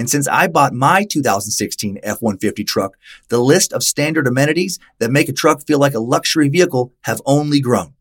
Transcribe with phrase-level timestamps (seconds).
[0.00, 2.96] And since I bought my 2016 F-150 truck,
[3.28, 7.20] the list of standard amenities that make a truck feel like a luxury vehicle have
[7.26, 7.92] only grown.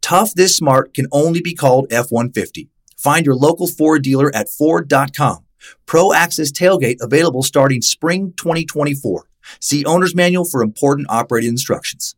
[0.00, 2.68] Tough this smart can only be called F-150.
[2.96, 5.44] Find your local Ford dealer at Ford.com.
[5.84, 9.28] Pro Access Tailgate available starting spring 2024.
[9.60, 12.16] See owner's manual for important operating instructions.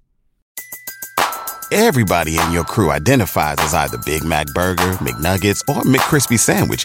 [1.73, 6.85] Everybody in your crew identifies as either Big Mac Burger, McNuggets, or McCrispy Sandwich.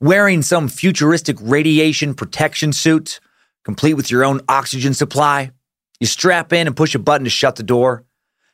[0.00, 3.20] wearing some futuristic radiation protection suit,
[3.64, 5.50] complete with your own oxygen supply.
[6.00, 8.04] You strap in and push a button to shut the door.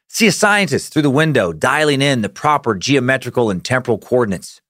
[0.08, 4.60] See a scientist through the window dialing in the proper geometrical and temporal coordinates.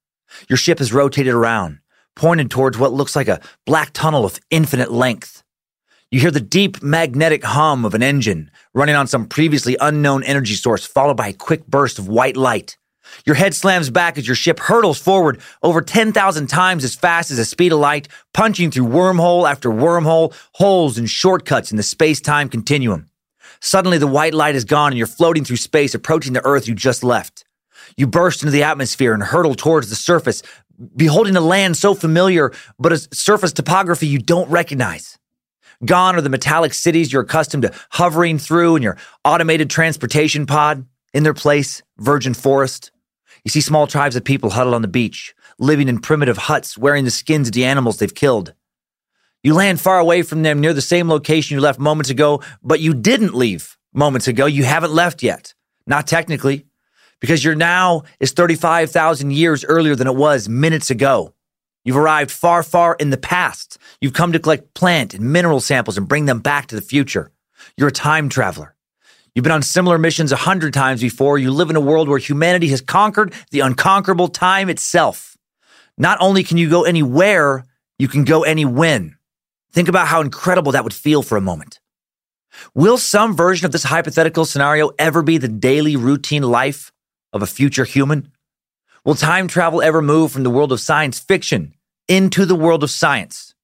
[0.48, 1.80] Your ship is rotated around,
[2.14, 5.42] pointed towards what looks like a black tunnel of infinite length.
[6.10, 10.54] You hear the deep magnetic hum of an engine running on some previously unknown energy
[10.54, 12.76] source, followed by a quick burst of white light.
[13.24, 17.38] Your head slams back as your ship hurtles forward over 10,000 times as fast as
[17.38, 22.20] the speed of light, punching through wormhole after wormhole, holes and shortcuts in the space
[22.20, 23.06] time continuum.
[23.60, 26.74] Suddenly, the white light is gone and you're floating through space, approaching the Earth you
[26.74, 27.44] just left.
[27.96, 30.42] You burst into the atmosphere and hurtle towards the surface,
[30.94, 35.18] beholding a land so familiar, but a surface topography you don't recognize.
[35.84, 40.86] Gone are the metallic cities you're accustomed to hovering through in your automated transportation pod.
[41.12, 42.90] In their place, virgin forest.
[43.46, 47.04] You see small tribes of people huddled on the beach, living in primitive huts, wearing
[47.04, 48.54] the skins of the animals they've killed.
[49.44, 52.80] You land far away from them near the same location you left moments ago, but
[52.80, 54.46] you didn't leave moments ago.
[54.46, 55.54] You haven't left yet.
[55.86, 56.66] Not technically,
[57.20, 61.32] because your now is 35,000 years earlier than it was minutes ago.
[61.84, 63.78] You've arrived far, far in the past.
[64.00, 67.30] You've come to collect plant and mineral samples and bring them back to the future.
[67.76, 68.75] You're a time traveler.
[69.36, 71.36] You've been on similar missions a hundred times before.
[71.36, 75.36] You live in a world where humanity has conquered the unconquerable time itself.
[75.98, 77.66] Not only can you go anywhere,
[77.98, 79.18] you can go any when.
[79.72, 81.80] Think about how incredible that would feel for a moment.
[82.74, 86.90] Will some version of this hypothetical scenario ever be the daily routine life
[87.34, 88.32] of a future human?
[89.04, 91.74] Will time travel ever move from the world of science fiction
[92.08, 93.54] into the world of science?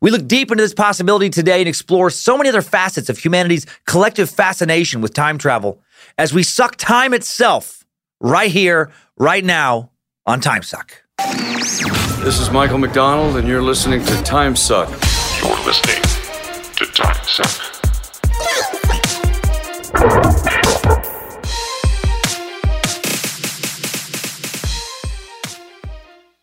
[0.00, 3.66] We look deep into this possibility today and explore so many other facets of humanity's
[3.84, 5.82] collective fascination with time travel
[6.16, 7.84] as we suck time itself
[8.20, 9.90] right here, right now
[10.24, 11.02] on Time Suck.
[11.18, 14.88] This is Michael McDonald, and you're listening to Time Suck.
[15.42, 16.02] You're listening
[16.76, 17.74] to Time Suck.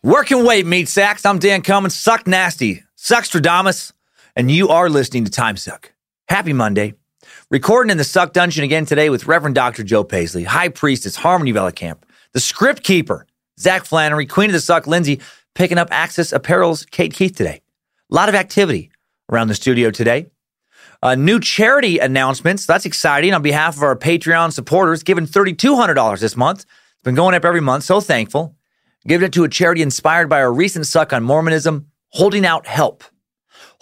[0.03, 1.25] Working weight, meat sacks.
[1.25, 1.97] I'm Dan Cummins.
[1.97, 2.84] Suck nasty.
[3.05, 3.91] Suckstradamus.
[4.35, 5.93] And you are listening to Time Suck.
[6.27, 6.95] Happy Monday.
[7.51, 9.83] Recording in the Suck Dungeon again today with Reverend Dr.
[9.83, 11.99] Joe Paisley, High Priestess Harmony Vellicamp,
[12.33, 13.27] the Script Keeper,
[13.59, 15.21] Zach Flannery, Queen of the Suck, Lindsay,
[15.53, 17.61] picking up Access Apparel's Kate Keith today.
[18.11, 18.89] A lot of activity
[19.31, 20.25] around the studio today.
[21.03, 22.65] Uh, new charity announcements.
[22.65, 26.61] That's exciting on behalf of our Patreon supporters, giving $3,200 this month.
[26.61, 27.83] It's been going up every month.
[27.83, 28.55] So thankful
[29.07, 33.03] giving it to a charity inspired by our recent suck on Mormonism, Holding Out Help.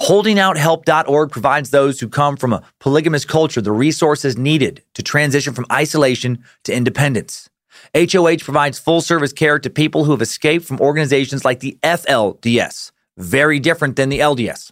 [0.02, 5.68] HoldingOutHelp.org provides those who come from a polygamous culture the resources needed to transition from
[5.72, 7.48] isolation to independence.
[7.96, 12.92] HOH provides full service care to people who have escaped from organizations like the FLDS,
[13.18, 14.72] very different than the LDS.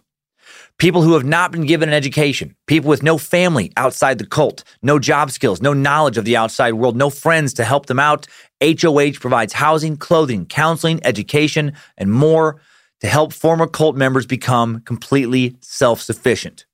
[0.76, 4.64] People who have not been given an education, people with no family outside the cult,
[4.82, 8.26] no job skills, no knowledge of the outside world, no friends to help them out.
[8.60, 12.60] HOH provides housing, clothing, counseling, education, and more
[13.02, 16.66] to help former cult members become completely self sufficient.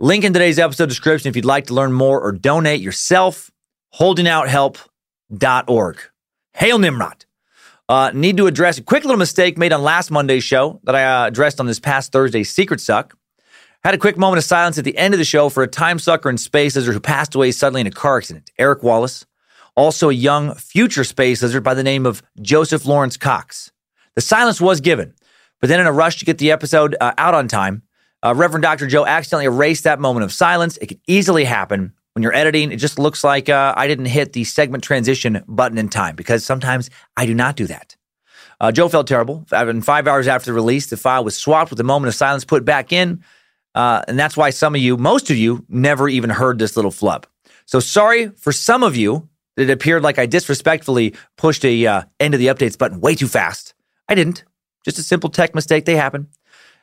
[0.00, 3.50] Link in today's episode description if you'd like to learn more or donate yourself.
[3.94, 5.98] Holdingouthelp.org.
[6.54, 7.24] Hail Nimrod.
[7.88, 11.04] Uh, need to address a quick little mistake made on last Monday's show that I
[11.04, 13.16] uh, addressed on this past Thursday's Secret Suck.
[13.84, 15.98] Had a quick moment of silence at the end of the show for a time
[15.98, 19.24] sucker and space lizard who passed away suddenly in a car accident, Eric Wallace.
[19.76, 23.72] Also, a young future space lizard by the name of Joseph Lawrence Cox.
[24.14, 25.14] The silence was given,
[25.60, 27.82] but then in a rush to get the episode uh, out on time,
[28.22, 28.86] uh, Reverend Dr.
[28.86, 30.76] Joe accidentally erased that moment of silence.
[30.78, 32.72] It could easily happen when you're editing.
[32.72, 36.44] It just looks like uh, I didn't hit the segment transition button in time because
[36.44, 37.96] sometimes I do not do that.
[38.60, 39.46] Uh, Joe felt terrible.
[39.52, 42.44] And five hours after the release, the file was swapped with the moment of silence
[42.44, 43.24] put back in.
[43.74, 46.90] Uh, and that's why some of you, most of you, never even heard this little
[46.90, 47.26] flub.
[47.64, 52.02] So sorry for some of you that it appeared like I disrespectfully pushed a uh,
[52.18, 53.74] end of the updates button way too fast.
[54.08, 54.44] I didn't.
[54.84, 55.84] Just a simple tech mistake.
[55.84, 56.28] They happen.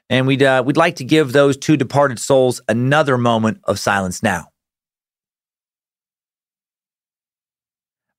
[0.09, 4.23] And we'd, uh, we'd like to give those two departed souls another moment of silence
[4.23, 4.51] now.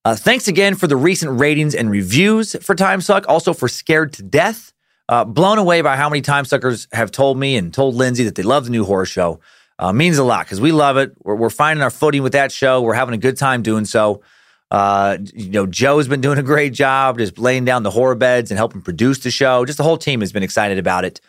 [0.05, 4.13] Uh, thanks again for the recent ratings and reviews for Time Suck, also for Scared
[4.15, 4.73] to Death.
[5.09, 8.35] Uh, blown away by how many Time Suckers have told me and told Lindsay that
[8.35, 9.41] they love the new horror show.
[9.79, 11.13] Uh, means a lot because we love it.
[11.23, 12.83] We're, we're, finding our footing with that show.
[12.83, 14.23] We're having a good time doing so.
[14.71, 18.51] Uh, you know, Joe's been doing a great job just laying down the horror beds
[18.51, 19.65] and helping produce the show.
[19.65, 21.21] Just the whole team has been excited about it.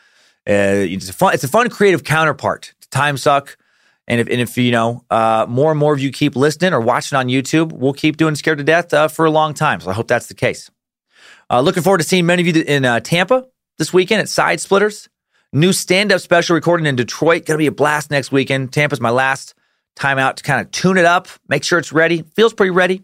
[0.47, 3.57] Uh, it's a fun, it's a fun creative counterpart to Time Suck.
[4.07, 6.81] And if, and if you know uh, more and more of you keep listening or
[6.81, 9.79] watching on YouTube, we'll keep doing Scared to Death uh, for a long time.
[9.79, 10.69] So I hope that's the case.
[11.49, 13.45] Uh, looking forward to seeing many of you in uh, Tampa
[13.77, 15.09] this weekend at Side Splitters.
[15.53, 17.45] New stand up special recording in Detroit.
[17.45, 18.73] Going to be a blast next weekend.
[18.73, 19.55] Tampa's my last
[19.95, 22.23] time out to kind of tune it up, make sure it's ready.
[22.35, 23.03] Feels pretty ready.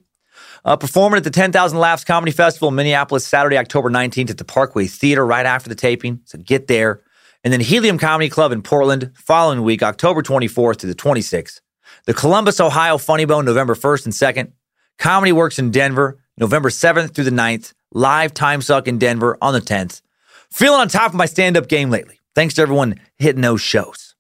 [0.66, 4.44] Uh, performing at the 10,000 Laughs Comedy Festival in Minneapolis, Saturday, October 19th at the
[4.44, 6.22] Parkway Theater right after the taping.
[6.26, 7.04] So get there.
[7.44, 11.62] And then Helium Comedy Club in Portland, following week, October 24th to the 26th.
[12.08, 14.52] The Columbus, Ohio Funny Bone, November 1st and 2nd.
[14.98, 17.74] Comedy Works in Denver, November 7th through the 9th.
[17.92, 20.02] Live Time Suck in Denver on the 10th.
[20.50, 22.20] Feeling on top of my stand up game lately.
[22.34, 24.16] Thanks to everyone hitting those shows.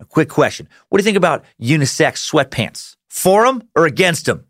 [0.00, 2.96] A quick question What do you think about unisex sweatpants?
[3.10, 4.46] For them or against them?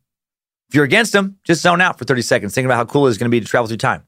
[0.70, 3.10] If you're against them, just zone out for 30 seconds, thinking about how cool it
[3.10, 4.04] is going to be to travel through time.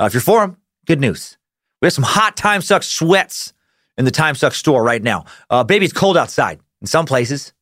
[0.00, 0.56] Uh, if you're for them,
[0.86, 1.36] good news.
[1.82, 3.52] We have some hot Time Suck sweats
[3.98, 5.26] in the Time Suck store right now.
[5.50, 7.52] Uh, baby, it's cold outside in some places.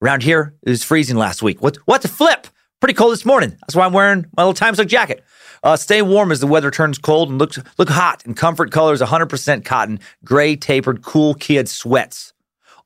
[0.00, 1.60] Around here, it was freezing last week.
[1.60, 2.46] What, what the flip?
[2.78, 3.50] Pretty cold this morning.
[3.50, 5.24] That's why I'm wearing my little Time Suck jacket.
[5.64, 9.00] Uh, stay warm as the weather turns cold and look, look hot in comfort colors
[9.00, 12.32] 100% cotton, gray, tapered, cool kid sweats.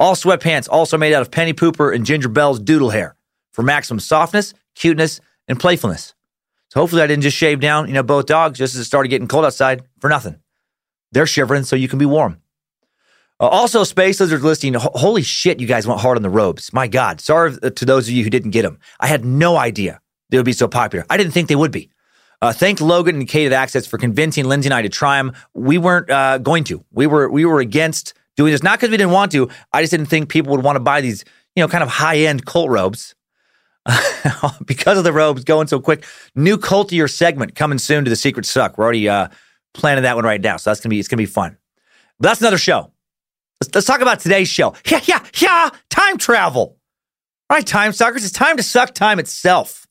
[0.00, 3.14] All sweatpants also made out of Penny Pooper and Ginger Bell's doodle hair
[3.52, 6.14] for maximum softness, cuteness, and playfulness.
[6.68, 9.08] So hopefully I didn't just shave down, you know, both dogs just as it started
[9.08, 10.36] getting cold outside for nothing.
[11.12, 12.40] They're shivering so you can be warm.
[13.38, 14.74] Uh, also, Space Lizard's listing.
[14.74, 16.72] Ho- holy shit, you guys went hard on the robes.
[16.72, 17.20] My God.
[17.20, 18.78] Sorry to those of you who didn't get them.
[18.98, 20.00] I had no idea
[20.30, 21.04] they would be so popular.
[21.10, 21.90] I didn't think they would be.
[22.42, 25.32] Uh, thank Logan and Kate at Access for convincing Lindsay and I to try them.
[25.54, 26.84] We weren't uh, going to.
[26.92, 29.48] We were we were against doing this, not because we didn't want to.
[29.72, 31.24] I just didn't think people would want to buy these,
[31.54, 33.14] you know, kind of high end cult robes.
[34.66, 36.04] because of the robes going so quick.
[36.34, 38.78] New cultier segment coming soon to the Secret Suck.
[38.78, 39.28] We're already uh,
[39.74, 40.56] planning that one right now.
[40.56, 41.56] So that's gonna be it's gonna be fun.
[42.18, 42.92] But that's another show.
[43.60, 44.74] Let's, let's talk about today's show.
[44.86, 45.70] Yeah, yeah, yeah.
[45.90, 46.78] Time travel.
[47.48, 48.24] All right, time suckers.
[48.24, 49.86] It's time to suck time itself.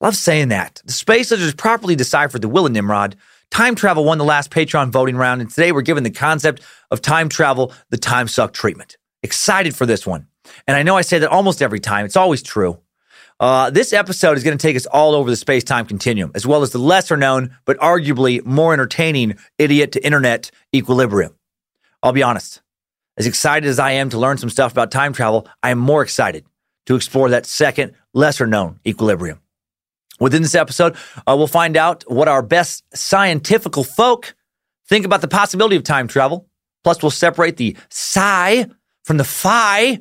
[0.00, 0.82] Love saying that.
[0.84, 3.16] The space lizards properly deciphered the will of Nimrod.
[3.52, 7.02] Time travel won the last Patreon voting round, and today we're given the concept of
[7.02, 8.96] time travel the time suck treatment.
[9.22, 10.26] Excited for this one.
[10.66, 12.04] And I know I say that almost every time.
[12.04, 12.80] It's always true.
[13.42, 16.46] Uh, this episode is going to take us all over the space time continuum, as
[16.46, 21.34] well as the lesser known, but arguably more entertaining idiot to internet equilibrium.
[22.04, 22.62] I'll be honest.
[23.16, 26.02] As excited as I am to learn some stuff about time travel, I am more
[26.02, 26.46] excited
[26.86, 29.40] to explore that second, lesser known equilibrium.
[30.20, 30.94] Within this episode,
[31.26, 34.36] uh, we'll find out what our best scientifical folk
[34.88, 36.46] think about the possibility of time travel.
[36.84, 38.66] Plus, we'll separate the psi
[39.02, 39.98] from the phi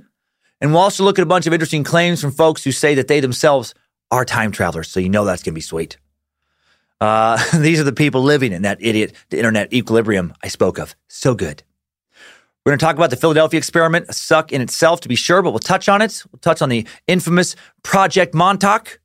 [0.61, 3.07] and we'll also look at a bunch of interesting claims from folks who say that
[3.07, 3.73] they themselves
[4.11, 4.89] are time travelers.
[4.89, 5.97] So you know that's going to be sweet.
[6.99, 10.95] Uh, these are the people living in that idiot the internet equilibrium I spoke of.
[11.07, 11.63] So good.
[12.63, 15.41] We're going to talk about the Philadelphia experiment, a suck in itself to be sure,
[15.41, 16.23] but we'll touch on it.
[16.31, 18.99] We'll touch on the infamous Project Montauk.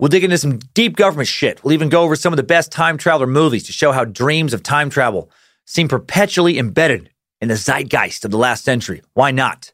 [0.00, 1.62] We'll dig into some deep government shit.
[1.62, 4.52] We'll even go over some of the best time traveler movies to show how dreams
[4.52, 5.30] of time travel
[5.66, 9.02] seem perpetually embedded in the zeitgeist of the last century.
[9.14, 9.72] Why not?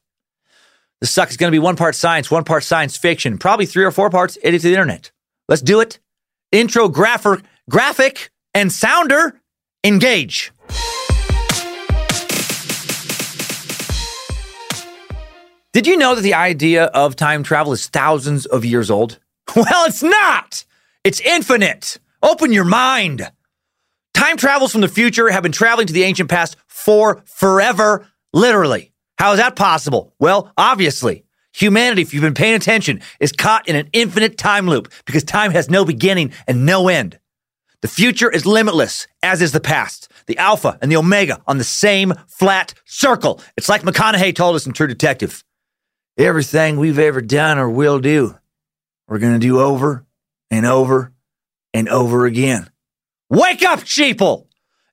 [1.00, 3.84] The suck is going to be one part science, one part science fiction, probably three
[3.84, 5.12] or four parts to the internet.
[5.48, 5.98] Let's do it.
[6.52, 9.38] Intro, graphic, graphic, and sounder,
[9.84, 10.52] engage.
[15.74, 19.18] Did you know that the idea of time travel is thousands of years old?
[19.54, 20.64] Well, it's not.
[21.04, 21.98] It's infinite.
[22.22, 23.30] Open your mind.
[24.12, 28.92] Time travels from the future have been traveling to the ancient past for forever, literally.
[29.18, 30.14] How is that possible?
[30.18, 31.24] Well, obviously.
[31.54, 35.52] Humanity, if you've been paying attention, is caught in an infinite time loop because time
[35.52, 37.18] has no beginning and no end.
[37.80, 40.10] The future is limitless, as is the past.
[40.26, 43.40] The alpha and the omega on the same flat circle.
[43.56, 45.44] It's like McConaughey told us in True Detective.
[46.18, 48.36] Everything we've ever done or will do,
[49.08, 50.04] we're going to do over
[50.50, 51.12] and over
[51.72, 52.68] and over again.
[53.30, 54.46] Wake up, sheeple!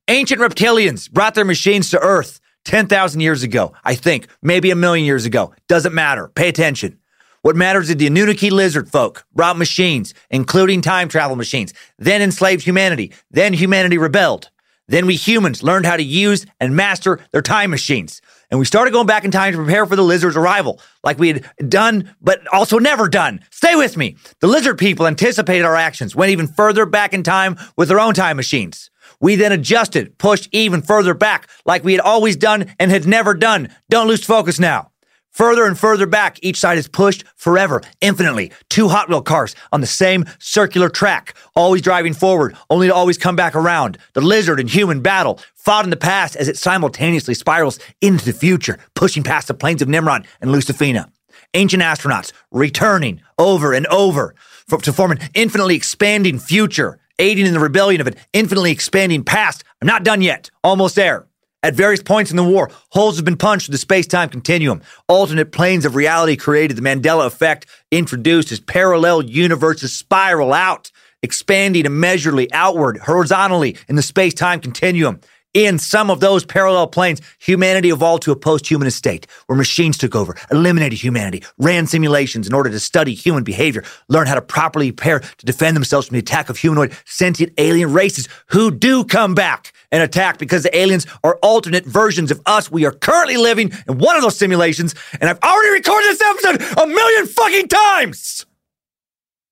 [0.08, 5.05] Ancient reptilians brought their machines to Earth 10,000 years ago, I think, maybe a million
[5.05, 5.53] years ago.
[5.67, 6.29] Doesn't matter.
[6.29, 7.00] Pay attention.
[7.41, 12.63] What matters is the Anunnaki lizard folk brought machines, including time travel machines, then enslaved
[12.63, 13.12] humanity.
[13.32, 14.50] Then humanity rebelled.
[14.88, 18.22] Then we humans learned how to use and master their time machines.
[18.50, 21.29] And we started going back in time to prepare for the lizard's arrival, like we
[21.29, 23.41] had done, but also never done.
[23.50, 24.15] Stay with me.
[24.39, 28.13] The lizard people anticipated our actions, went even further back in time with their own
[28.13, 28.89] time machines.
[29.24, 33.34] We then adjusted, pushed even further back, like we had always done and had never
[33.34, 33.70] done.
[33.89, 34.92] Don't lose focus now.
[35.32, 38.51] Further and further back, each side is pushed forever, infinitely.
[38.70, 43.18] Two Hot Wheel cars on the same circular track, always driving forward, only to always
[43.18, 43.98] come back around.
[44.12, 48.34] The lizard and human battle fought in the past as it simultaneously spirals into the
[48.34, 51.10] future, pushing past the plains of Nimrod and Lucifina.
[51.53, 54.36] Ancient astronauts returning over and over
[54.82, 59.63] to form an infinitely expanding future, aiding in the rebellion of an infinitely expanding past.
[59.82, 60.50] I'm not done yet.
[60.63, 61.27] Almost there.
[61.63, 64.82] At various points in the war, holes have been punched through the space time continuum.
[65.08, 66.75] Alternate planes of reality created.
[66.75, 70.91] The Mandela effect introduced as parallel universes spiral out,
[71.22, 75.22] expanding immeasurably outward, horizontally in the space time continuum.
[75.54, 80.00] In some of those parallel planes, humanity evolved to a post humanist state where machines
[80.00, 84.42] took over, eliminated humanity, ran simulations in order to study human behavior, learn how to
[84.42, 89.04] properly prepare to defend themselves from the attack of humanoid sentient alien races who do
[89.04, 92.72] come back and attack because the aliens are alternate versions of us.
[92.72, 96.82] We are currently living in one of those simulations, and I've already recorded this episode
[96.82, 98.48] a million fucking times.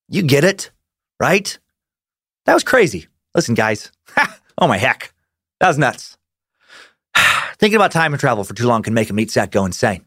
[0.09, 0.71] You get it,
[1.19, 1.59] right?
[2.45, 3.05] That was crazy.
[3.35, 3.91] Listen, guys.
[4.57, 5.13] oh my heck.
[5.61, 6.17] That was nuts.
[7.59, 10.03] Thinking about time and travel for too long can make a meat sack go insane.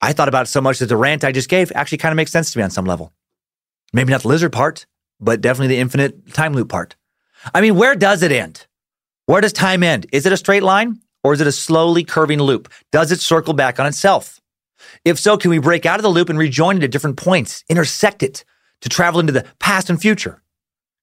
[0.00, 2.16] I thought about it so much that the rant I just gave actually kind of
[2.16, 3.12] makes sense to me on some level.
[3.92, 4.86] Maybe not the lizard part,
[5.20, 6.96] but definitely the infinite time loop part.
[7.54, 8.66] I mean, where does it end?
[9.26, 10.06] Where does time end?
[10.10, 12.72] Is it a straight line or is it a slowly curving loop?
[12.92, 14.40] Does it circle back on itself?
[15.04, 17.62] If so, can we break out of the loop and rejoin it at different points,
[17.68, 18.42] intersect it
[18.80, 20.40] to travel into the past and future?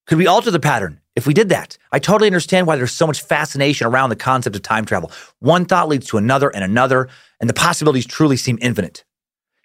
[0.05, 1.77] Could we alter the pattern if we did that?
[1.91, 5.11] I totally understand why there's so much fascination around the concept of time travel.
[5.39, 7.07] One thought leads to another and another,
[7.39, 9.05] and the possibilities truly seem infinite.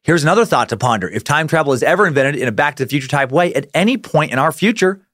[0.04, 1.08] Here's another thought to ponder.
[1.08, 3.68] If time travel is ever invented in a back to the future type way at
[3.74, 5.06] any point in our future,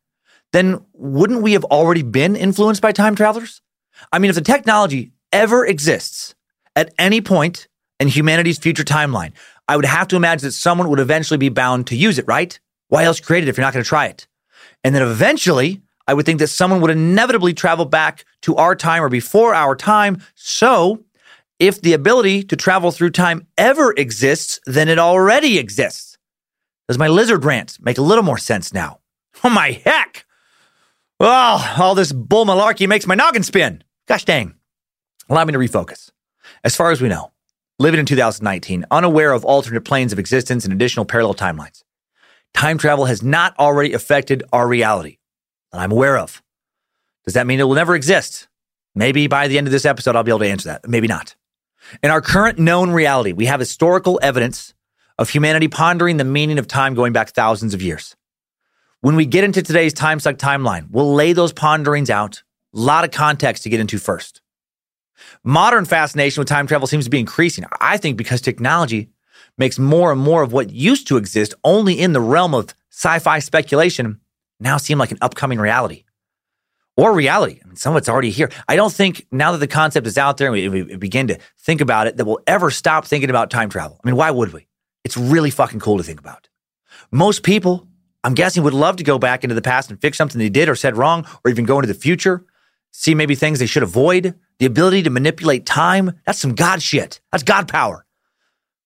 [0.53, 3.63] then wouldn't we have already been influenced by time travelers?
[4.13, 6.35] I mean, if the technology ever exists
[6.77, 7.67] at any point
[7.99, 9.33] in humanity's future timeline,
[9.67, 12.59] I would have to imagine that someone would eventually be bound to use it, right?
[12.89, 14.29] Why else create it if you're not going to try it?
[14.85, 19.03] And then eventually, I would think that someone would inevitably travel back to our time
[19.03, 20.23] or before our time.
[20.35, 21.03] So,
[21.59, 26.19] if the ability to travel through time ever exists, then it already exists.
[26.89, 29.01] Does my lizard rant make a little more sense now?
[29.43, 30.27] Oh my heck!
[31.19, 33.83] Well, all this bull malarkey makes my noggin spin.
[34.07, 34.55] Gosh dang.
[35.29, 36.11] Allow me to refocus.
[36.63, 37.33] As far as we know,
[37.79, 41.83] living in 2019, unaware of alternate planes of existence and additional parallel timelines,
[42.55, 45.19] time travel has not already affected our reality
[45.73, 46.43] that I'm aware of.
[47.25, 48.49] Does that mean it will never exist?
[48.95, 50.89] Maybe by the end of this episode, I'll be able to answer that.
[50.89, 51.35] Maybe not.
[52.03, 54.73] In our current known reality, we have historical evidence
[55.19, 58.17] of humanity pondering the meaning of time going back thousands of years.
[59.01, 62.43] When we get into today's time suck timeline, we'll lay those ponderings out.
[62.75, 64.41] A lot of context to get into first.
[65.45, 67.65] Modern fascination with time travel seems to be increasing.
[67.81, 69.11] I think because technology
[69.59, 73.19] makes more and more of what used to exist only in the realm of sci
[73.19, 74.21] fi speculation
[74.61, 76.05] now seem like an upcoming reality
[76.97, 77.61] or reality.
[77.63, 78.51] I mean, some of it's already here.
[78.69, 81.39] I don't think now that the concept is out there and we, we, begin to
[81.59, 84.01] think about it that we'll ever stop thinking about time travel.
[84.03, 84.69] I mean, why would we?
[85.05, 86.49] It's really fucking cool to think about.
[87.11, 87.89] Most people,
[88.23, 90.69] I'm guessing, would love to go back into the past and fix something they did
[90.69, 92.45] or said wrong, or even go into the future,
[92.91, 97.21] see maybe things they should avoid, The ability to manipulate time, that's some God shit.
[97.33, 98.04] That's God power.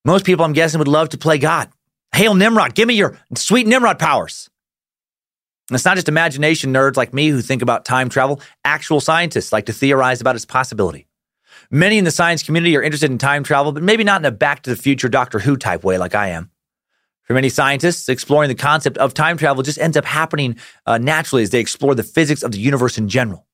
[0.05, 1.69] Most people, I'm guessing, would love to play God.
[2.13, 4.49] Hail Nimrod, give me your sweet Nimrod powers.
[5.69, 8.41] And it's not just imagination nerds like me who think about time travel.
[8.65, 11.07] Actual scientists like to theorize about its possibility.
[11.69, 14.31] Many in the science community are interested in time travel, but maybe not in a
[14.31, 16.49] back to the future Doctor Who type way like I am.
[17.21, 21.43] For many scientists, exploring the concept of time travel just ends up happening uh, naturally
[21.43, 23.45] as they explore the physics of the universe in general.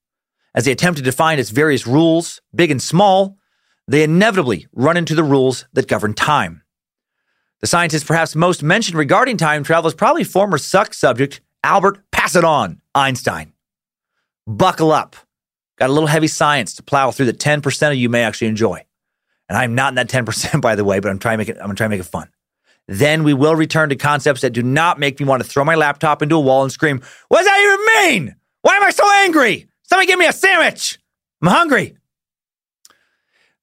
[0.54, 3.36] As they attempt to define its various rules, big and small,
[3.88, 6.62] they inevitably run into the rules that govern time.
[7.60, 12.36] The scientist perhaps most mentioned regarding time travel is probably former suck subject Albert Pass
[12.36, 13.52] It On Einstein.
[14.46, 15.16] Buckle up.
[15.78, 18.84] Got a little heavy science to plow through that 10% of you may actually enjoy.
[19.48, 21.58] And I'm not in that 10%, by the way, but I'm trying to make it,
[21.60, 22.28] I'm to try to make it fun.
[22.88, 25.74] Then we will return to concepts that do not make me want to throw my
[25.74, 28.36] laptop into a wall and scream, What does that even mean?
[28.62, 29.66] Why am I so angry?
[29.82, 30.98] Somebody give me a sandwich.
[31.42, 31.96] I'm hungry.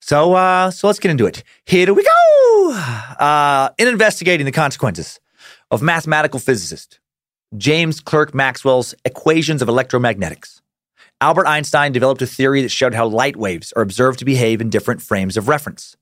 [0.06, 1.42] So, uh, so let's get into it.
[1.64, 2.72] Here we go.
[3.18, 5.18] Uh, in investigating the consequences
[5.70, 7.00] of mathematical physicist
[7.56, 10.60] James Clerk Maxwell's equations of electromagnetics,
[11.22, 14.68] Albert Einstein developed a theory that showed how light waves are observed to behave in
[14.68, 15.96] different frames of reference.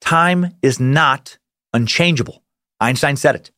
[0.00, 1.38] Time is not
[1.72, 2.42] unchangeable.
[2.80, 3.50] Einstein said it.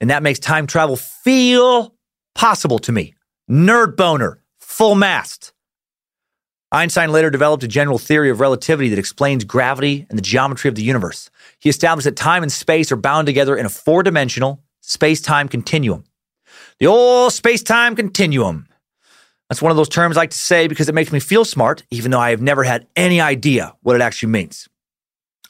[0.00, 1.94] And that makes time travel feel
[2.34, 3.14] possible to me.
[3.50, 5.53] Nerd boner, full mast.
[6.74, 10.74] Einstein later developed a general theory of relativity that explains gravity and the geometry of
[10.74, 11.30] the universe.
[11.60, 15.46] He established that time and space are bound together in a four dimensional space time
[15.46, 16.02] continuum.
[16.80, 18.66] The old space time continuum.
[19.48, 21.84] That's one of those terms I like to say because it makes me feel smart,
[21.92, 24.68] even though I have never had any idea what it actually means.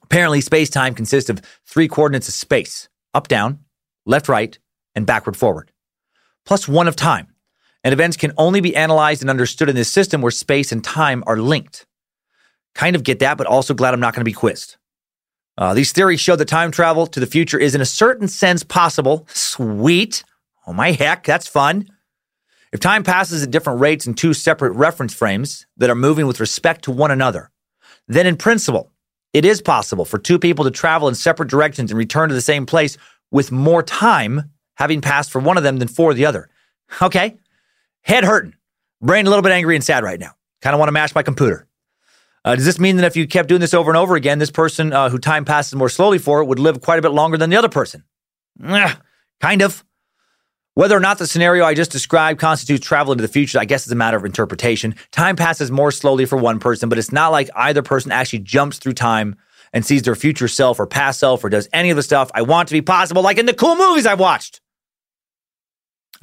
[0.03, 3.61] Apparently, space time consists of three coordinates of space up, down,
[4.05, 4.59] left, right,
[4.95, 5.73] and backward, forward,
[6.45, 7.34] plus one of time.
[7.85, 11.23] And events can only be analyzed and understood in this system where space and time
[11.27, 11.87] are linked.
[12.75, 14.77] Kind of get that, but also glad I'm not going to be quizzed.
[15.57, 18.65] Uh, these theories show that time travel to the future is, in a certain sense,
[18.65, 19.29] possible.
[19.29, 20.25] Sweet.
[20.67, 21.89] Oh, my heck, that's fun.
[22.73, 26.41] If time passes at different rates in two separate reference frames that are moving with
[26.41, 27.53] respect to one another,
[28.09, 28.91] then in principle,
[29.33, 32.41] it is possible for two people to travel in separate directions and return to the
[32.41, 32.97] same place
[33.31, 36.49] with more time having passed for one of them than for the other.
[37.01, 37.37] Okay.
[38.05, 38.55] Head hurting.
[39.01, 40.33] Brain a little bit angry and sad right now.
[40.63, 41.67] Kind of want to mash my computer.
[42.45, 44.51] Uh, does this mean that if you kept doing this over and over again, this
[44.51, 47.49] person uh, who time passes more slowly for would live quite a bit longer than
[47.49, 48.05] the other person?
[48.63, 48.95] Eh,
[49.41, 49.83] kind of.
[50.75, 53.87] Whether or not the scenario I just described constitutes travel into the future, I guess
[53.87, 54.97] is a matter of interpretation.
[55.11, 58.79] Time passes more slowly for one person, but it's not like either person actually jumps
[58.79, 59.37] through time
[59.73, 62.43] and sees their future self or past self or does any of the stuff I
[62.43, 64.61] want to be possible, like in the cool movies I've watched.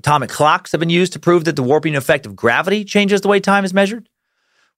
[0.02, 3.28] Atomic clocks have been used to prove that the warping effect of gravity changes the
[3.28, 4.10] way time is measured,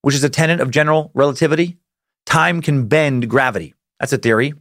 [0.01, 1.77] which is a tenet of general relativity.
[2.25, 3.73] Time can bend gravity.
[4.01, 4.53] That's a theory.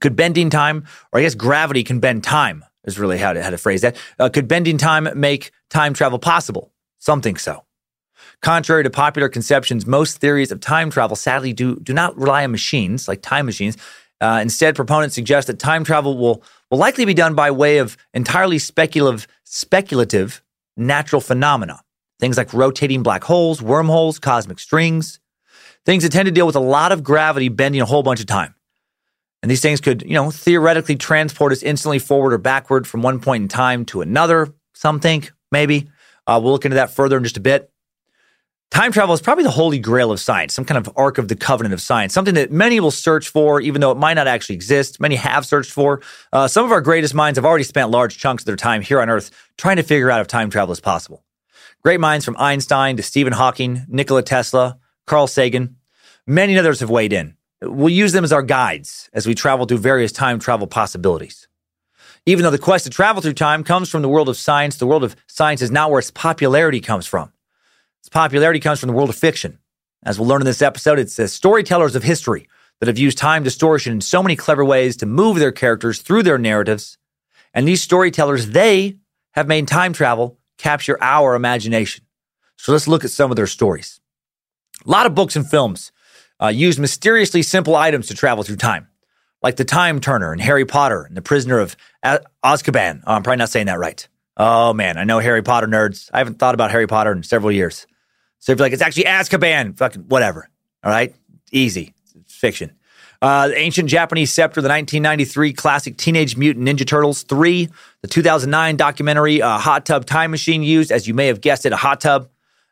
[0.00, 3.48] Could bending time, or I guess gravity can bend time is really how to, how
[3.48, 3.96] to phrase that.
[4.18, 6.70] Uh, could bending time make time travel possible?
[6.98, 7.64] Some think so.
[8.42, 12.50] Contrary to popular conceptions, most theories of time travel sadly do, do not rely on
[12.50, 13.78] machines, like time machines.
[14.20, 17.96] Uh, instead, proponents suggest that time travel will, will likely be done by way of
[18.12, 20.42] entirely speculative, speculative
[20.76, 21.80] natural phenomena.
[22.18, 25.20] Things like rotating black holes, wormholes, cosmic strings,
[25.86, 28.26] things that tend to deal with a lot of gravity bending a whole bunch of
[28.26, 28.54] time.
[29.40, 33.20] And these things could, you know, theoretically transport us instantly forward or backward from one
[33.20, 34.52] point in time to another.
[34.74, 35.88] Some think, maybe.
[36.26, 37.70] Uh, we'll look into that further in just a bit.
[38.70, 41.34] Time travel is probably the holy grail of science, some kind of ark of the
[41.34, 44.54] covenant of science, something that many will search for, even though it might not actually
[44.54, 45.00] exist.
[45.00, 46.00] Many have searched for.
[46.32, 49.00] Uh, some of our greatest minds have already spent large chunks of their time here
[49.00, 51.24] on Earth trying to figure out if time travel is possible.
[51.82, 55.76] Great minds from Einstein to Stephen Hawking, Nikola Tesla, Carl Sagan,
[56.26, 57.34] many others have weighed in.
[57.62, 61.48] We'll use them as our guides as we travel through various time travel possibilities.
[62.26, 64.86] Even though the quest to travel through time comes from the world of science, the
[64.86, 67.32] world of science is not where its popularity comes from.
[68.00, 69.58] Its popularity comes from the world of fiction.
[70.04, 72.48] As we'll learn in this episode, it's the storytellers of history
[72.80, 76.22] that have used time distortion in so many clever ways to move their characters through
[76.22, 76.96] their narratives.
[77.52, 78.98] And these storytellers, they
[79.32, 82.04] have made time travel capture our imagination.
[82.56, 84.00] So let's look at some of their stories.
[84.86, 85.92] A lot of books and films
[86.42, 88.88] uh, use mysteriously simple items to travel through time,
[89.42, 93.02] like the Time Turner and Harry Potter and the Prisoner of Azkaban.
[93.06, 94.06] Oh, I'm probably not saying that right.
[94.38, 96.08] Oh man, I know Harry Potter nerds.
[96.12, 97.86] I haven't thought about Harry Potter in several years.
[98.38, 100.48] So if you're like, it's actually Azkaban, fucking whatever.
[100.84, 101.14] All right,
[101.50, 101.92] easy.
[102.14, 102.72] It's fiction.
[103.20, 107.68] Uh, the ancient Japanese scepter, the 1993 classic Teenage Mutant Ninja Turtles 3,
[108.02, 111.72] the 2009 documentary uh, Hot Tub Time Machine used, as you may have guessed it,
[111.72, 112.28] a hot tub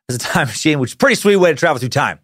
[0.09, 2.21] as a time machine, which is a pretty sweet way to travel through time.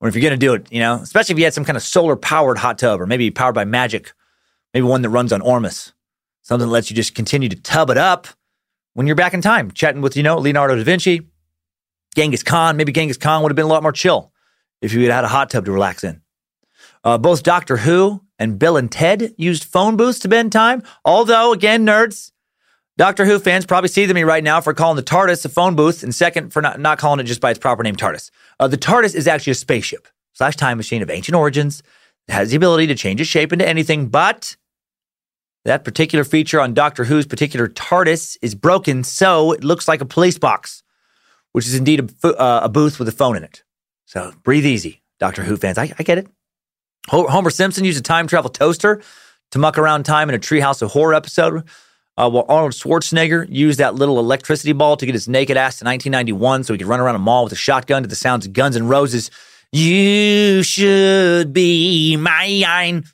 [0.00, 1.76] Or if you're going to do it, you know, especially if you had some kind
[1.76, 4.12] of solar powered hot tub or maybe powered by magic,
[4.72, 5.92] maybe one that runs on Ormus,
[6.42, 8.28] something that lets you just continue to tub it up
[8.94, 11.22] when you're back in time, chatting with, you know, Leonardo da Vinci,
[12.16, 12.76] Genghis Khan.
[12.76, 14.32] Maybe Genghis Khan would have been a lot more chill
[14.80, 16.22] if you had had a hot tub to relax in.
[17.02, 20.82] Uh, both Doctor Who and Bill and Ted used phone booths to bend time.
[21.04, 22.32] Although, again, nerds,
[22.96, 26.02] Doctor Who fans probably see me right now for calling the TARDIS a phone booth,
[26.02, 28.30] and second for not, not calling it just by its proper name, TARDIS.
[28.60, 31.82] Uh, the TARDIS is actually a spaceship slash time machine of ancient origins.
[32.28, 34.56] It has the ability to change its shape into anything, but
[35.64, 40.06] that particular feature on Doctor Who's particular TARDIS is broken, so it looks like a
[40.06, 40.82] police box,
[41.52, 43.62] which is indeed a, uh, a booth with a phone in it.
[44.04, 45.78] So breathe easy, Doctor Who fans.
[45.78, 46.28] I, I get it.
[47.08, 49.02] Homer Simpson used a time travel toaster
[49.50, 51.64] to muck around time in a Treehouse of Horror episode,
[52.16, 55.84] uh, while Arnold Schwarzenegger used that little electricity ball to get his naked ass to
[55.84, 58.52] 1991 so he could run around a mall with a shotgun to the sounds of
[58.52, 59.30] Guns N' Roses.
[59.72, 63.04] You should be mine.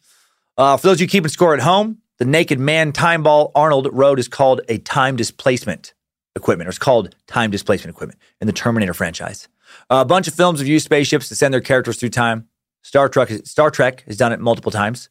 [0.59, 3.89] Uh, for those of you keeping score at home, the naked man time ball Arnold
[3.93, 5.95] rode is called a time displacement
[6.37, 9.49] equipment, or it's called time displacement equipment in the Terminator franchise.
[9.89, 12.47] Uh, a bunch of films have used spaceships to send their characters through time.
[12.83, 15.09] Star Trek, Star Trek has done it multiple times.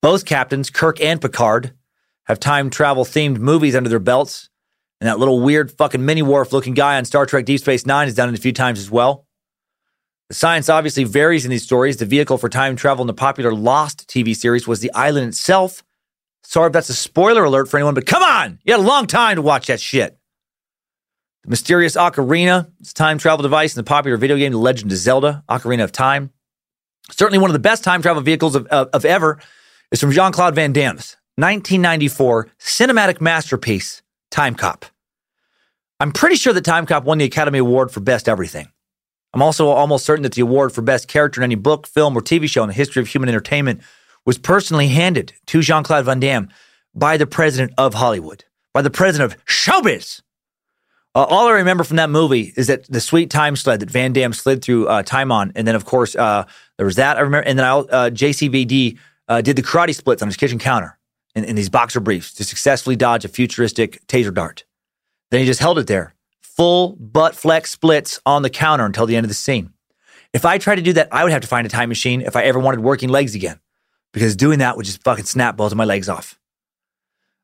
[0.00, 1.72] Both captains, Kirk and Picard,
[2.26, 4.48] have time travel themed movies under their belts.
[5.00, 8.06] And that little weird fucking mini Worf looking guy on Star Trek Deep Space Nine
[8.06, 9.26] has done it a few times as well.
[10.28, 11.96] The science obviously varies in these stories.
[11.96, 15.82] The vehicle for time travel in the popular Lost TV series was the island itself.
[16.48, 18.60] Sorry if that's a spoiler alert for anyone, but come on!
[18.64, 20.16] You had a long time to watch that shit.
[21.42, 24.98] The mysterious Ocarina, it's time travel device in the popular video game The Legend of
[24.98, 26.30] Zelda, Ocarina of Time.
[27.10, 29.40] Certainly one of the best time travel vehicles of, of, of ever
[29.90, 34.86] is from Jean Claude Van Damme's 1994 cinematic masterpiece, Time Cop.
[35.98, 38.68] I'm pretty sure that Time Cop won the Academy Award for Best Everything.
[39.34, 42.20] I'm also almost certain that the award for Best Character in any book, film, or
[42.20, 43.82] TV show in the history of human entertainment
[44.26, 46.50] was personally handed to Jean Claude Van Damme
[46.94, 50.20] by the president of Hollywood, by the president of showbiz.
[51.14, 54.12] Uh, all I remember from that movie is that the sweet time sled that Van
[54.12, 56.44] Damme slid through uh, time on, and then of course uh,
[56.76, 60.20] there was that I remember, and then I, uh, JCVD uh, did the karate splits
[60.20, 60.98] on his kitchen counter
[61.34, 64.64] in, in these boxer briefs to successfully dodge a futuristic taser dart.
[65.30, 69.16] Then he just held it there, full butt flex splits on the counter until the
[69.16, 69.72] end of the scene.
[70.32, 72.36] If I tried to do that, I would have to find a time machine if
[72.36, 73.58] I ever wanted working legs again,
[74.16, 76.38] because doing that would just fucking snap both of my legs off.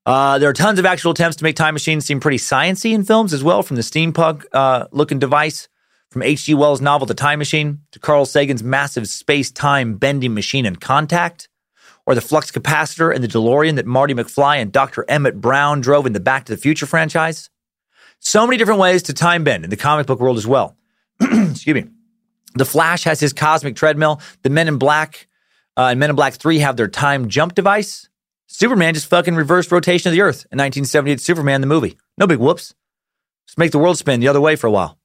[0.06, 3.04] Uh, there are tons of actual attempts to make time machines seem pretty sciency in
[3.04, 5.68] films as well, from the steampunk uh, looking device,
[6.08, 6.54] from H.G.
[6.54, 11.46] Wells' novel The Time Machine to Carl Sagan's massive space-time bending machine in Contact,
[12.06, 15.04] or the flux capacitor and the DeLorean that Marty McFly and Dr.
[15.10, 17.50] Emmett Brown drove in the Back to the Future franchise.
[18.18, 20.74] So many different ways to time bend in the comic book world as well.
[21.20, 21.90] Excuse me.
[22.54, 24.22] The Flash has his cosmic treadmill.
[24.40, 25.28] The Men in Black
[25.76, 28.08] uh, and Men in Black 3 have their time jump device.
[28.46, 31.98] Superman just fucking reversed rotation of the Earth in 1978 Superman the movie.
[32.18, 32.74] No big whoops.
[33.46, 34.98] Just make the world spin the other way for a while.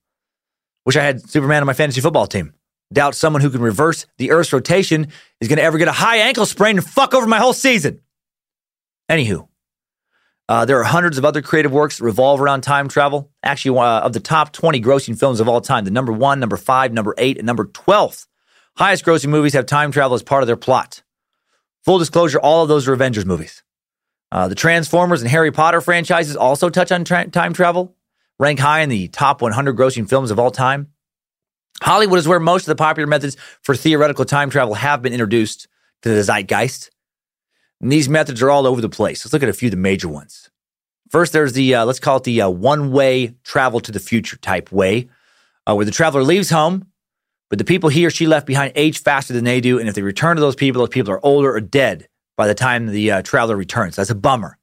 [0.85, 2.53] Wish I had Superman on my fantasy football team.
[2.91, 5.07] Doubt someone who can reverse the Earth's rotation
[5.41, 8.01] is going to ever get a high ankle sprain and fuck over my whole season.
[9.09, 9.47] Anywho,
[10.49, 13.29] uh, there are hundreds of other creative works that revolve around time travel.
[13.43, 16.57] Actually, uh, of the top 20 grossing films of all time, the number one, number
[16.57, 18.25] five, number eight, and number 12
[18.77, 21.01] highest grossing movies have time travel as part of their plot.
[21.83, 23.63] Full disclosure, all of those are Avengers movies.
[24.31, 27.95] Uh, the Transformers and Harry Potter franchises also touch on tra- time travel,
[28.39, 30.87] rank high in the top 100 grossing films of all time.
[31.81, 35.67] Hollywood is where most of the popular methods for theoretical time travel have been introduced
[36.01, 36.89] to the zeitgeist.
[37.79, 39.23] And these methods are all over the place.
[39.23, 40.49] Let's look at a few of the major ones.
[41.09, 44.37] First, there's the, uh, let's call it the uh, one way travel to the future
[44.37, 45.07] type way,
[45.65, 46.87] uh, where the traveler leaves home
[47.49, 49.79] but the people he or she left behind age faster than they do.
[49.79, 52.55] And if they return to those people, those people are older or dead by the
[52.55, 53.95] time the uh, traveler returns.
[53.95, 54.57] That's a bummer.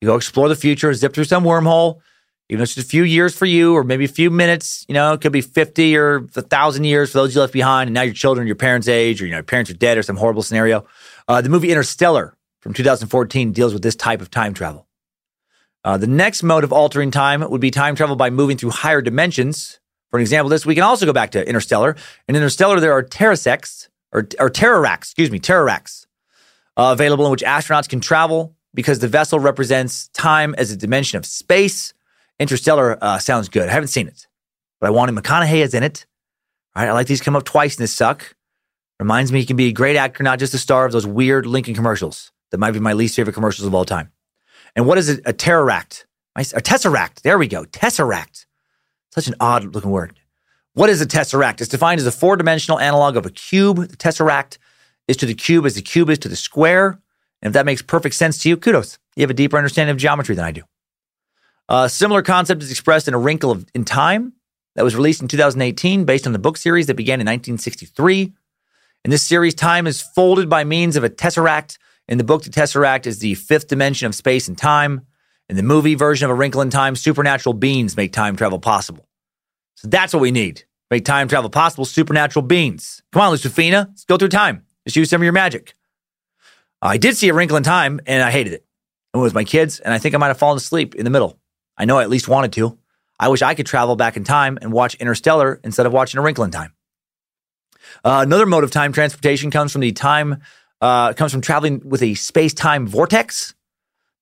[0.00, 2.00] You go explore the future, zip through some wormhole,
[2.48, 4.84] even if it's just a few years for you or maybe a few minutes.
[4.88, 7.88] You know, it could be 50 or a 1,000 years for those you left behind.
[7.88, 10.02] And now your children your parents' age or, you know, your parents are dead or
[10.02, 10.86] some horrible scenario.
[11.26, 14.86] Uh, the movie Interstellar from 2014 deals with this type of time travel.
[15.84, 19.00] Uh, the next mode of altering time would be time travel by moving through higher
[19.00, 19.78] dimensions
[20.10, 21.96] For an example, this we can also go back to Interstellar.
[22.28, 24.50] In Interstellar, there are terrasects or or
[24.86, 26.06] excuse me, terroracks
[26.76, 31.18] uh, available in which astronauts can travel because the vessel represents time as a dimension
[31.18, 31.92] of space.
[32.38, 33.68] Interstellar uh, sounds good.
[33.68, 34.26] I haven't seen it,
[34.80, 36.06] but I wanted McConaughey is in it.
[36.76, 38.34] All right, I like these come up twice in this suck.
[39.00, 41.46] Reminds me he can be a great actor, not just a star of those weird
[41.46, 44.10] Lincoln commercials that might be my least favorite commercials of all time.
[44.74, 45.20] And what is it?
[45.26, 46.04] A terraract?
[46.36, 47.22] A tesseract.
[47.22, 47.64] There we go.
[47.64, 48.46] Tesseract.
[49.14, 50.18] Such an odd looking word.
[50.74, 51.60] What is a tesseract?
[51.60, 53.78] It's defined as a four dimensional analog of a cube.
[53.78, 54.58] The tesseract
[55.08, 57.00] is to the cube as the cube is to the square.
[57.42, 58.98] And if that makes perfect sense to you, kudos.
[59.16, 60.62] You have a deeper understanding of geometry than I do.
[61.68, 64.34] A similar concept is expressed in A Wrinkle of, in Time
[64.74, 68.32] that was released in 2018 based on the book series that began in 1963.
[69.04, 71.78] In this series, time is folded by means of a tesseract.
[72.08, 75.06] In the book, the tesseract is the fifth dimension of space and time.
[75.48, 79.08] In the movie version of A Wrinkle in Time, supernatural beings make time travel possible.
[79.76, 80.64] So that's what we need.
[80.90, 83.02] Make time travel possible, supernatural beings.
[83.12, 84.64] Come on, Lucifina, let's go through time.
[84.86, 85.74] Just use some of your magic.
[86.82, 88.64] I did see A Wrinkle in Time, and I hated it.
[89.14, 91.38] It was my kids, and I think I might have fallen asleep in the middle.
[91.76, 92.78] I know I at least wanted to.
[93.18, 96.22] I wish I could travel back in time and watch Interstellar instead of watching A
[96.22, 96.74] Wrinkle in Time.
[98.04, 100.42] Uh, another mode of time transportation comes from the time
[100.80, 103.54] uh, comes from traveling with a space time vortex.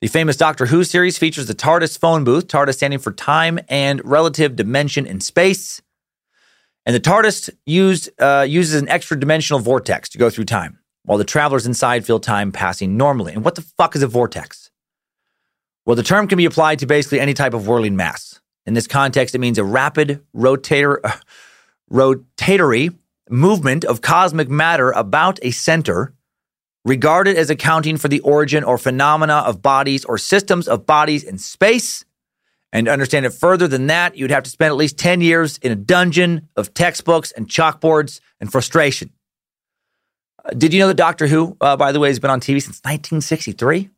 [0.02, 4.04] The famous Doctor Who series features the TARDIS phone booth, TARDIS standing for time and
[4.04, 5.80] relative dimension in space.
[6.84, 11.16] And the TARDIS used, uh, uses an extra dimensional vortex to go through time, while
[11.16, 13.32] the travelers inside feel time passing normally.
[13.32, 14.70] And what the fuck is a vortex?
[15.86, 18.38] Well, the term can be applied to basically any type of whirling mass.
[18.66, 21.16] In this context, it means a rapid rotator, uh,
[21.90, 22.94] rotatory
[23.30, 26.12] movement of cosmic matter about a center,
[26.86, 31.36] regarded as accounting for the origin or phenomena of bodies or systems of bodies in
[31.36, 32.04] space.
[32.72, 35.58] And to understand it further than that, you'd have to spend at least 10 years
[35.58, 39.10] in a dungeon of textbooks and chalkboards and frustration.
[40.44, 42.62] Uh, did you know that Doctor Who, uh, by the way, has been on TV
[42.62, 43.90] since 1963?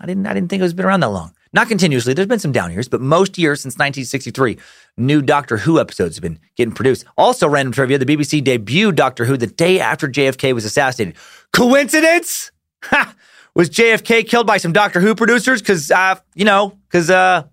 [0.00, 1.32] I didn't, I didn't think it was been around that long.
[1.52, 2.12] Not continuously.
[2.12, 4.58] There's been some down years, but most years since 1963,
[4.96, 7.06] new Doctor Who episodes have been getting produced.
[7.16, 11.16] Also, random trivia: the BBC debuted Doctor Who the day after JFK was assassinated.
[11.52, 12.50] Coincidence?
[12.84, 13.14] Ha!
[13.54, 15.60] Was JFK killed by some Doctor Who producers?
[15.60, 17.44] Because, uh, you know, because uh,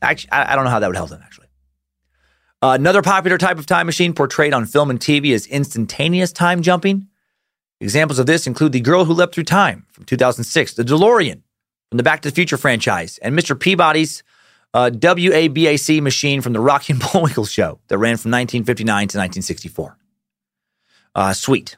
[0.00, 1.22] actually, I, I, don't know how that would help them.
[1.24, 1.48] Actually,
[2.62, 7.08] another popular type of time machine portrayed on film and TV is instantaneous time jumping.
[7.80, 11.42] Examples of this include The Girl Who Leapt Through Time from 2006, The DeLorean
[11.94, 13.56] from the Back to the Future franchise, and Mr.
[13.56, 14.24] Peabody's
[14.74, 19.96] uh, WABAC machine from the Rocky and Bullwinkle show that ran from 1959 to 1964.
[21.14, 21.76] Uh, sweet.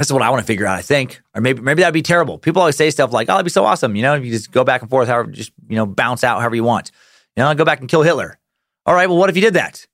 [0.00, 1.22] This is what I want to figure out, I think.
[1.32, 2.38] Or maybe maybe that'd be terrible.
[2.38, 3.94] People always say stuff like, oh, that'd be so awesome.
[3.94, 6.40] You know, if you just go back and forth, however, just, you know, bounce out
[6.40, 6.90] however you want.
[7.36, 8.36] You know, go back and kill Hitler.
[8.84, 9.86] All right, well, what if you did that?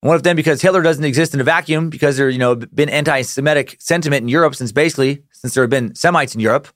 [0.00, 2.88] what if then, because Hitler doesn't exist in a vacuum, because there, you know, been
[2.88, 6.68] anti-Semitic sentiment in Europe since basically, since there have been Semites in Europe,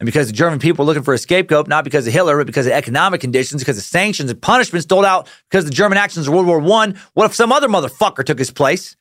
[0.00, 2.46] and because the German people were looking for a scapegoat, not because of Hitler, but
[2.46, 5.98] because of economic conditions, because of sanctions and punishments doled out because of the German
[5.98, 8.96] actions of World War I, what if some other motherfucker took his place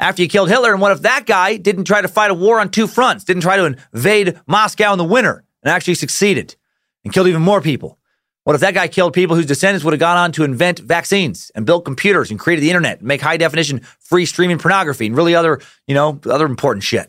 [0.00, 0.72] after you killed Hitler?
[0.72, 3.42] And what if that guy didn't try to fight a war on two fronts, didn't
[3.42, 6.56] try to invade Moscow in the winter and actually succeeded
[7.04, 7.98] and killed even more people?
[8.44, 11.52] What if that guy killed people whose descendants would have gone on to invent vaccines
[11.54, 15.16] and built computers and created the internet, and make high definition free streaming pornography and
[15.16, 17.08] really other, you know, other important shit?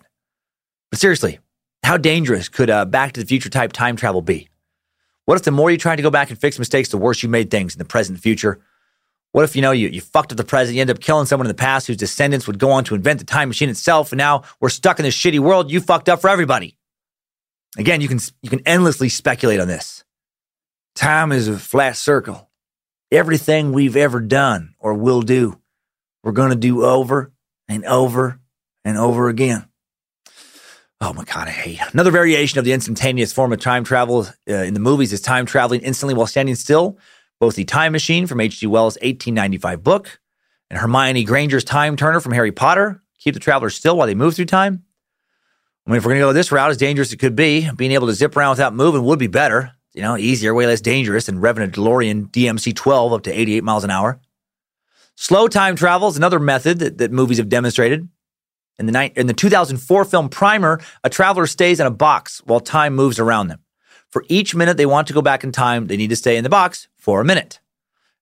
[0.92, 1.40] But seriously,
[1.84, 4.50] how dangerous could a Back to the Future type time travel be?
[5.26, 7.30] What if the more you try to go back and fix mistakes, the worse you
[7.30, 8.60] made things in the present and future?
[9.32, 11.48] What if, you know, you, you fucked up the present, you end up killing someone
[11.48, 14.18] in the past whose descendants would go on to invent the time machine itself, and
[14.18, 16.78] now we're stuck in this shitty world, you fucked up for everybody.
[17.78, 20.04] Again, you can you can endlessly speculate on this.
[20.96, 22.52] Time is a flat circle.
[23.12, 25.60] Everything we've ever done or will do,
[26.24, 27.32] we're going to do over
[27.68, 28.40] and over
[28.86, 29.66] and over again.
[31.06, 31.92] Oh, McConaughey.
[31.92, 35.46] Another variation of the instantaneous form of time travel uh, in the movies is time
[35.46, 36.98] traveling instantly while standing still.
[37.42, 38.66] Both the Time Machine from H.G.
[38.68, 40.22] Wells' 1895 book
[40.70, 44.36] and Hermione Granger's Time Turner from Harry Potter keep the travelers still while they move
[44.36, 44.84] through time.
[45.86, 47.70] I mean, if we're going to go this route, as dangerous as it could be,
[47.76, 49.74] being able to zip around without moving would be better.
[49.94, 53.62] You know, easier, way less dangerous than revving a DeLorean DMC 12 up to 88
[53.66, 54.22] miles an hour.
[55.16, 58.08] Slow time travel is another method that, that movies have demonstrated.
[58.80, 62.60] In the, ni- in the 2004 film Primer, a traveler stays in a box while
[62.60, 63.60] time moves around them.
[64.10, 66.44] For each minute they want to go back in time, they need to stay in
[66.44, 67.60] the box for a minute.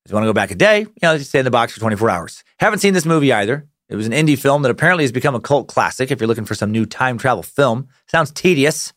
[0.06, 1.74] If they want to go back a day, you know, they stay in the box
[1.74, 2.44] for 24 hours.
[2.60, 3.68] Haven't seen this movie either.
[3.88, 6.46] It was an indie film that apparently has become a cult classic if you're looking
[6.46, 7.90] for some new time travel film.
[8.08, 8.94] Sounds tedious.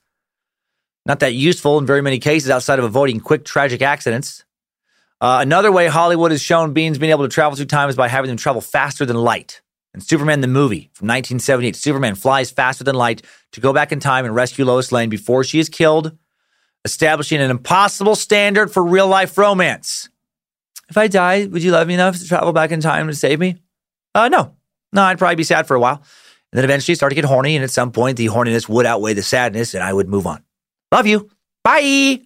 [1.04, 4.44] Not that useful in very many cases outside of avoiding quick tragic accidents.
[5.20, 8.08] Uh, another way Hollywood has shown beings being able to travel through time is by
[8.08, 9.62] having them travel faster than light.
[9.94, 14.00] And Superman the movie from 1978, Superman flies faster than light to go back in
[14.00, 16.18] time and rescue Lois Lane before she is killed,
[16.84, 20.08] establishing an impossible standard for real life romance.
[20.90, 23.38] If I die, would you love me enough to travel back in time to save
[23.38, 23.56] me?
[24.14, 24.56] Uh, no.
[24.92, 26.02] No, I'd probably be sad for a while.
[26.52, 29.14] And then eventually start to get horny, and at some point, the horniness would outweigh
[29.14, 30.42] the sadness, and I would move on.
[30.92, 31.30] Love you.
[31.62, 32.20] Bye.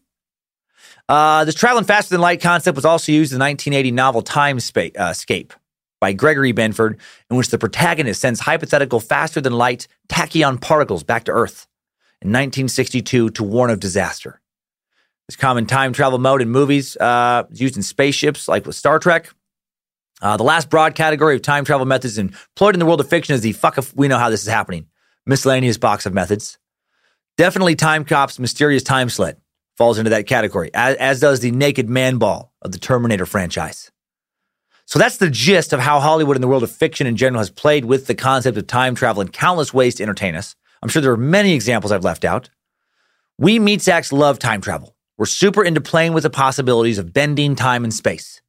[1.09, 4.59] Uh, this traveling faster than light concept was also used in the 1980 novel Time
[4.99, 5.13] uh,
[6.01, 6.99] by Gregory Benford,
[7.31, 11.67] in which the protagonist sends hypothetical faster than light tachyon particles back to Earth
[12.21, 14.41] in 1962 to warn of disaster.
[15.29, 19.29] This common time travel mode in movies uh, used in spaceships, like with Star Trek.
[20.21, 23.35] Uh, the last broad category of time travel methods employed in the world of fiction
[23.35, 24.87] is the fuck if we know how this is happening.
[25.27, 26.59] Miscellaneous box of methods.
[27.37, 29.37] Definitely Timecop's mysterious time sled
[29.77, 33.93] falls into that category, as, as does the naked man ball of the Terminator franchise.
[34.89, 37.51] So that's the gist of how Hollywood and the world of fiction in general has
[37.51, 40.57] played with the concept of time travel in countless ways to entertain us.
[40.83, 42.49] I'm sure there are many examples I've left out.
[43.37, 44.97] We meat sacks love time travel.
[45.19, 48.41] We're super into playing with the possibilities of bending time and space.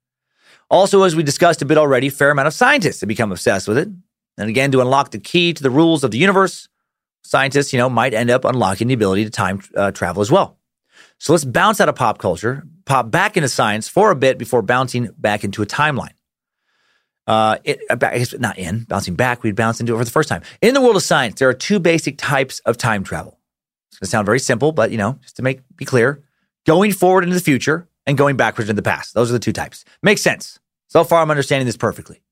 [0.70, 3.68] Also, as we discussed a bit already, a fair amount of scientists have become obsessed
[3.68, 3.90] with it.
[4.38, 6.70] And again, to unlock the key to the rules of the universe,
[7.22, 10.58] scientists, you know, might end up unlocking the ability to time uh, travel as well.
[11.18, 14.62] So let's bounce out of pop culture, pop back into science for a bit before
[14.62, 16.14] bouncing back into a timeline.
[17.30, 20.42] Uh, it, guess not in bouncing back, we'd bounce into it for the first time.
[20.64, 23.38] In the world of science, there are two basic types of time travel.
[23.92, 26.24] It's going to sound very simple, but you know, just to make be clear,
[26.66, 29.14] going forward into the future and going backwards into the past.
[29.14, 29.86] Those are the two types.
[30.02, 30.60] Makes sense.
[30.88, 32.24] So far, I'm understanding this perfectly.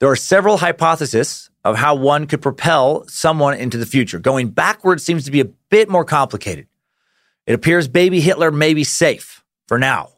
[0.00, 4.18] There are several hypotheses of how one could propel someone into the future.
[4.18, 6.66] Going backwards seems to be a bit more complicated.
[7.46, 10.17] It appears baby Hitler may be safe for now.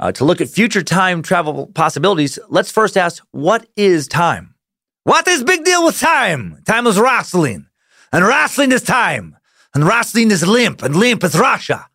[0.00, 4.54] Uh, to look at future time travel possibilities, let's first ask what is time?
[5.04, 6.62] What is big deal with time?
[6.66, 7.66] Time is wrestling,
[8.10, 9.36] and wrestling is time,
[9.74, 11.86] and wrestling is limp, and limp is Russia.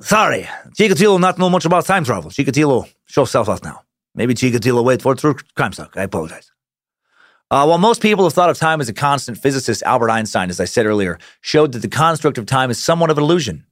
[0.00, 2.30] Sorry, Chikatilo not know much about time travel.
[2.30, 3.82] Chikatilo, show self out now.
[4.14, 5.98] Maybe Chikatilo wait for through crime suck.
[5.98, 6.50] I apologize.
[7.50, 10.60] Uh, while most people have thought of time as a constant, physicist Albert Einstein, as
[10.60, 13.66] I said earlier, showed that the construct of time is somewhat of an illusion.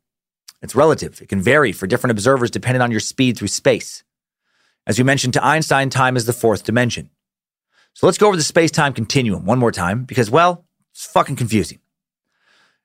[0.61, 1.21] It's relative.
[1.23, 4.03] It can vary for different observers depending on your speed through space.
[4.87, 7.11] As we mentioned to Einstein, time is the fourth dimension.
[7.95, 11.37] So let's go over the space time continuum one more time because, well, it's fucking
[11.37, 11.79] confusing.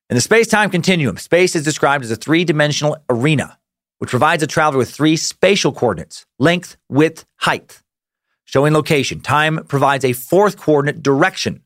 [0.09, 3.57] In the space time continuum, space is described as a three dimensional arena,
[3.99, 7.81] which provides a traveler with three spatial coordinates length, width, height.
[8.45, 11.63] Showing location, time provides a fourth coordinate direction,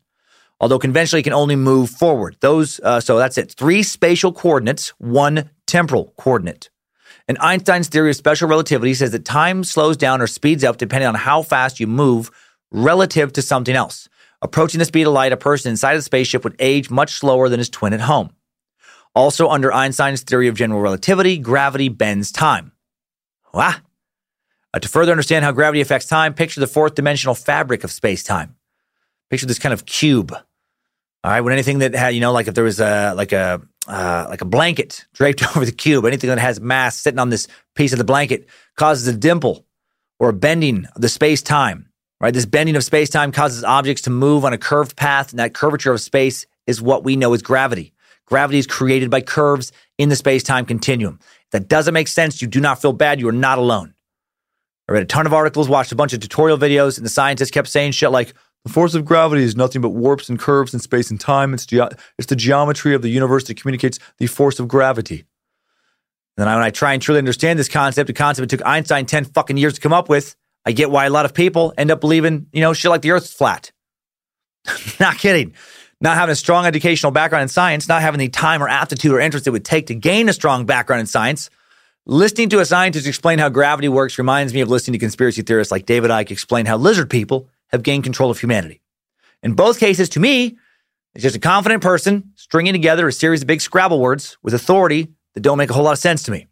[0.60, 2.38] although conventionally it can only move forward.
[2.40, 3.52] Those, uh, so that's it.
[3.52, 6.70] Three spatial coordinates, one temporal coordinate.
[7.28, 11.08] And Einstein's theory of special relativity says that time slows down or speeds up depending
[11.08, 12.32] on how fast you move
[12.72, 14.08] relative to something else.
[14.42, 17.60] Approaching the speed of light, a person inside the spaceship would age much slower than
[17.60, 18.32] his twin at home.
[19.16, 22.72] Also, under Einstein's theory of general relativity, gravity bends time.
[23.54, 23.76] Wow.
[24.74, 28.24] Uh, to further understand how gravity affects time, picture the fourth dimensional fabric of space
[28.24, 28.56] time.
[29.30, 30.36] Picture this kind of cube.
[31.28, 33.62] All right, when anything that had, you know, like if there was a like a
[33.86, 37.50] uh, like a blanket draped over the cube, anything that has mass sitting on this
[37.76, 39.66] piece of the blanket causes a dimple
[40.22, 41.90] or a bending of the space time.
[42.22, 45.40] Right, this bending of space time causes objects to move on a curved path, and
[45.40, 47.94] that curvature of space is what we know as gravity.
[48.26, 51.20] Gravity is created by curves in the space time continuum.
[51.20, 53.20] If that doesn't make sense, you do not feel bad.
[53.20, 53.96] You are not alone.
[54.88, 57.52] I read a ton of articles, watched a bunch of tutorial videos, and the scientists
[57.52, 60.80] kept saying shit like, the force of gravity is nothing but warps and curves in
[60.80, 61.54] space and time.
[61.54, 65.26] It's, ge- it's the geometry of the universe that communicates the force of gravity.
[66.36, 69.06] And then when I try and truly understand this concept, a concept it took Einstein
[69.06, 71.92] 10 fucking years to come up with, I get why a lot of people end
[71.92, 73.72] up believing, you know, shit like the earth's flat.
[75.00, 75.54] not kidding.
[76.00, 79.20] Not having a strong educational background in science, not having the time or aptitude or
[79.20, 81.50] interest it would take to gain a strong background in science.
[82.06, 85.72] Listening to a scientist explain how gravity works reminds me of listening to conspiracy theorists
[85.72, 88.82] like David Icke explain how lizard people have gained control of humanity.
[89.44, 90.58] In both cases, to me,
[91.14, 95.10] it's just a confident person stringing together a series of big Scrabble words with authority
[95.34, 96.48] that don't make a whole lot of sense to me.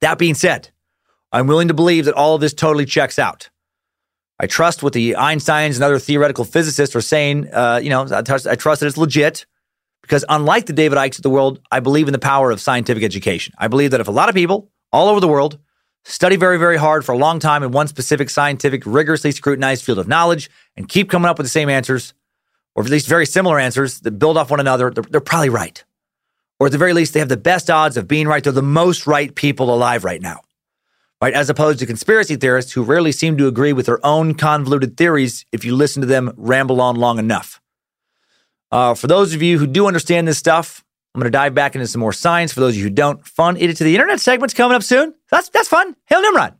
[0.00, 0.70] That being said,
[1.32, 3.50] I'm willing to believe that all of this totally checks out.
[4.38, 7.52] I trust what the Einsteins and other theoretical physicists are saying.
[7.52, 9.46] Uh, you know, I trust, I trust that it's legit
[10.02, 13.04] because, unlike the David Ickes of the world, I believe in the power of scientific
[13.04, 13.54] education.
[13.58, 15.58] I believe that if a lot of people all over the world
[16.04, 19.98] study very, very hard for a long time in one specific scientific, rigorously scrutinized field
[19.98, 22.14] of knowledge, and keep coming up with the same answers,
[22.74, 25.84] or at least very similar answers that build off one another, they're, they're probably right.
[26.58, 28.42] Or at the very least, they have the best odds of being right.
[28.42, 30.40] They're the most right people alive right now.
[31.22, 31.34] right?
[31.34, 35.46] As opposed to conspiracy theorists who rarely seem to agree with their own convoluted theories
[35.52, 37.60] if you listen to them ramble on long enough.
[38.72, 40.84] Uh, for those of you who do understand this stuff,
[41.14, 42.52] I'm going to dive back into some more science.
[42.52, 45.14] For those of you who don't, fun idiot to the internet segment's coming up soon.
[45.30, 45.94] That's that's fun.
[46.06, 46.54] Hail Nimrod.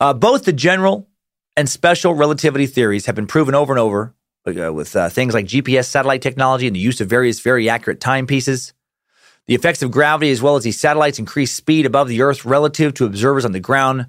[0.00, 1.08] Uh, both the general
[1.56, 4.14] and special relativity theories have been proven over and over
[4.46, 8.00] uh, with uh, things like GPS satellite technology and the use of various very accurate
[8.00, 8.74] timepieces.
[9.46, 12.92] The effects of gravity, as well as these satellites' increased speed above the Earth relative
[12.94, 14.06] to observers on the ground,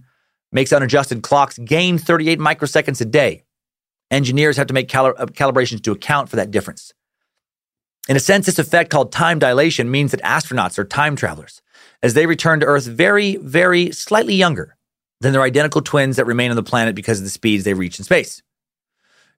[0.51, 3.43] makes unadjusted clocks gain 38 microseconds a day.
[4.11, 6.93] Engineers have to make cal- uh, calibrations to account for that difference.
[8.09, 11.61] In a sense, this effect called time dilation means that astronauts are time travelers
[12.01, 14.75] as they return to Earth very, very slightly younger
[15.21, 17.99] than their identical twins that remain on the planet because of the speeds they reach
[17.99, 18.41] in space.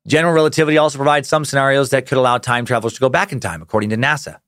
[0.07, 3.41] General relativity also provides some scenarios that could allow time travelers to go back in
[3.41, 4.39] time, according to NASA.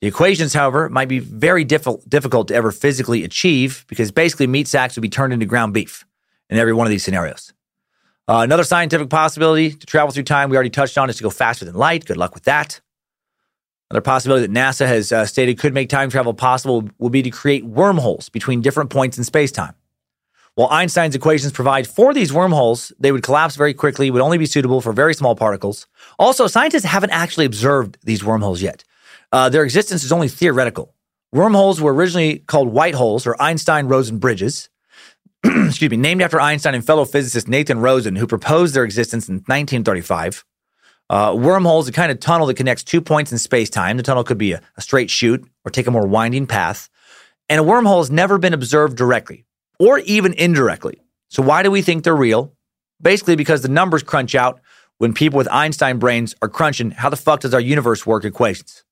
[0.00, 4.66] The equations, however, might be very diff- difficult to ever physically achieve because basically meat
[4.66, 6.04] sacks would be turned into ground beef
[6.50, 7.52] in every one of these scenarios.
[8.26, 11.30] Uh, another scientific possibility to travel through time we already touched on is to go
[11.30, 12.04] faster than light.
[12.04, 12.80] Good luck with that.
[13.90, 17.30] Another possibility that NASA has uh, stated could make time travel possible will be to
[17.30, 19.74] create wormholes between different points in space-time.
[20.56, 24.46] While Einstein's equations provide for these wormholes, they would collapse very quickly, would only be
[24.46, 25.86] suitable for very small particles.
[26.18, 28.82] Also, scientists haven't actually observed these wormholes yet.
[29.30, 30.94] Uh, their existence is only theoretical.
[31.30, 34.70] Wormholes were originally called white holes or Einstein-Rosen bridges.
[35.44, 39.36] Excuse me, named after Einstein and fellow physicist Nathan Rosen, who proposed their existence in
[39.36, 40.44] 1935.
[41.08, 43.96] Uh, wormholes, a kind of tunnel that connects two points in space time.
[43.96, 46.88] The tunnel could be a, a straight shoot or take a more winding path.
[47.48, 49.44] And a wormhole has never been observed directly
[49.78, 51.00] or even indirectly.
[51.28, 52.52] So, why do we think they're real?
[53.00, 54.60] Basically, because the numbers crunch out
[54.98, 58.84] when people with Einstein brains are crunching how the fuck does our universe work equations.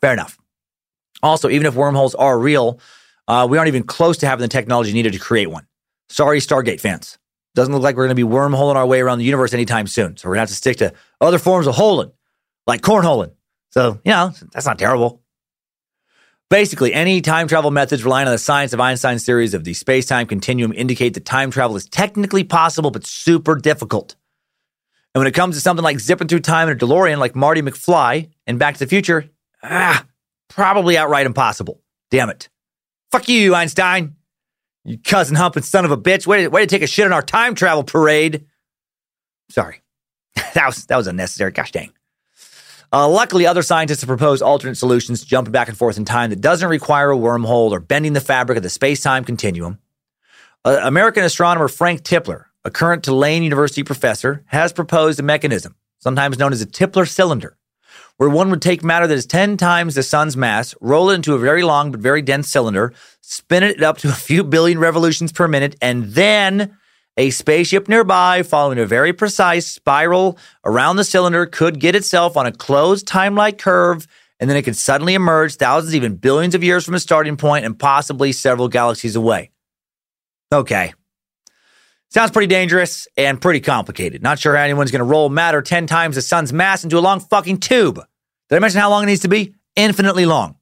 [0.00, 0.38] Fair enough.
[1.22, 2.80] Also, even if wormholes are real,
[3.28, 5.66] uh, we aren't even close to having the technology needed to create one.
[6.08, 7.18] Sorry, Stargate fans.
[7.54, 10.16] Doesn't look like we're going to be wormholing our way around the universe anytime soon.
[10.16, 12.12] So we're going to have to stick to other forms of holing,
[12.66, 13.32] like cornholing.
[13.70, 15.22] So, you know, that's not terrible.
[16.48, 20.06] Basically, any time travel methods relying on the science of Einstein's theories of the space
[20.06, 24.16] time continuum indicate that time travel is technically possible, but super difficult.
[25.14, 27.62] And when it comes to something like zipping through time in a DeLorean like Marty
[27.62, 29.28] McFly and Back to the Future,
[29.62, 30.04] ah,
[30.48, 31.80] probably outright impossible.
[32.10, 32.48] Damn it.
[33.12, 34.16] Fuck you, Einstein.
[34.84, 36.26] You cousin humping son of a bitch.
[36.26, 38.46] Way to, way to take a shit on our time travel parade.
[39.50, 39.82] Sorry.
[40.54, 41.52] that was that was unnecessary.
[41.52, 41.92] Gosh dang.
[42.92, 46.40] Uh, luckily, other scientists have proposed alternate solutions, jumping back and forth in time that
[46.40, 49.78] doesn't require a wormhole or bending the fabric of the space-time continuum.
[50.64, 56.36] Uh, American astronomer Frank Tipler, a current Tulane University professor, has proposed a mechanism, sometimes
[56.36, 57.56] known as a Tipler cylinder,
[58.20, 61.32] where one would take matter that is 10 times the sun's mass, roll it into
[61.32, 62.92] a very long but very dense cylinder,
[63.22, 66.76] spin it up to a few billion revolutions per minute, and then
[67.16, 72.44] a spaceship nearby, following a very precise spiral around the cylinder, could get itself on
[72.44, 74.06] a closed time like curve,
[74.38, 77.64] and then it could suddenly emerge thousands, even billions of years from a starting point
[77.64, 79.50] and possibly several galaxies away.
[80.52, 80.92] Okay.
[82.10, 84.22] Sounds pretty dangerous and pretty complicated.
[84.22, 87.00] Not sure how anyone's going to roll matter 10 times the sun's mass into a
[87.00, 88.04] long fucking tube.
[88.50, 89.54] Did I mention how long it needs to be?
[89.76, 90.56] Infinitely long.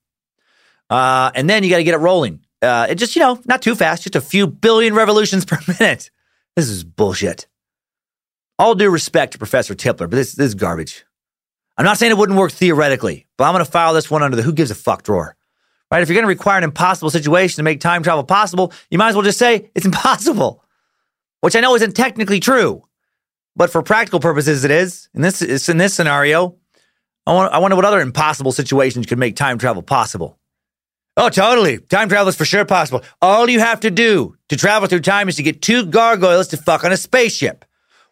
[0.91, 2.41] Uh, and then you got to get it rolling.
[2.61, 6.11] Uh, it just, you know, not too fast, just a few billion revolutions per minute.
[6.55, 7.47] This is bullshit.
[8.59, 11.05] All due respect to Professor Tipler, but this, this is garbage.
[11.77, 14.37] I'm not saying it wouldn't work theoretically, but I'm going to file this one under
[14.37, 15.37] the who gives a fuck drawer.
[15.91, 16.03] Right?
[16.03, 19.11] If you're going to require an impossible situation to make time travel possible, you might
[19.11, 20.65] as well just say it's impossible,
[21.41, 22.85] which I know isn't technically true,
[23.55, 25.09] but for practical purposes, it is.
[25.15, 26.57] In this, in this scenario,
[27.29, 30.39] I, I wonder what other impossible situations could make time travel possible.
[31.17, 31.79] Oh, totally.
[31.79, 33.03] Time travel is for sure possible.
[33.21, 36.57] All you have to do to travel through time is to get two gargoyles to
[36.57, 37.65] fuck on a spaceship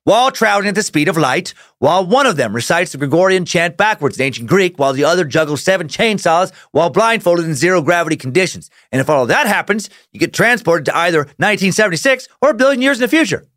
[0.03, 3.77] while traveling at the speed of light, while one of them recites the Gregorian chant
[3.77, 8.17] backwards in ancient Greek, while the other juggles seven chainsaws while blindfolded in zero gravity
[8.17, 8.71] conditions.
[8.93, 12.83] And if all of that happens, you get transported to either 1976 or a billion
[12.83, 13.47] years in the future.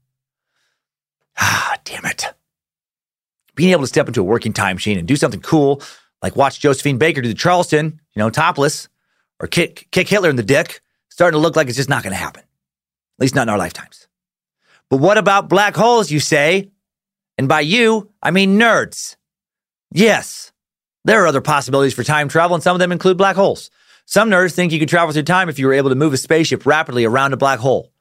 [1.41, 2.33] Ah, damn it.
[3.59, 5.81] Being able to step into a working time machine and do something cool,
[6.23, 8.87] like watch Josephine Baker do the Charleston, you know, topless,
[9.37, 10.79] or kick, kick Hitler in the dick,
[11.09, 12.41] starting to look like it's just not going to happen.
[12.41, 14.07] At least not in our lifetimes.
[14.89, 16.71] But what about black holes, you say?
[17.37, 19.17] And by you, I mean nerds.
[19.91, 20.53] Yes,
[21.03, 23.71] there are other possibilities for time travel, and some of them include black holes.
[24.05, 26.17] Some nerds think you could travel through time if you were able to move a
[26.17, 27.91] spaceship rapidly around a black hole.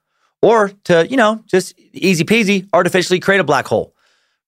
[0.41, 3.93] Or to, you know, just easy peasy, artificially create a black hole.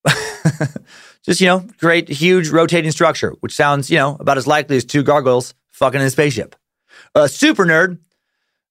[1.23, 4.77] just, you know, create a huge rotating structure, which sounds, you know, about as likely
[4.77, 6.55] as two gargoyles fucking in a spaceship.
[7.15, 7.99] A super nerd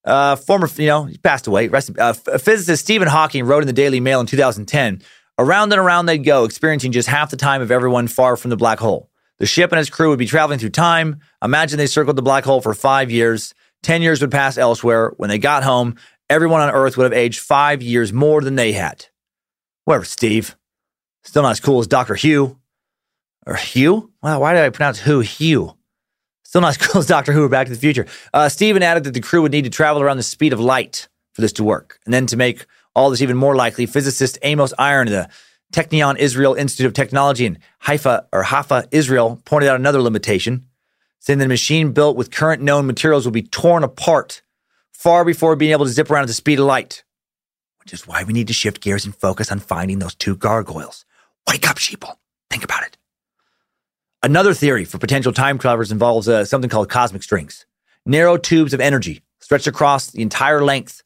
[0.04, 1.68] Uh, former, you know, he passed away.
[1.68, 5.02] Rest, uh, physicist Stephen Hawking wrote in the Daily Mail in 2010
[5.38, 8.58] Around and around they'd go, experiencing just half the time of everyone far from the
[8.58, 9.10] black hole.
[9.38, 11.20] The ship and its crew would be traveling through time.
[11.42, 13.54] Imagine they circled the black hole for five years.
[13.82, 15.14] 10 years would pass elsewhere.
[15.16, 15.96] When they got home,
[16.28, 19.06] everyone on Earth would have aged five years more than they had.
[19.86, 20.56] Whatever, Steve.
[21.22, 22.14] Still not as cool as Dr.
[22.14, 22.58] Hugh.
[23.46, 24.12] Or Hugh?
[24.22, 25.76] Wow, why did I pronounce who Hugh?
[26.44, 28.06] Still not as cool as Doctor Who or Back to the Future.
[28.34, 31.08] Uh, Steven added that the crew would need to travel around the speed of light
[31.32, 32.00] for this to work.
[32.04, 35.28] And then to make all this even more likely, physicist Amos Iron of the
[35.72, 40.66] Technion Israel Institute of Technology in Haifa or Haifa, Israel, pointed out another limitation,
[41.20, 44.42] saying that a machine built with current known materials will be torn apart
[44.92, 47.04] far before being able to zip around at the speed of light.
[47.78, 51.04] Which is why we need to shift gears and focus on finding those two gargoyles.
[51.48, 52.16] Wake up, sheeple.
[52.50, 52.96] Think about it.
[54.22, 57.64] Another theory for potential time travelers involves uh, something called cosmic strings,
[58.04, 61.02] narrow tubes of energy stretched across the entire length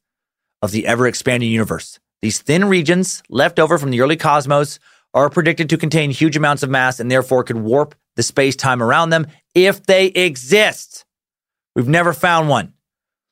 [0.62, 2.00] of the ever expanding universe.
[2.22, 4.78] These thin regions, left over from the early cosmos,
[5.12, 8.82] are predicted to contain huge amounts of mass and therefore could warp the space time
[8.82, 11.04] around them if they exist.
[11.76, 12.74] We've never found one.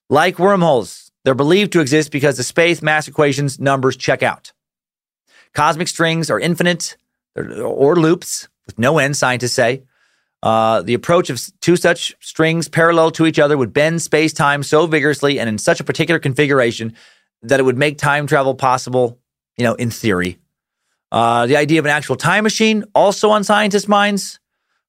[0.08, 4.51] Like wormholes, they're believed to exist because the space mass equations numbers check out.
[5.54, 6.96] Cosmic strings are infinite
[7.36, 9.82] or loops with no end, scientists say.
[10.42, 14.62] Uh, the approach of two such strings parallel to each other would bend space time
[14.62, 16.94] so vigorously and in such a particular configuration
[17.42, 19.18] that it would make time travel possible,
[19.56, 20.38] you know, in theory.
[21.12, 24.40] Uh, the idea of an actual time machine, also on scientists' minds.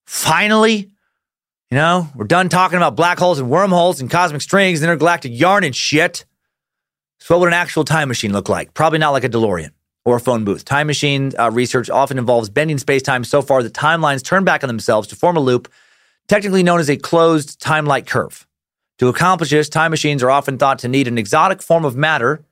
[0.05, 0.89] Finally,
[1.70, 5.32] you know, we're done talking about black holes and wormholes and cosmic strings and intergalactic
[5.34, 6.26] yarn and shit.
[7.20, 8.74] So, what would an actual time machine look like?
[8.74, 9.72] Probably not like a DeLorean
[10.05, 10.65] or a phone booth.
[10.65, 14.63] Time machine uh, research often involves bending space time so far that timelines turn back
[14.63, 15.71] on themselves to form a loop,
[16.27, 18.45] technically known as a closed time like curve.
[18.99, 22.43] To accomplish this, time machines are often thought to need an exotic form of matter,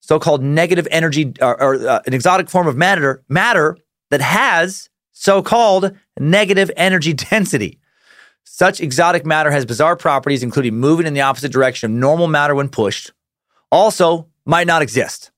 [0.00, 3.76] so called negative energy, or, or uh, an exotic form of matter, matter
[4.10, 7.78] that has so called negative energy density.
[8.44, 12.54] Such exotic matter has bizarre properties, including moving in the opposite direction of normal matter
[12.54, 13.12] when pushed.
[13.70, 15.31] Also, might not exist.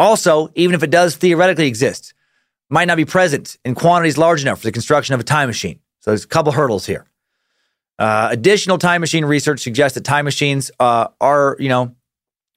[0.00, 2.14] Also, even if it does theoretically exist,
[2.70, 5.78] might not be present in quantities large enough for the construction of a time machine.
[6.00, 7.04] So there's a couple hurdles here.
[7.98, 11.94] Uh, additional time machine research suggests that time machines uh, are, you know,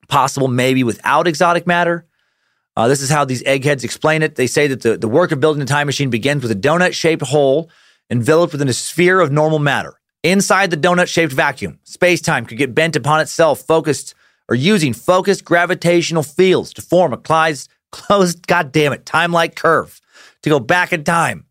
[0.08, 2.06] possible maybe without exotic matter.
[2.78, 4.36] Uh, this is how these eggheads explain it.
[4.36, 6.94] They say that the, the work of building a time machine begins with a donut
[6.94, 7.70] shaped hole
[8.10, 10.00] enveloped within a sphere of normal matter.
[10.24, 14.16] Inside the donut shaped vacuum, space time could get bent upon itself, focused
[14.50, 20.00] or using focused gravitational fields to form a closed, closed goddamn it, time like curve
[20.42, 21.46] to go back in time.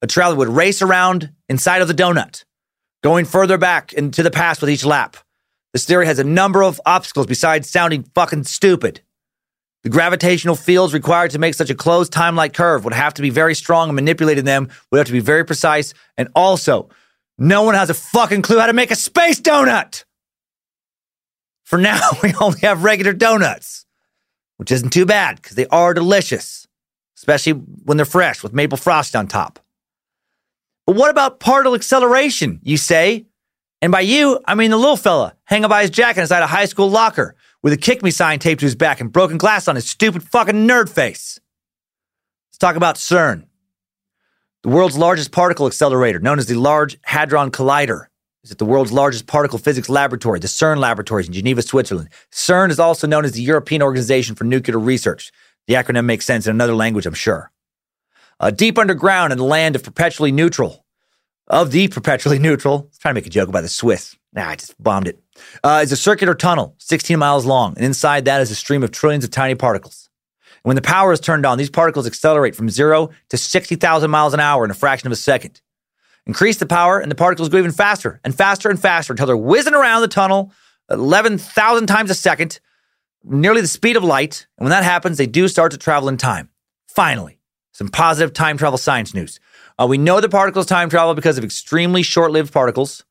[0.00, 2.44] A traveler would race around inside of the donut,
[3.02, 5.16] going further back into the past with each lap.
[5.72, 9.00] This theory has a number of obstacles besides sounding fucking stupid.
[9.84, 13.22] The gravitational fields required to make such a closed time like curve would have to
[13.22, 15.94] be very strong and manipulating them would have to be very precise.
[16.16, 16.90] And also,
[17.38, 20.04] no one has a fucking clue how to make a space donut.
[21.68, 23.84] For now, we only have regular donuts,
[24.56, 26.66] which isn't too bad because they are delicious,
[27.18, 29.58] especially when they're fresh with maple frost on top.
[30.86, 33.26] But what about particle acceleration, you say?
[33.82, 36.64] And by you, I mean the little fella hanging by his jacket inside a high
[36.64, 39.74] school locker with a kick me sign taped to his back and broken glass on
[39.74, 41.38] his stupid fucking nerd face.
[42.48, 43.44] Let's talk about CERN,
[44.62, 48.06] the world's largest particle accelerator, known as the Large Hadron Collider
[48.48, 52.08] is at the world's largest particle physics laboratory, the CERN laboratories in Geneva, Switzerland.
[52.32, 55.30] CERN is also known as the European Organization for Nuclear Research.
[55.66, 57.52] The acronym makes sense in another language, I'm sure.
[58.40, 60.86] Uh, deep underground in the land of perpetually neutral,
[61.46, 64.16] of the perpetually neutral, I was trying to make a joke about the Swiss.
[64.32, 65.20] Nah, I just bombed it.
[65.62, 68.92] Uh, is a circular tunnel, 16 miles long, and inside that is a stream of
[68.92, 70.08] trillions of tiny particles.
[70.64, 74.32] And when the power is turned on, these particles accelerate from zero to 60,000 miles
[74.32, 75.60] an hour in a fraction of a second.
[76.28, 79.36] Increase the power, and the particles go even faster and faster and faster until they're
[79.36, 80.52] whizzing around the tunnel
[80.90, 82.60] 11,000 times a second,
[83.24, 84.46] nearly the speed of light.
[84.58, 86.50] And when that happens, they do start to travel in time.
[86.86, 87.40] Finally,
[87.72, 89.40] some positive time travel science news.
[89.78, 93.04] Uh, we know that particles time travel because of extremely short lived particles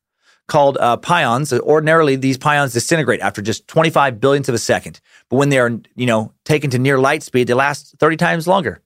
[0.46, 1.52] called uh, pions.
[1.52, 5.00] Ordinarily, these pions disintegrate after just 25 billionths of a second.
[5.28, 8.46] But when they are, you know, taken to near light speed, they last 30 times
[8.46, 8.80] longer.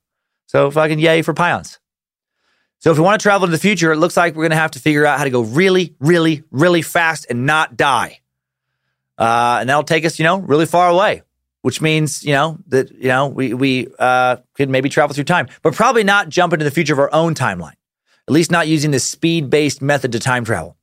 [0.46, 1.78] So fucking yay for pions.
[2.82, 4.56] So if we want to travel to the future, it looks like we're going to
[4.56, 8.18] have to figure out how to go really, really, really fast and not die.
[9.16, 11.22] Uh, and that'll take us, you know, really far away,
[11.60, 15.46] which means, you know, that, you know, we, we uh, could maybe travel through time,
[15.62, 17.76] but probably not jump into the future of our own timeline,
[18.26, 20.76] at least not using this speed based method to time travel.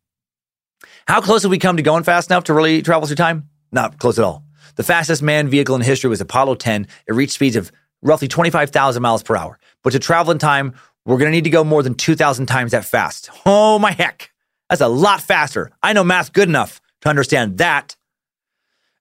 [1.05, 3.49] How close have we come to going fast enough to really travel through time?
[3.73, 4.45] Not close at all.
[4.75, 6.87] The fastest manned vehicle in history was Apollo 10.
[7.07, 9.59] It reached speeds of roughly 25,000 miles per hour.
[9.83, 10.75] But to travel in time,
[11.09, 13.31] we're going to need to go more than 2,000 times that fast.
[13.45, 14.31] Oh my heck.
[14.69, 15.71] That's a lot faster.
[15.81, 17.95] I know math good enough to understand that.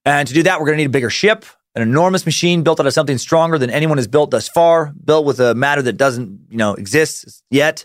[0.06, 1.44] And to do that, we're going to need a bigger ship,
[1.74, 5.26] an enormous machine built out of something stronger than anyone has built thus far, built
[5.26, 7.84] with a matter that doesn't, you know, exist yet,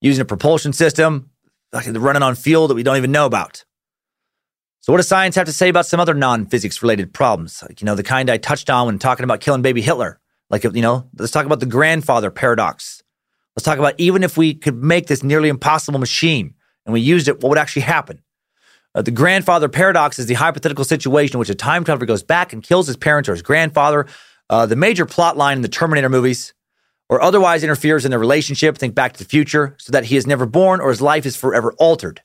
[0.00, 1.30] using a propulsion system,
[1.72, 3.64] like running on fuel that we don't even know about.
[4.80, 7.60] So, what does science have to say about some other non physics related problems?
[7.62, 10.20] Like, you know, the kind I touched on when talking about killing baby Hitler.
[10.48, 13.02] Like, you know, let's talk about the grandfather paradox.
[13.58, 16.54] Let's talk about even if we could make this nearly impossible machine
[16.86, 18.22] and we used it, what would actually happen?
[18.94, 22.52] Uh, the grandfather paradox is the hypothetical situation in which a time traveler goes back
[22.52, 24.06] and kills his parents or his grandfather.
[24.48, 26.54] Uh, the major plot line in the Terminator movies,
[27.08, 30.24] or otherwise interferes in their relationship, think back to the future, so that he is
[30.24, 32.22] never born or his life is forever altered.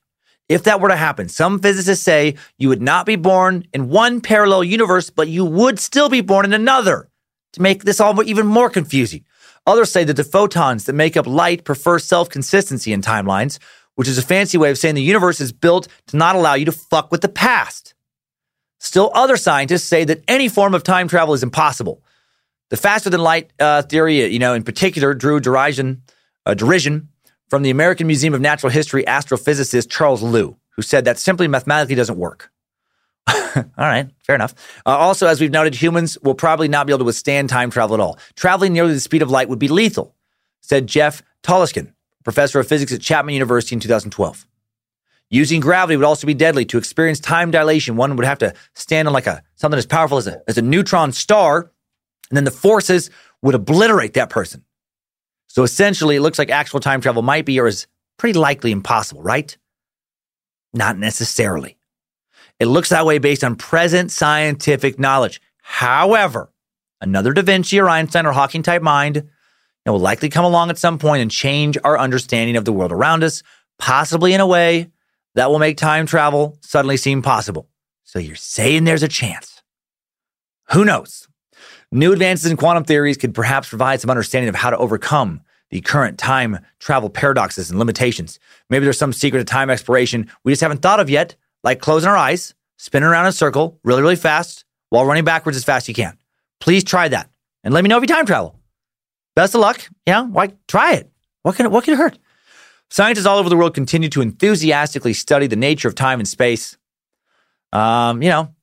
[0.50, 4.22] If that were to happen, some physicists say you would not be born in one
[4.22, 7.10] parallel universe, but you would still be born in another
[7.54, 9.26] to make this all even more confusing.
[9.66, 13.60] Others say that the photons that make up light prefer self consistency in timelines,
[13.96, 16.66] which is a fancy way of saying the universe is built to not allow you
[16.66, 17.94] to fuck with the past.
[18.80, 22.04] Still, other scientists say that any form of time travel is impossible.
[22.70, 26.02] The faster than light uh, theory, you know, in particular, drew derision,
[26.46, 27.10] uh, derision
[27.50, 31.96] from the American Museum of Natural History astrophysicist Charles Liu, who said that simply mathematically
[31.96, 32.52] doesn't work.
[33.56, 34.54] all right, fair enough.
[34.86, 37.94] Uh, also, as we've noted, humans will probably not be able to withstand time travel
[37.94, 38.18] at all.
[38.36, 40.16] Traveling nearly the speed of light would be lethal,
[40.62, 41.94] said Jeff Tollaksen,
[42.24, 44.46] professor of physics at Chapman University in 2012.
[45.30, 46.66] Using gravity would also be deadly.
[46.66, 50.18] To experience time dilation, one would have to stand on like a something as powerful
[50.18, 51.72] as a, as a neutron star,
[52.30, 53.10] and then the forces
[53.42, 54.64] would obliterate that person.
[55.48, 59.24] So essentially, it looks like actual time travel might be or is pretty likely impossible,
[59.24, 59.58] right?
[60.74, 61.78] Not necessarily.
[62.64, 65.42] It looks that way based on present scientific knowledge.
[65.64, 66.50] However,
[67.02, 69.28] another Da Vinci or Einstein or Hawking type mind
[69.86, 73.22] will likely come along at some point and change our understanding of the world around
[73.22, 73.44] us,
[73.80, 74.90] possibly in a way
[75.36, 77.68] that will make time travel suddenly seem possible.
[78.06, 79.62] So you're saying there's a chance.
[80.72, 81.28] Who knows?
[81.92, 85.82] New advances in quantum theories could perhaps provide some understanding of how to overcome the
[85.82, 88.40] current time travel paradoxes and limitations.
[88.70, 92.10] Maybe there's some secret to time exploration we just haven't thought of yet, like closing
[92.10, 95.86] our eyes, spinning around in a circle really, really fast while running backwards as fast
[95.86, 96.18] as you can.
[96.60, 97.30] Please try that
[97.64, 98.60] and let me know if you time travel.
[99.36, 99.90] Best of luck.
[100.06, 101.12] Yeah, why try it?
[101.42, 102.18] What can it, what can it hurt?
[102.90, 106.78] Scientists all over the world continue to enthusiastically study the nature of time and space.
[107.72, 108.54] Um, you know,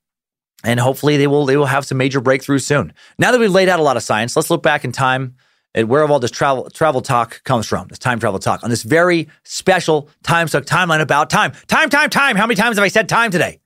[0.63, 2.93] and hopefully they will they will have some major breakthroughs soon.
[3.17, 5.35] Now that we've laid out a lot of science, let's look back in time
[5.75, 7.87] at where all this travel travel talk comes from.
[7.87, 11.53] This time travel talk on this very special time suck timeline about time.
[11.67, 12.35] Time, time, time.
[12.35, 13.59] How many times have I said time today?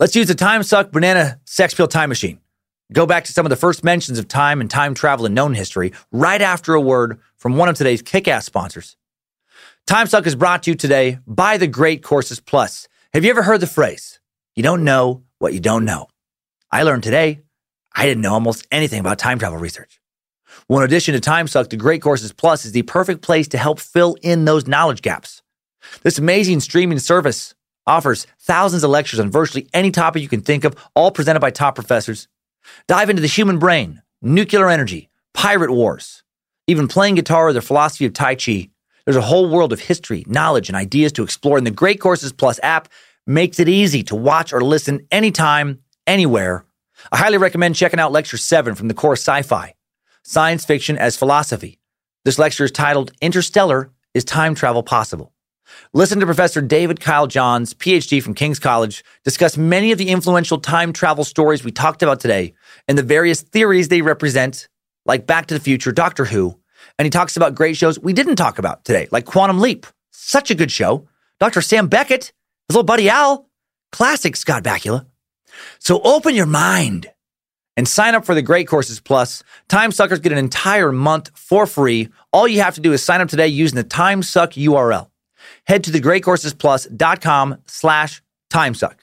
[0.00, 2.40] Let's use the time suck banana sex pill time machine.
[2.92, 5.54] Go back to some of the first mentions of time and time travel in known
[5.54, 8.96] history right after a word from one of today's kick ass sponsors.
[9.86, 12.86] Time Suck is brought to you today by the Great Courses Plus.
[13.12, 14.20] Have you ever heard the phrase,
[14.54, 16.08] you don't know what you don't know?
[16.70, 17.42] I learned today
[17.94, 20.01] I didn't know almost anything about time travel research.
[20.68, 23.58] Well, in addition to Time Suck, the Great Courses Plus is the perfect place to
[23.58, 25.42] help fill in those knowledge gaps.
[26.02, 27.54] This amazing streaming service
[27.86, 31.50] offers thousands of lectures on virtually any topic you can think of, all presented by
[31.50, 32.28] top professors
[32.86, 36.22] Dive into the human brain, nuclear energy, pirate wars,
[36.66, 38.70] even playing guitar or the philosophy of Tai Chi.
[39.04, 42.32] There's a whole world of history, knowledge, and ideas to explore, and the Great Courses
[42.32, 42.88] Plus app
[43.26, 46.64] makes it easy to watch or listen anytime, anywhere.
[47.10, 49.74] I highly recommend checking out Lecture 7 from the course Sci Fi
[50.24, 51.80] Science Fiction as Philosophy.
[52.24, 55.32] This lecture is titled Interstellar Is Time Travel Possible?
[55.92, 60.60] Listen to Professor David Kyle Johnson, PhD from King's College, discuss many of the influential
[60.60, 62.54] time travel stories we talked about today
[62.86, 64.68] and the various theories they represent,
[65.06, 66.56] like Back to the Future, Doctor Who.
[66.98, 69.86] And he talks about great shows we didn't talk about today, like Quantum Leap.
[70.12, 71.08] Such a good show.
[71.40, 71.60] Dr.
[71.62, 72.32] Sam Beckett,
[72.68, 73.48] his little buddy Al,
[73.90, 75.06] classic Scott Bakula.
[75.80, 77.11] So open your mind
[77.76, 79.42] and sign up for the Great Courses Plus.
[79.68, 82.08] Time Suckers get an entire month for free.
[82.32, 85.08] All you have to do is sign up today using the Time Suck URL
[85.64, 88.96] head to thegreatcoursesplus.com slash timesuck.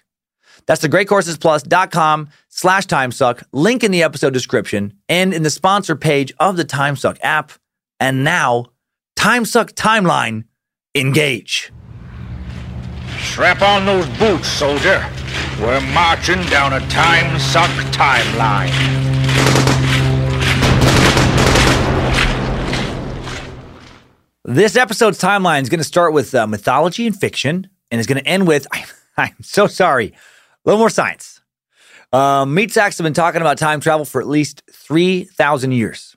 [0.65, 3.43] That's thegreatcoursesplus.com slash timesuck.
[3.51, 7.51] Link in the episode description and in the sponsor page of the Timesuck app.
[7.99, 8.67] And now,
[9.17, 10.43] Timesuck Timeline,
[10.93, 11.71] engage.
[13.31, 15.05] Strap on those boots, soldier.
[15.61, 18.69] We're marching down a time suck timeline.
[24.43, 28.21] This episode's timeline is going to start with uh, mythology and fiction and is going
[28.21, 30.13] to end with, I, I'm so sorry, a
[30.65, 31.39] little more science.
[32.11, 36.08] Uh, meat sacks have been talking about time travel for at least 3,000 years.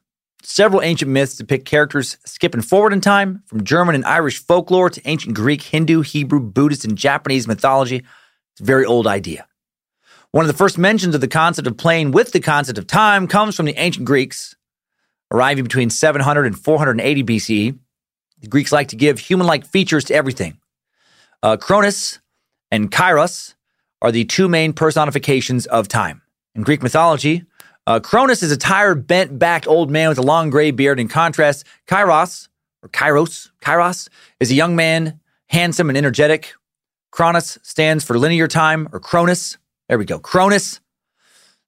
[0.44, 5.08] Several ancient myths depict characters skipping forward in time, from German and Irish folklore to
[5.08, 7.98] ancient Greek, Hindu, Hebrew, Buddhist, and Japanese mythology.
[8.52, 9.46] It's a very old idea.
[10.32, 13.28] One of the first mentions of the concept of playing with the concept of time
[13.28, 14.56] comes from the ancient Greeks,
[15.30, 17.78] arriving between 700 and 480 BCE.
[18.40, 20.58] The Greeks like to give human like features to everything.
[21.42, 22.18] Uh, Cronus
[22.72, 23.54] and Kairos
[24.00, 26.22] are the two main personifications of time.
[26.54, 27.44] In Greek mythology,
[27.86, 31.00] uh, Cronus is a tired, bent backed old man with a long gray beard.
[31.00, 32.48] In contrast, Kairos,
[32.82, 34.08] or Kairos, Kairos,
[34.40, 36.54] is a young man, handsome and energetic.
[37.10, 39.58] Cronus stands for linear time, or Cronus.
[39.88, 40.18] There we go.
[40.18, 40.80] Cronus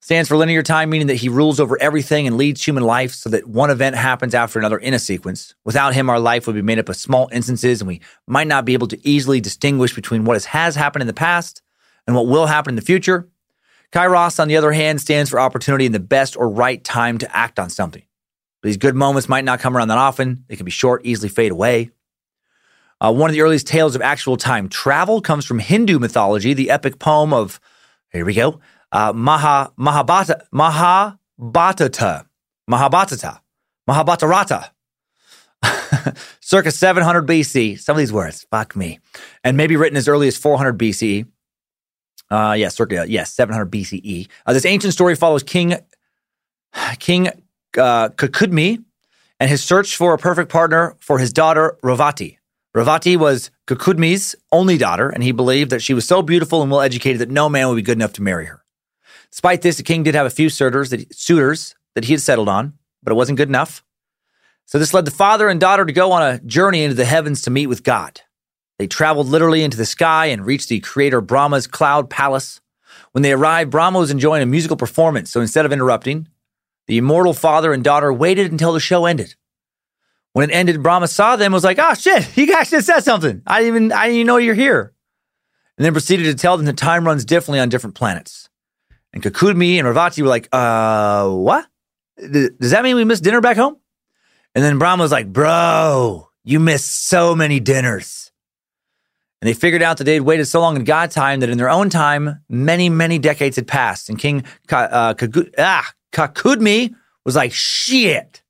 [0.00, 3.30] stands for linear time, meaning that he rules over everything and leads human life so
[3.30, 5.54] that one event happens after another in a sequence.
[5.64, 8.64] Without him, our life would be made up of small instances and we might not
[8.64, 11.62] be able to easily distinguish between what has happened in the past
[12.06, 13.28] and what will happen in the future.
[13.94, 17.36] Kairos, on the other hand, stands for opportunity and the best or right time to
[17.36, 18.02] act on something.
[18.64, 20.44] These good moments might not come around that often.
[20.48, 21.90] They can be short, easily fade away.
[23.00, 26.70] Uh, one of the earliest tales of actual time travel comes from Hindu mythology, the
[26.70, 27.60] epic poem of,
[28.10, 28.58] here we go,
[28.90, 32.26] uh, Maha, Mahabhata, Mahabhatata,
[32.68, 33.40] Mahabhatata,
[33.88, 34.70] Mahabhatarata,
[36.40, 37.78] circa 700 BC.
[37.78, 38.98] Some of these words, fuck me.
[39.44, 41.26] And maybe written as early as 400 BCE.
[42.30, 44.28] Uh, yeah, circa yes, 700 BCE.
[44.46, 45.76] Uh, this ancient story follows King
[46.98, 47.28] King
[47.78, 48.82] uh, Kakudmi
[49.40, 52.38] and his search for a perfect partner for his daughter Ravati.
[52.74, 56.80] Ravati was Kakudmi's only daughter, and he believed that she was so beautiful and well
[56.80, 58.64] educated that no man would be good enough to marry her.
[59.30, 62.48] Despite this, the king did have a few suitors that, suitors that he had settled
[62.48, 63.84] on, but it wasn't good enough.
[64.66, 67.42] So this led the father and daughter to go on a journey into the heavens
[67.42, 68.20] to meet with God.
[68.78, 72.60] They traveled literally into the sky and reached the creator Brahma's cloud palace.
[73.12, 76.28] When they arrived, Brahma was enjoying a musical performance, so instead of interrupting,
[76.86, 79.36] the immortal father and daughter waited until the show ended.
[80.32, 83.00] When it ended, Brahma saw them and was like, oh shit, you guys just said
[83.00, 83.42] something.
[83.46, 84.92] I didn't even I didn't even know you're here.
[85.78, 88.48] And then proceeded to tell them that time runs differently on different planets.
[89.12, 91.66] And Kakudmi and Ravati were like, uh, what?
[92.16, 93.76] Does that mean we missed dinner back home?
[94.54, 98.23] And then Brahma was like, bro, you missed so many dinners.
[99.44, 101.68] And they figured out that they'd waited so long in God's time that in their
[101.68, 104.08] own time, many, many decades had passed.
[104.08, 104.42] And King
[104.72, 105.12] uh,
[105.58, 106.94] ah, Kakudmi
[107.26, 108.42] was like, shit,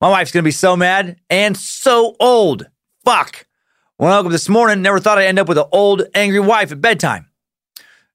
[0.00, 2.68] my wife's going to be so mad and so old.
[3.04, 3.46] Fuck.
[3.96, 6.40] When I woke up this morning, never thought I'd end up with an old, angry
[6.40, 7.30] wife at bedtime.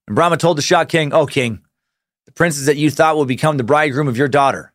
[0.06, 1.62] And Brahma told the Shah King, Oh, King,
[2.26, 4.74] the princes that you thought would become the bridegroom of your daughter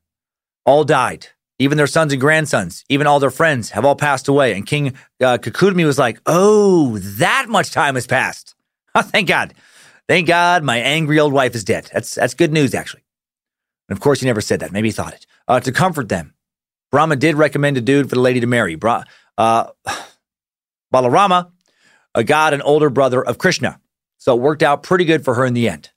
[0.64, 1.26] all died.
[1.60, 4.54] Even their sons and grandsons, even all their friends have all passed away.
[4.54, 8.54] And King uh, was like, oh, that much time has passed.
[8.92, 9.54] Oh, thank God.
[10.08, 11.88] Thank God my angry old wife is dead.
[11.92, 13.04] That's, that's good news, actually.
[13.88, 14.72] And of course, he never said that.
[14.72, 15.26] Maybe he thought it.
[15.46, 16.34] Uh, to comfort them,
[16.90, 18.74] Brahma did recommend a dude for the lady to marry.
[18.74, 19.04] Bra-
[19.38, 19.68] uh,
[20.92, 21.52] Balarama,
[22.16, 23.78] a god and older brother of Krishna.
[24.18, 25.90] So it worked out pretty good for her in the end.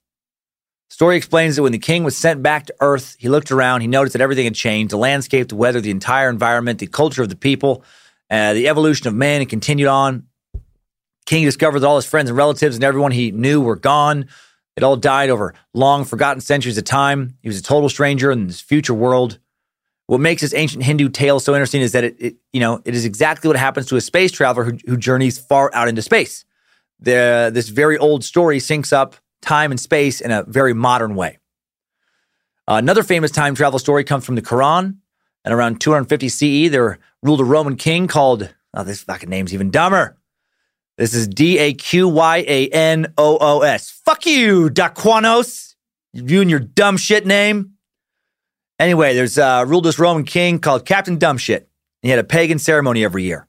[0.94, 3.88] Story explains that when the king was sent back to Earth, he looked around, he
[3.88, 7.28] noticed that everything had changed the landscape, the weather, the entire environment, the culture of
[7.28, 7.82] the people,
[8.30, 10.28] uh, the evolution of man, and continued on.
[11.26, 14.26] King discovered that all his friends and relatives and everyone he knew were gone.
[14.76, 17.38] It all died over long forgotten centuries of time.
[17.42, 19.40] He was a total stranger in this future world.
[20.06, 22.94] What makes this ancient Hindu tale so interesting is that it, it you know, it
[22.94, 26.44] is exactly what happens to a space traveler who, who journeys far out into space.
[27.00, 31.38] The, this very old story syncs up time and space in a very modern way.
[32.66, 34.96] Uh, another famous time travel story comes from the Quran.
[35.44, 39.70] And around 250 CE, there ruled a Roman king called, oh, this fucking name's even
[39.70, 40.16] dumber.
[40.96, 43.90] This is D A Q Y A N O O S.
[43.90, 45.74] Fuck you, Daquanos.
[46.12, 47.72] You and your dumb shit name.
[48.78, 51.66] Anyway, there's uh, ruled this Roman king called Captain Dumbshit.
[52.02, 53.48] He had a pagan ceremony every year.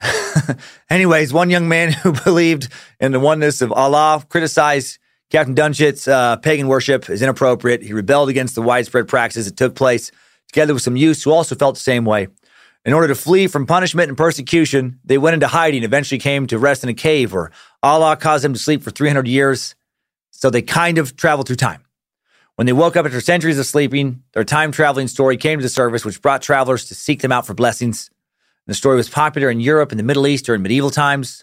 [0.90, 2.68] Anyways, one young man who believed
[3.00, 4.98] in the oneness of Allah criticized
[5.30, 7.82] Captain Dumbshit's uh, pagan worship as inappropriate.
[7.82, 10.10] He rebelled against the widespread practices that took place,
[10.48, 12.28] together with some youths who also felt the same way.
[12.84, 16.58] In order to flee from punishment and persecution, they went into hiding, eventually came to
[16.58, 17.50] rest in a cave where
[17.82, 19.74] Allah caused them to sleep for 300 years.
[20.30, 21.84] So they kind of traveled through time.
[22.56, 25.68] When they woke up after centuries of sleeping, their time traveling story came to the
[25.68, 28.10] surface, which brought travelers to seek them out for blessings.
[28.70, 31.38] The story was popular in Europe and the Middle East during medieval times.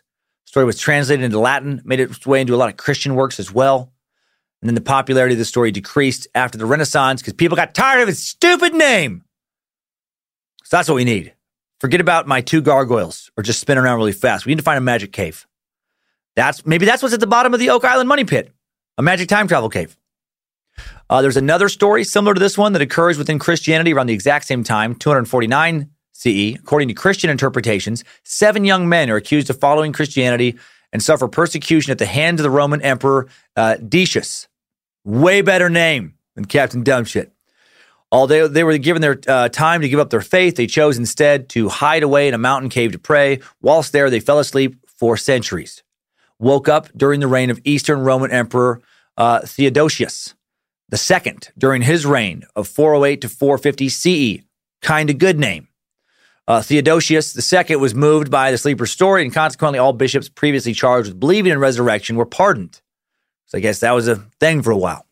[0.45, 3.38] The story was translated into Latin, made its way into a lot of Christian works
[3.38, 3.91] as well.
[4.61, 8.01] And then the popularity of the story decreased after the Renaissance because people got tired
[8.01, 9.25] of its stupid name.
[10.63, 11.34] So that's what we need.
[11.82, 14.45] Forget about my two gargoyles or just spin around really fast.
[14.45, 15.45] We need to find a magic cave.
[16.38, 18.53] That's maybe that's what's at the bottom of the Oak Island money pit,
[18.97, 19.97] a magic time travel cave.
[21.09, 24.45] Uh, there's another story similar to this one that occurs within Christianity around the exact
[24.45, 26.55] same time, 249 CE.
[26.55, 30.57] According to Christian interpretations, seven young men are accused of following Christianity
[30.91, 34.47] and suffer persecution at the hands of the Roman Emperor uh, Decius.
[35.03, 37.30] Way better name than Captain Dumbshit.
[38.11, 41.49] Although they were given their uh, time to give up their faith, they chose instead
[41.49, 43.39] to hide away in a mountain cave to pray.
[43.61, 45.84] Whilst there, they fell asleep for centuries.
[46.39, 48.82] Woke up during the reign of Eastern Roman Emperor
[49.18, 50.34] uh, Theodosius
[50.91, 54.43] II during his reign of 408 to 450 CE.
[54.82, 55.66] Kind of good name.
[56.47, 61.09] Uh, Theodosius II was moved by the sleeper story, and consequently, all bishops previously charged
[61.09, 62.79] with believing in resurrection were pardoned.
[63.47, 65.05] So I guess that was a thing for a while.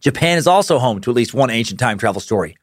[0.00, 2.56] Japan is also home to at least one ancient time travel story.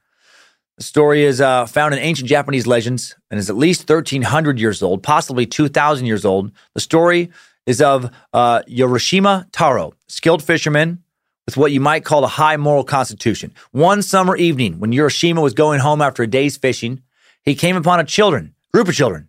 [0.77, 4.81] The story is uh, found in ancient Japanese legends and is at least 1,300 years
[4.81, 6.51] old, possibly 2,000 years old.
[6.73, 7.29] The story
[7.65, 11.03] is of uh, Yorishima Taro, skilled fisherman
[11.45, 13.53] with what you might call a high moral constitution.
[13.71, 17.01] One summer evening, when Yorishima was going home after a day's fishing,
[17.43, 19.27] he came upon a children, group of children,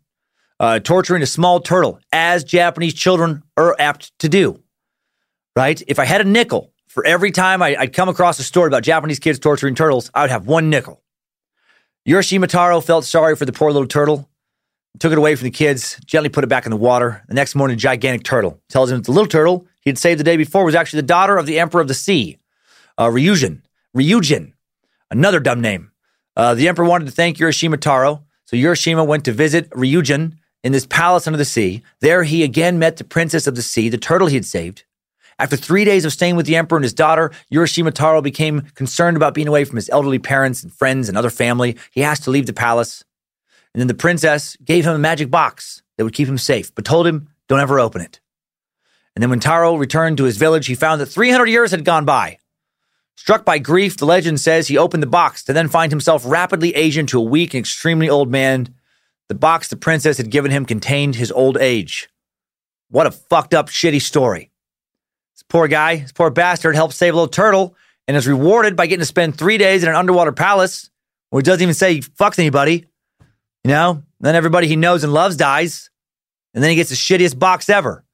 [0.60, 4.60] uh, torturing a small turtle, as Japanese children are apt to do.
[5.56, 5.82] Right?
[5.86, 8.82] If I had a nickel for every time I, would come across a story about
[8.82, 11.02] Japanese kids torturing turtles, I would have one nickel.
[12.06, 14.28] Yorishima Taro felt sorry for the poor little turtle,
[14.98, 17.22] took it away from the kids, gently put it back in the water.
[17.28, 20.20] The next morning, a gigantic turtle tells him that the little turtle he had saved
[20.20, 22.38] the day before was actually the daughter of the Emperor of the Sea,
[22.98, 23.62] uh, Ryujin.
[23.96, 24.52] Ryujin,
[25.10, 25.91] another dumb name.
[26.36, 30.72] Uh, the emperor wanted to thank Yorishima Taro, so Yorishima went to visit Ryujin in
[30.72, 31.82] this palace under the sea.
[32.00, 34.84] There he again met the princess of the sea, the turtle he had saved.
[35.38, 39.16] After three days of staying with the emperor and his daughter, Yorishima Taro became concerned
[39.16, 41.76] about being away from his elderly parents and friends and other family.
[41.90, 43.02] He asked to leave the palace.
[43.74, 46.84] And then the princess gave him a magic box that would keep him safe, but
[46.84, 48.20] told him, don't ever open it.
[49.14, 52.04] And then when Taro returned to his village, he found that 300 years had gone
[52.04, 52.38] by.
[53.16, 56.74] Struck by grief, the legend says he opened the box to then find himself rapidly
[56.74, 58.74] aging to a weak and extremely old man.
[59.28, 62.08] The box the princess had given him contained his old age.
[62.90, 64.50] What a fucked up, shitty story.
[65.34, 68.86] This poor guy, this poor bastard, helped save a little turtle and is rewarded by
[68.86, 70.90] getting to spend three days in an underwater palace
[71.30, 72.86] where he doesn't even say he fucks anybody.
[73.64, 75.88] You know, then everybody he knows and loves dies,
[76.52, 78.04] and then he gets the shittiest box ever.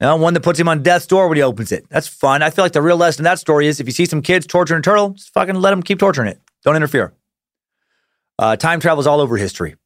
[0.00, 1.86] You know, one that puts him on death's door when he opens it.
[1.90, 2.42] That's fun.
[2.42, 4.46] I feel like the real lesson in that story is if you see some kids
[4.46, 6.40] torturing a turtle, just fucking let them keep torturing it.
[6.64, 7.12] Don't interfere.
[8.38, 9.76] Uh, time travels all over history.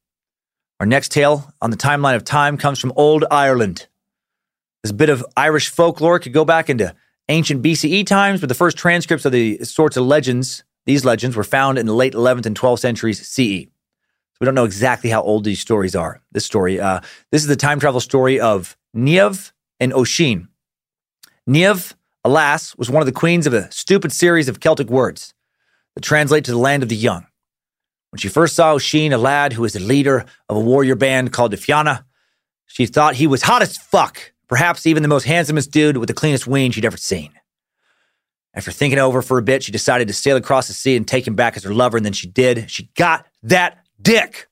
[0.79, 3.87] Our next tale on the timeline of time comes from old Ireland.
[4.83, 6.95] This bit of Irish folklore could go back into
[7.27, 11.43] ancient BCE times, but the first transcripts of the sorts of legends, these legends, were
[11.43, 13.65] found in the late 11th and 12th centuries CE.
[13.65, 16.21] So we don't know exactly how old these stories are.
[16.31, 17.01] This story, uh,
[17.31, 20.47] this is the time travel story of Niamh and Oisin.
[21.47, 25.33] Niamh, alas, was one of the queens of a stupid series of Celtic words
[25.95, 27.25] that translate to the land of the young.
[28.11, 31.33] When she first saw Oisin, a lad who was the leader of a warrior band
[31.33, 32.05] called the Fianna,
[32.65, 36.13] she thought he was hot as fuck, perhaps even the most handsomest dude with the
[36.13, 37.33] cleanest ween she'd ever seen.
[38.53, 41.27] After thinking over for a bit, she decided to sail across the sea and take
[41.27, 42.71] him back as her lover, and then she did.
[42.71, 44.47] She got that dick.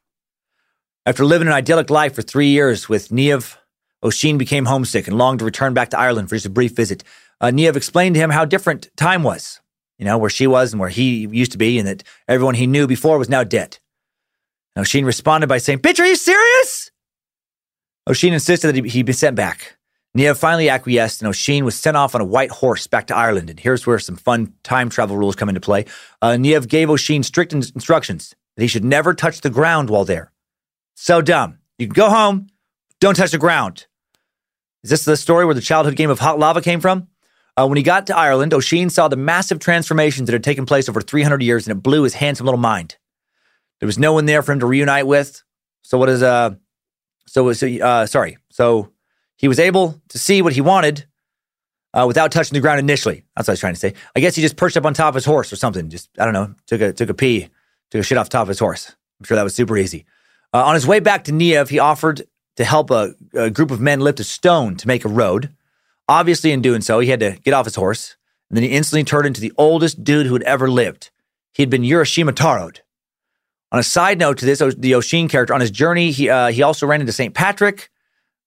[1.05, 3.55] After living an idyllic life for three years with Niamh,
[4.04, 7.04] Oisin became homesick and longed to return back to Ireland for just a brief visit.
[7.39, 9.62] Uh, Niamh explained to him how different time was,
[9.97, 12.68] you know, where she was and where he used to be, and that everyone he
[12.68, 13.80] knew before was now dead.
[14.76, 16.91] And Oisin responded by saying, Bitch, are you serious?
[18.10, 19.78] Oisin insisted that he, be sent back.
[20.18, 23.49] Niamh finally acquiesced, and Oisin was sent off on a white horse back to Ireland.
[23.49, 25.86] And here's where some fun time travel rules come into play.
[26.22, 30.32] Uh, Niamh gave Oisin strict instructions that he should never touch the ground while there.
[30.95, 31.60] So dumb.
[31.80, 32.47] You can go home,
[32.99, 33.88] don't touch the ground.
[34.84, 37.07] Is this the story where the childhood game of hot lava came from?
[37.55, 40.89] Uh, when he got to Ireland, Oisin saw the massive transformations that had taken place
[40.89, 42.97] over 300 years, and it blew his handsome little mind.
[43.79, 45.43] There was no one there for him to reunite with.
[45.84, 46.55] So what is uh,
[47.27, 48.38] so uh, sorry.
[48.49, 48.91] So
[49.38, 51.05] he was able to see what he wanted
[51.93, 53.23] uh, without touching the ground initially.
[53.36, 53.93] That's what I was trying to say.
[54.15, 55.89] I guess he just perched up on top of his horse or something.
[55.89, 56.55] Just I don't know.
[56.67, 57.49] Took a took a pee,
[57.91, 58.95] took a shit off top of his horse.
[59.19, 60.05] I'm sure that was super easy.
[60.53, 62.23] Uh, on his way back to Niamh, he offered
[62.56, 65.54] to help a, a group of men lift a stone to make a road.
[66.08, 68.16] Obviously, in doing so, he had to get off his horse,
[68.49, 71.12] and then he instantly turned into the oldest dude who had ever lived.
[71.54, 72.80] He had been Yorishima Taroed.
[73.72, 76.62] On a side note to this, the Oisin character, on his journey, he, uh, he
[76.62, 77.34] also ran into St.
[77.34, 77.89] Patrick,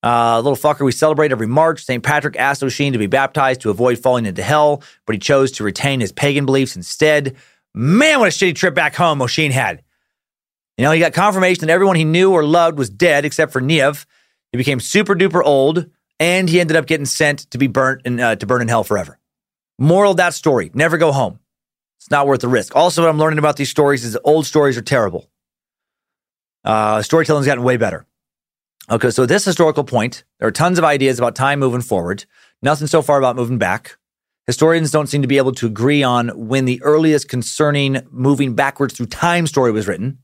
[0.03, 1.85] uh, little fucker we celebrate every March.
[1.85, 2.03] St.
[2.03, 5.65] Patrick asked Oisin to be baptized to avoid falling into hell, but he chose to
[5.65, 7.35] retain his pagan beliefs instead.
[7.75, 9.83] Man, what a shitty trip back home Oisin had.
[10.79, 13.61] You know, he got confirmation that everyone he knew or loved was dead except for
[13.61, 14.05] Niamh.
[14.53, 18.37] He became super duper old, and he ended up getting sent to be burnt uh,
[18.37, 19.19] to burn in hell forever.
[19.79, 21.39] Moral of that story never go home.
[21.99, 22.77] It's not worth the risk.
[22.77, 25.29] Also, what I'm learning about these stories is old stories are terrible.
[26.65, 28.07] Uh, storytelling's gotten way better.
[28.91, 32.25] Okay, so this historical point, there are tons of ideas about time moving forward.
[32.63, 33.97] Nothing so far about moving back.
[34.47, 38.95] Historians don't seem to be able to agree on when the earliest concerning moving backwards
[38.95, 40.19] through time story was written,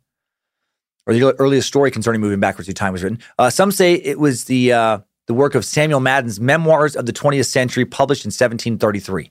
[1.07, 3.19] or the earliest story concerning moving backwards through time was written.
[3.39, 7.13] Uh, some say it was the uh, the work of Samuel Madden's Memoirs of the
[7.13, 9.31] 20th Century, published in 1733.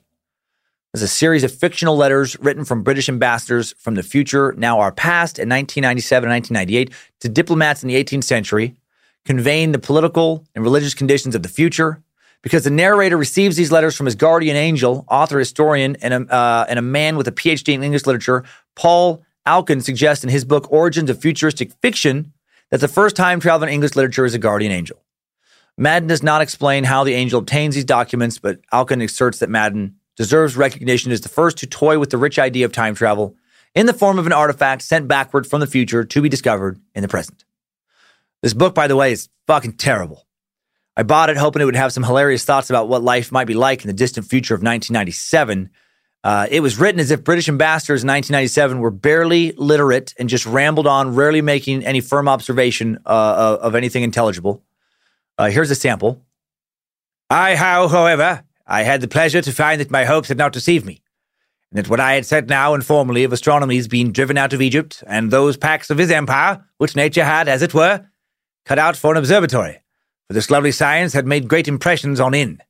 [0.92, 4.92] There's a series of fictional letters written from British ambassadors from the future, now our
[4.92, 8.74] past, in 1997 and 1998, to diplomats in the 18th century,
[9.24, 12.02] conveying the political and religious conditions of the future.
[12.42, 16.66] Because the narrator receives these letters from his guardian angel, author, historian, and a, uh,
[16.68, 18.44] and a man with a PhD in English literature,
[18.74, 22.32] Paul Alkon suggests in his book Origins of Futuristic Fiction
[22.70, 25.02] that the first time travel in English literature is a guardian angel.
[25.76, 29.96] Madden does not explain how the angel obtains these documents, but Alkon asserts that Madden
[30.16, 33.36] deserves recognition as the first to toy with the rich idea of time travel
[33.74, 37.02] in the form of an artifact sent backward from the future to be discovered in
[37.02, 37.44] the present.
[38.42, 40.26] This book, by the way, is fucking terrible.
[40.96, 43.54] I bought it hoping it would have some hilarious thoughts about what life might be
[43.54, 45.70] like in the distant future of 1997.
[46.24, 50.46] Uh, it was written as if British ambassadors in 1997 were barely literate and just
[50.46, 54.62] rambled on, rarely making any firm observation uh, of anything intelligible.
[55.36, 56.22] Uh, here's a sample.
[57.28, 60.86] I, how, however, I had the pleasure to find that my hopes had not deceived
[60.86, 61.02] me,
[61.70, 65.02] and that what I had said now informally of astronomy's being driven out of Egypt,
[65.06, 68.06] and those packs of his empire, which nature had, as it were,
[68.64, 69.80] cut out for an observatory,
[70.28, 72.62] for this lovely science had made great impressions on in.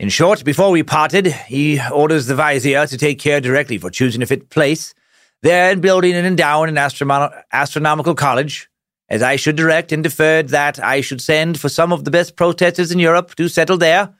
[0.00, 4.22] In short, before we parted, he orders the vizier to take care directly for choosing
[4.22, 4.94] a fit place,
[5.42, 8.70] then building and endowing an astronom- astronomical college,
[9.10, 12.34] as I should direct and deferred that I should send for some of the best
[12.34, 14.14] protesters in Europe to settle there,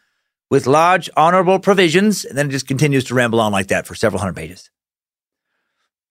[0.50, 2.26] with large honorable provisions.
[2.26, 4.70] And then it just continues to ramble on like that for several hundred pages.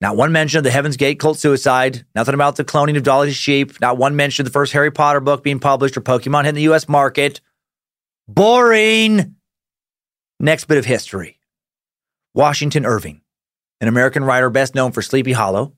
[0.02, 3.36] Not one mention of the Heaven's Gate cult suicide, nothing about the cloning of Dolly's
[3.36, 6.56] sheep, not one mention of the first Harry Potter book being published or Pokemon hitting
[6.56, 7.40] the US market.
[8.28, 9.36] Boring.
[10.40, 11.40] Next bit of history
[12.34, 13.22] Washington Irving,
[13.82, 15.74] an American writer best known for Sleepy Hollow,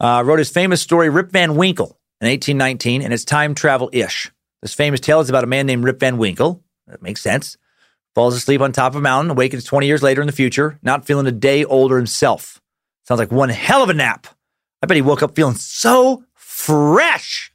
[0.00, 4.30] uh, wrote his famous story Rip Van Winkle in 1819, and it's time travel ish.
[4.62, 6.62] This famous tale is about a man named Rip Van Winkle.
[6.86, 7.56] That makes sense
[8.16, 11.04] falls asleep on top of a mountain, awakens 20 years later in the future, not
[11.04, 12.62] feeling a day older himself.
[13.04, 14.26] Sounds like one hell of a nap.
[14.82, 17.52] I bet he woke up feeling so fresh.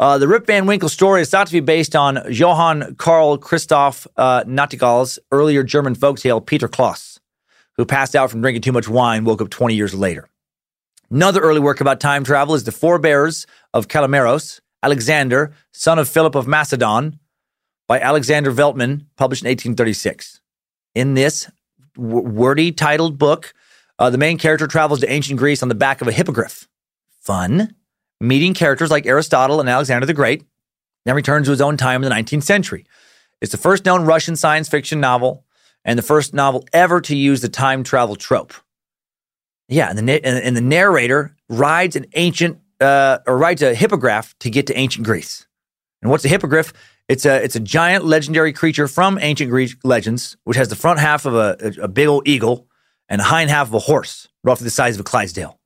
[0.00, 4.06] Uh, the Rip Van Winkle story is thought to be based on Johann Karl Christoph
[4.16, 7.20] uh, Nachtigall's earlier German folktale, Peter Klaus,
[7.76, 10.26] who passed out from drinking too much wine, woke up 20 years later.
[11.10, 16.34] Another early work about time travel is The Forebears of Kalimeros, Alexander, son of Philip
[16.34, 17.18] of Macedon,
[17.86, 20.40] by Alexander Veltman, published in 1836.
[20.94, 21.50] In this
[21.94, 23.52] w- wordy titled book,
[23.98, 26.66] uh, the main character travels to ancient Greece on the back of a hippogriff.
[27.20, 27.74] Fun.
[28.20, 30.44] Meeting characters like Aristotle and Alexander the Great,
[31.04, 32.84] then returns to his own time in the 19th century.
[33.40, 35.44] It's the first known Russian science fiction novel
[35.84, 38.52] and the first novel ever to use the time travel trope.
[39.68, 44.50] Yeah, and the, and the narrator rides an ancient uh, or rides a hippogriff to
[44.50, 45.46] get to ancient Greece.
[46.02, 46.72] And what's a hippogriff?
[47.08, 50.98] It's a it's a giant legendary creature from ancient Greek legends, which has the front
[50.98, 52.68] half of a, a, a big old eagle
[53.08, 55.59] and the hind half of a horse, roughly the size of a Clydesdale.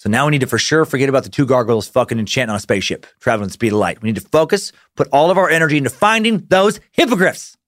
[0.00, 2.56] So now we need to for sure forget about the two gargoyles fucking enchanting on
[2.56, 4.00] a spaceship, traveling the speed of light.
[4.00, 7.58] We need to focus, put all of our energy into finding those hippogriffs.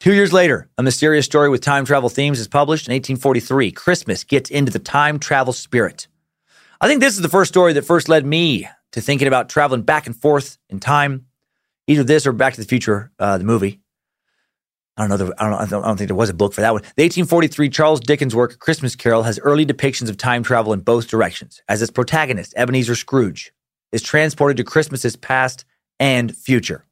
[0.00, 3.72] Two years later, a mysterious story with time travel themes is published in 1843.
[3.72, 6.08] Christmas gets into the time travel spirit.
[6.78, 9.82] I think this is the first story that first led me to thinking about traveling
[9.82, 11.24] back and forth in time
[11.88, 13.80] Either this or Back to the Future, uh, the movie.
[14.98, 15.26] I don't know.
[15.26, 15.96] The, I, don't, I don't.
[15.96, 16.82] Think there was a book for that one.
[16.82, 21.06] The 1843 Charles Dickens work Christmas Carol has early depictions of time travel in both
[21.06, 23.52] directions, as its protagonist Ebenezer Scrooge
[23.92, 25.64] is transported to Christmases past
[26.00, 26.84] and future.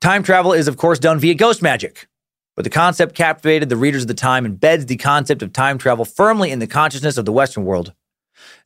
[0.00, 2.06] Time travel is, of course, done via ghost magic,
[2.54, 5.76] but the concept captivated the readers of the time and embeds the concept of time
[5.76, 7.92] travel firmly in the consciousness of the Western world.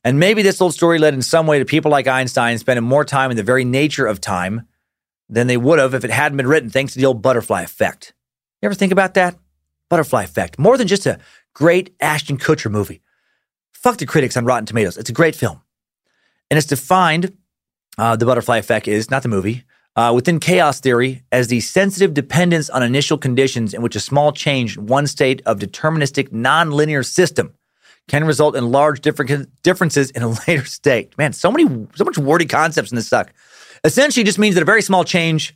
[0.03, 3.03] And maybe this old story led in some way to people like Einstein spending more
[3.03, 4.67] time in the very nature of time
[5.27, 8.13] than they would have if it hadn't been written, thanks to the old butterfly effect.
[8.61, 9.37] You ever think about that?
[9.89, 10.59] Butterfly effect.
[10.59, 11.19] More than just a
[11.53, 13.01] great Ashton Kutcher movie.
[13.71, 14.97] Fuck the critics on Rotten Tomatoes.
[14.97, 15.61] It's a great film.
[16.51, 17.37] And it's defined,
[17.97, 19.63] uh, the butterfly effect is, not the movie,
[19.95, 24.31] uh, within chaos theory as the sensitive dependence on initial conditions in which a small
[24.31, 27.53] change in one state of deterministic nonlinear system
[28.07, 31.17] can result in large differences in a later state.
[31.17, 33.31] Man, so many, so much wordy concepts in this suck
[33.83, 35.55] essentially just means that a very small change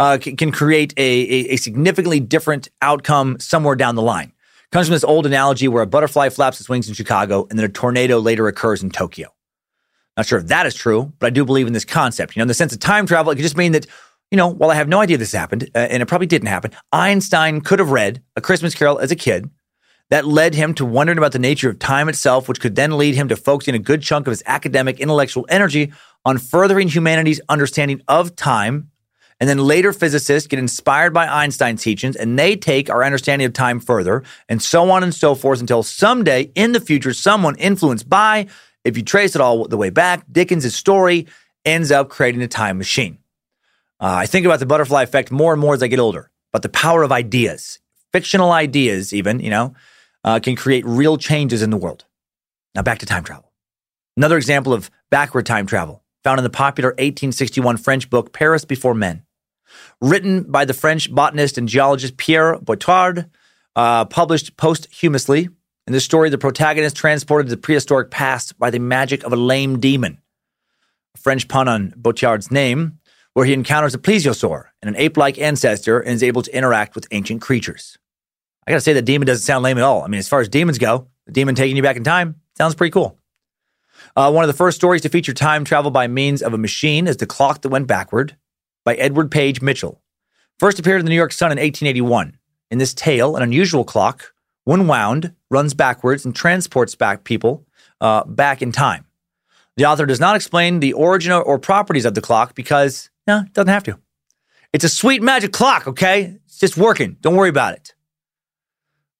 [0.00, 4.32] uh, can, can, create a, a, a significantly different outcome somewhere down the line.
[4.72, 7.66] Comes from this old analogy where a butterfly flaps its wings in Chicago and then
[7.66, 9.28] a tornado later occurs in Tokyo.
[10.16, 12.34] Not sure if that is true, but I do believe in this concept.
[12.34, 13.86] You know, in the sense of time travel, it could just mean that,
[14.30, 16.72] you know, while I have no idea this happened, uh, and it probably didn't happen,
[16.92, 19.50] Einstein could have read A Christmas Carol as a kid.
[20.10, 23.14] That led him to wondering about the nature of time itself, which could then lead
[23.14, 25.92] him to focusing a good chunk of his academic intellectual energy
[26.24, 28.89] on furthering humanity's understanding of time.
[29.40, 33.54] And then later physicists get inspired by Einstein's teachings and they take our understanding of
[33.54, 38.08] time further and so on and so forth until someday in the future, someone influenced
[38.08, 38.46] by,
[38.84, 41.26] if you trace it all the way back, Dickens' story
[41.64, 43.18] ends up creating a time machine.
[43.98, 46.62] Uh, I think about the butterfly effect more and more as I get older, but
[46.62, 47.78] the power of ideas,
[48.12, 49.74] fictional ideas, even, you know,
[50.22, 52.04] uh, can create real changes in the world.
[52.74, 53.52] Now back to time travel.
[54.16, 58.94] Another example of backward time travel found in the popular 1861 French book Paris Before
[58.94, 59.22] Men.
[60.00, 63.28] Written by the French botanist and geologist Pierre Boitard,
[63.76, 65.50] uh, published posthumously.
[65.86, 69.36] In this story, the protagonist transported to the prehistoric past by the magic of a
[69.36, 70.18] lame demon.
[71.14, 72.98] A French pun on Boitard's name,
[73.34, 76.94] where he encounters a plesiosaur and an ape like ancestor and is able to interact
[76.94, 77.98] with ancient creatures.
[78.66, 80.02] I gotta say, that demon doesn't sound lame at all.
[80.02, 82.74] I mean, as far as demons go, the demon taking you back in time sounds
[82.74, 83.18] pretty cool.
[84.16, 87.06] Uh, one of the first stories to feature time travel by means of a machine
[87.06, 88.36] is The Clock That Went Backward
[88.84, 90.00] by Edward Page Mitchell.
[90.58, 92.36] First appeared in the New York Sun in 1881.
[92.70, 94.32] In this tale, an unusual clock,
[94.64, 97.66] when wound, runs backwards and transports back people
[98.00, 99.06] uh, back in time.
[99.76, 103.52] The author does not explain the origin or properties of the clock because, no, it
[103.52, 103.98] doesn't have to.
[104.72, 106.38] It's a sweet magic clock, okay?
[106.46, 107.16] It's just working.
[107.20, 107.94] Don't worry about it.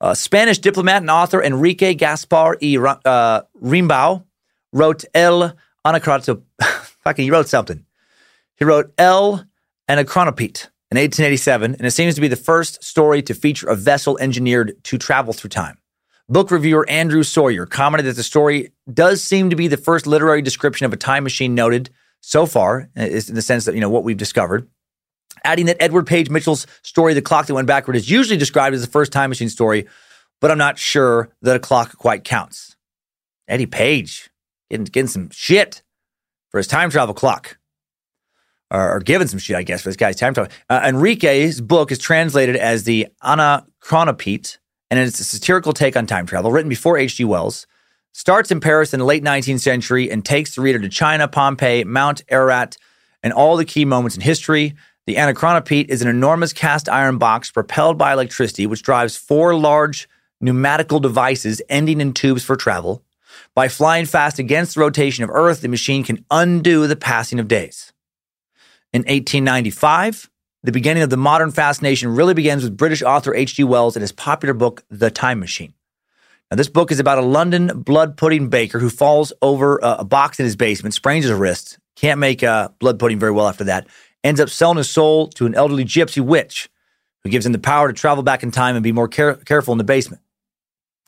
[0.00, 4.24] Uh, Spanish diplomat and author Enrique Gaspar y uh, Rimbau
[4.72, 5.54] wrote El
[5.84, 6.42] Anacroto.
[7.04, 7.84] Fucking, he wrote something.
[8.56, 9.44] He wrote El
[9.90, 14.16] Anachronopete in 1887, and it seems to be the first story to feature a vessel
[14.20, 15.78] engineered to travel through time.
[16.28, 20.42] Book reviewer Andrew Sawyer commented that the story does seem to be the first literary
[20.42, 24.04] description of a time machine noted so far, in the sense that, you know, what
[24.04, 24.68] we've discovered.
[25.42, 28.82] Adding that Edward Page Mitchell's story, The Clock That Went Backward, is usually described as
[28.82, 29.88] the first time machine story,
[30.40, 32.76] but I'm not sure that a clock quite counts.
[33.48, 34.30] Eddie Page,
[34.70, 35.82] getting, getting some shit
[36.50, 37.56] for his time travel clock.
[38.70, 40.52] Or, or given some shit, I guess, for this guy's time travel.
[40.68, 44.58] Uh, Enrique's book is translated as the Anachronopete,
[44.90, 47.24] and it's a satirical take on time travel, written before H.G.
[47.24, 47.66] Wells.
[48.12, 51.84] Starts in Paris in the late 19th century and takes the reader to China, Pompeii,
[51.84, 52.76] Mount Ararat,
[53.22, 54.74] and all the key moments in history.
[55.06, 60.08] The Anachronopete is an enormous cast iron box propelled by electricity, which drives four large
[60.40, 63.02] pneumatical devices ending in tubes for travel.
[63.54, 67.48] By flying fast against the rotation of Earth, the machine can undo the passing of
[67.48, 67.92] days.
[68.92, 70.28] In 1895,
[70.64, 73.62] the beginning of the modern fascination really begins with British author H.G.
[73.62, 75.74] Wells and his popular book, The Time Machine.
[76.50, 80.40] Now, this book is about a London blood pudding baker who falls over a, box
[80.40, 83.86] in his basement, sprains his wrist, can't make uh, blood pudding very well after that,
[84.24, 86.68] ends up selling his soul to an elderly gypsy witch
[87.22, 89.70] who gives him the power to travel back in time and be more care- careful
[89.70, 90.20] in the basement.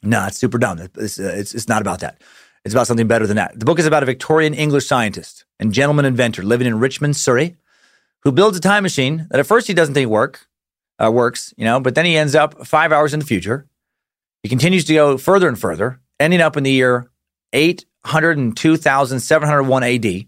[0.05, 0.79] No, it's super dumb.
[0.79, 2.23] It's, uh, it's, it's not about that.
[2.65, 3.59] It's about something better than that.
[3.59, 7.57] The book is about a Victorian English scientist and gentleman inventor living in Richmond, Surrey,
[8.23, 10.47] who builds a time machine that at first he doesn't think work
[11.03, 13.67] uh, works, you know, but then he ends up five hours in the future.
[14.43, 17.09] He continues to go further and further, ending up in the year
[17.53, 20.25] 802,701 AD,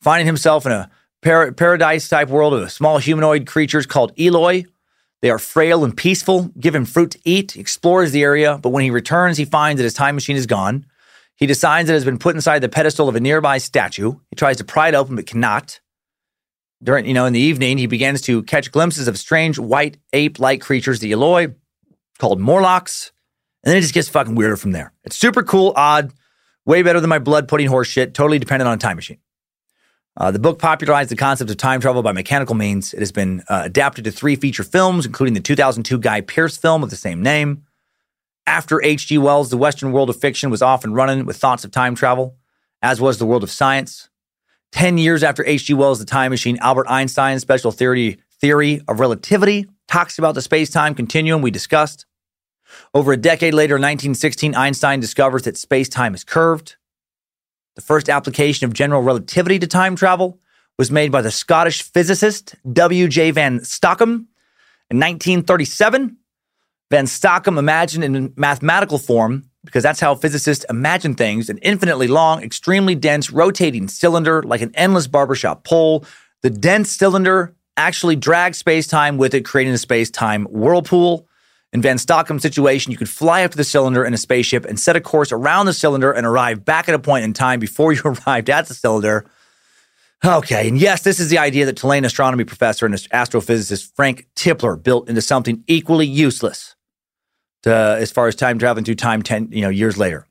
[0.00, 0.90] finding himself in a
[1.22, 4.64] par- paradise type world of small humanoid creatures called Eloi,
[5.24, 8.84] they are frail and peaceful, give him fruit to eat, explores the area, but when
[8.84, 10.84] he returns, he finds that his time machine is gone.
[11.34, 14.16] He decides it has been put inside the pedestal of a nearby statue.
[14.28, 15.80] He tries to pry it open, but cannot.
[16.84, 20.60] During, you know, in the evening, he begins to catch glimpses of strange white ape-like
[20.60, 21.54] creatures, the Eloi,
[22.18, 23.10] called Morlocks.
[23.64, 24.92] And then it just gets fucking weirder from there.
[25.02, 26.12] It's super cool, odd,
[26.66, 29.18] way better than my blood pudding horse shit, totally dependent on a time machine.
[30.16, 32.92] Uh, the book popularized the concept of time travel by mechanical means.
[32.92, 36.82] It has been uh, adapted to three feature films, including the 2002 Guy Pearce film
[36.82, 37.64] of the same name.
[38.46, 39.16] After H.G.
[39.16, 42.36] Wells, the Western world of fiction was off and running with thoughts of time travel,
[42.82, 44.10] as was the world of science.
[44.74, 45.72] Ten years after H.G.
[45.74, 50.68] Wells' The Time Machine, Albert Einstein's special theory, theory of relativity talks about the space
[50.68, 52.06] time continuum we discussed.
[52.92, 56.74] Over a decade later, in 1916, Einstein discovers that space time is curved.
[57.76, 60.40] The first application of general relativity to time travel
[60.76, 63.30] was made by the Scottish physicist W.J.
[63.30, 64.26] Van Stockum
[64.90, 66.16] in 1937.
[66.90, 72.42] Van Stockum imagined in mathematical form, because that's how physicists imagine things, an infinitely long,
[72.42, 76.04] extremely dense, rotating cylinder like an endless barbershop pole.
[76.42, 81.26] The dense cylinder actually drag space time with it, creating a space time whirlpool.
[81.72, 84.78] In Van Stockum's situation, you could fly up to the cylinder in a spaceship and
[84.78, 87.92] set a course around the cylinder and arrive back at a point in time before
[87.94, 89.24] you arrived at the cylinder.
[90.24, 94.80] Okay, and yes, this is the idea that Tulane astronomy professor and astrophysicist Frank Tipler
[94.80, 96.73] built into something equally useless
[97.64, 100.26] to, as far as time traveling through time 10 you know, years later.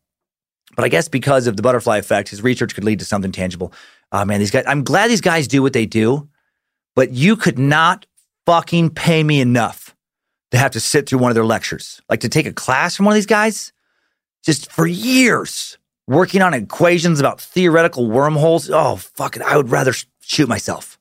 [0.76, 3.74] But I guess because of the butterfly effect, his research could lead to something tangible.
[4.12, 6.30] Oh man, these guys, I'm glad these guys do what they do,
[6.96, 8.06] but you could not
[8.46, 9.96] fucking pay me enough
[10.52, 12.02] to have to sit through one of their lectures.
[12.08, 13.74] Like to take a class from one of these guys
[14.46, 18.70] just for years working on equations about theoretical wormholes.
[18.70, 19.42] Oh, fuck it.
[19.42, 20.93] I would rather shoot myself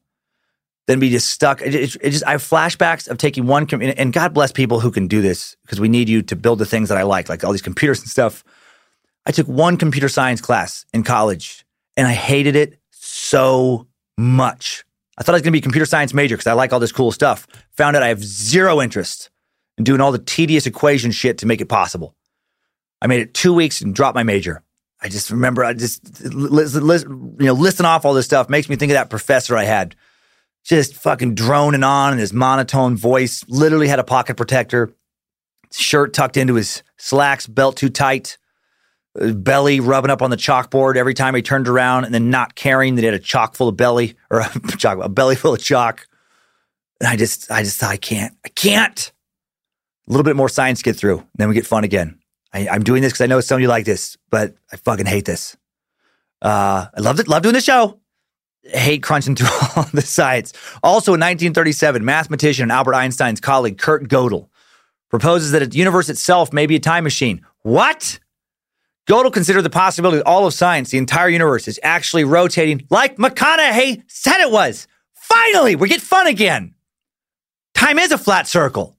[0.86, 1.60] than be just stuck.
[1.62, 4.80] It, it, it just, I have flashbacks of taking one, com- and God bless people
[4.80, 7.28] who can do this because we need you to build the things that I like,
[7.28, 8.44] like all these computers and stuff.
[9.24, 11.64] I took one computer science class in college
[11.96, 13.86] and I hated it so
[14.18, 14.84] much.
[15.18, 16.80] I thought I was going to be a computer science major because I like all
[16.80, 17.46] this cool stuff.
[17.76, 19.30] Found out I have zero interest
[19.78, 22.16] in doing all the tedious equation shit to make it possible.
[23.00, 24.62] I made it two weeks and dropped my major.
[25.00, 28.90] I just remember, I just, you know, listing off all this stuff makes me think
[28.90, 29.96] of that professor I had.
[30.64, 34.94] Just fucking droning on in his monotone voice, literally had a pocket protector,
[35.72, 38.38] shirt tucked into his slacks, belt too tight
[39.14, 42.94] belly rubbing up on the chalkboard every time he turned around and then not caring
[42.94, 45.62] that he had a chalk full of belly or a, chalk, a belly full of
[45.62, 46.06] chalk.
[47.00, 49.12] And I just, I just, I can't, I can't.
[50.08, 52.18] A little bit more science get through, then we get fun again.
[52.52, 55.06] I, am doing this because I know some of you like this, but I fucking
[55.06, 55.56] hate this.
[56.40, 58.00] Uh, I love it, love doing the show.
[58.64, 60.52] Hate crunching through all the science.
[60.82, 64.48] Also in 1937, mathematician and Albert Einstein's colleague Kurt Gödel
[65.10, 67.44] proposes that the universe itself may be a time machine.
[67.62, 68.18] What?
[69.08, 73.16] Gödel considered the possibility that all of science, the entire universe, is actually rotating like
[73.16, 74.86] McConaughey said it was.
[75.12, 76.74] Finally, we get fun again.
[77.74, 78.96] Time is a flat circle.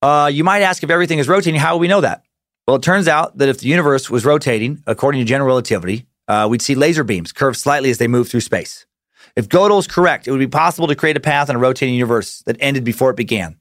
[0.00, 2.24] Uh, you might ask if everything is rotating, how will we know that?
[2.66, 6.46] Well, it turns out that if the universe was rotating according to general relativity, uh,
[6.46, 8.86] we'd see laser beams curve slightly as they move through space.
[9.34, 12.42] If Gödel's correct, it would be possible to create a path in a rotating universe
[12.46, 13.56] that ended before it began.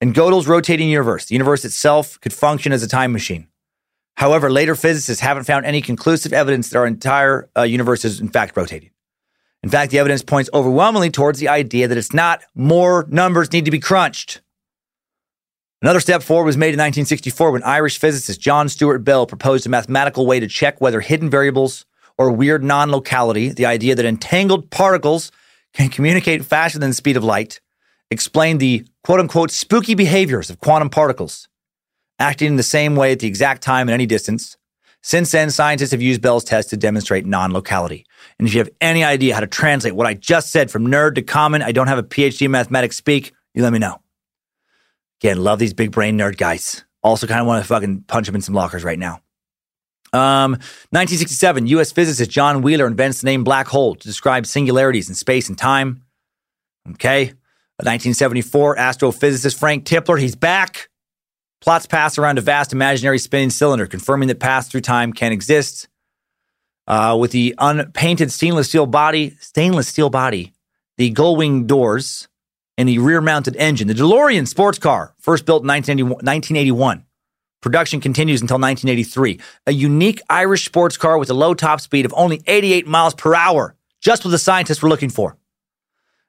[0.00, 3.46] In Gödel's rotating universe, the universe itself could function as a time machine.
[4.16, 8.28] However, later physicists haven't found any conclusive evidence that our entire uh, universe is in
[8.28, 8.90] fact rotating.
[9.62, 12.42] In fact, the evidence points overwhelmingly towards the idea that it's not.
[12.52, 14.40] More numbers need to be crunched.
[15.80, 19.68] Another step forward was made in 1964 when Irish physicist John Stuart Bell proposed a
[19.68, 21.86] mathematical way to check whether hidden variables
[22.18, 25.30] or weird non locality, the idea that entangled particles
[25.74, 27.60] can communicate faster than the speed of light,
[28.10, 31.48] explained the quote unquote spooky behaviors of quantum particles
[32.18, 34.56] acting in the same way at the exact time at any distance.
[35.02, 38.06] Since then, scientists have used Bell's test to demonstrate non locality.
[38.38, 41.16] And if you have any idea how to translate what I just said from nerd
[41.16, 44.00] to common, I don't have a PhD in mathematics speak, you let me know.
[45.20, 46.84] Again, love these big brain nerd guys.
[47.02, 49.20] Also, kind of want to fucking punch them in some lockers right now.
[50.12, 50.52] Um,
[50.90, 51.92] 1967, U.S.
[51.92, 56.04] physicist John Wheeler invents the name black hole to describe singularities in space and time.
[56.90, 57.32] Okay.
[57.82, 60.88] 1974, astrophysicist Frank Tipler, he's back.
[61.60, 65.88] Plots pass around a vast imaginary spinning cylinder, confirming that paths through time can exist.
[66.86, 70.52] Uh, with the unpainted stainless steel body, stainless steel body,
[70.96, 72.28] the gull wing doors,
[72.76, 73.88] and the rear mounted engine.
[73.88, 77.04] The DeLorean sports car, first built in 1981.
[77.62, 79.40] Production continues until 1983.
[79.68, 83.34] A unique Irish sports car with a low top speed of only 88 miles per
[83.34, 85.38] hour, just what the scientists were looking for.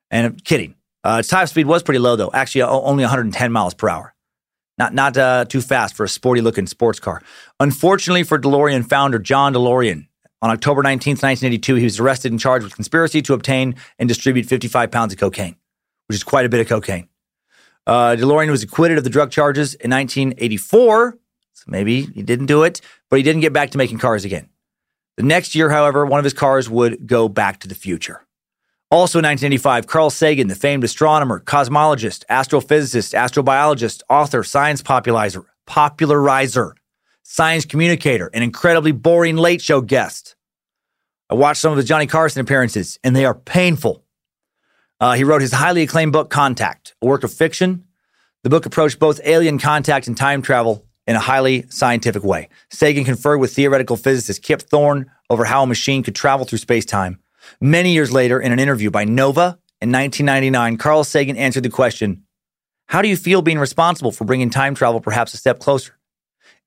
[0.10, 0.76] And I'm kidding.
[1.03, 4.14] Uh, its top speed was pretty low, though, actually only 110 miles per hour.
[4.77, 7.22] Not not uh, too fast for a sporty looking sports car.
[7.60, 10.07] Unfortunately for DeLorean founder John DeLorean,
[10.43, 14.45] on October 19th, 1982, he was arrested and charged with conspiracy to obtain and distribute
[14.45, 15.55] 55 pounds of cocaine,
[16.07, 17.07] which is quite a bit of cocaine.
[17.88, 21.18] Uh, DeLorean was acquitted of the drug charges in 1984,
[21.53, 24.49] so maybe he didn't do it, but he didn't get back to making cars again.
[25.17, 28.25] The next year, however, one of his cars would go back to the future.
[28.89, 36.75] Also in 1985, Carl Sagan, the famed astronomer, cosmologist, astrophysicist, astrobiologist, author, science popularizer, popularizer,
[37.23, 40.35] science communicator, an incredibly boring late show guest.
[41.30, 44.03] I watched some of his Johnny Carson appearances, and they are painful.
[44.99, 47.85] Uh, he wrote his highly acclaimed book, Contact, a work of fiction.
[48.43, 52.49] The book approached both alien contact and time travel in a highly scientific way.
[52.71, 56.85] Sagan conferred with theoretical physicist Kip Thorne over how a machine could travel through space
[56.85, 57.19] time
[57.59, 62.23] Many years later, in an interview by Nova in 1999, Carl Sagan answered the question,
[62.88, 65.97] How do you feel being responsible for bringing time travel perhaps a step closer?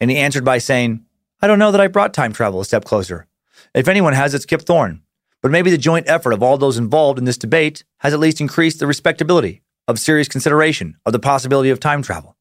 [0.00, 1.04] And he answered by saying,
[1.40, 3.26] I don't know that I brought time travel a step closer.
[3.74, 5.02] If anyone has, it's Kip Thorne.
[5.42, 8.40] But maybe the joint effort of all those involved in this debate has at least
[8.40, 12.35] increased the respectability of serious consideration of the possibility of time travel.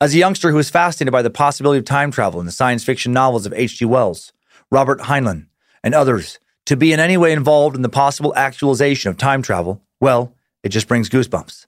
[0.00, 2.84] As a youngster who was fascinated by the possibility of time travel in the science
[2.84, 3.84] fiction novels of H.G.
[3.84, 4.32] Wells,
[4.70, 5.46] Robert Heinlein,
[5.82, 9.82] and others, to be in any way involved in the possible actualization of time travel,
[10.00, 11.66] well, it just brings goosebumps.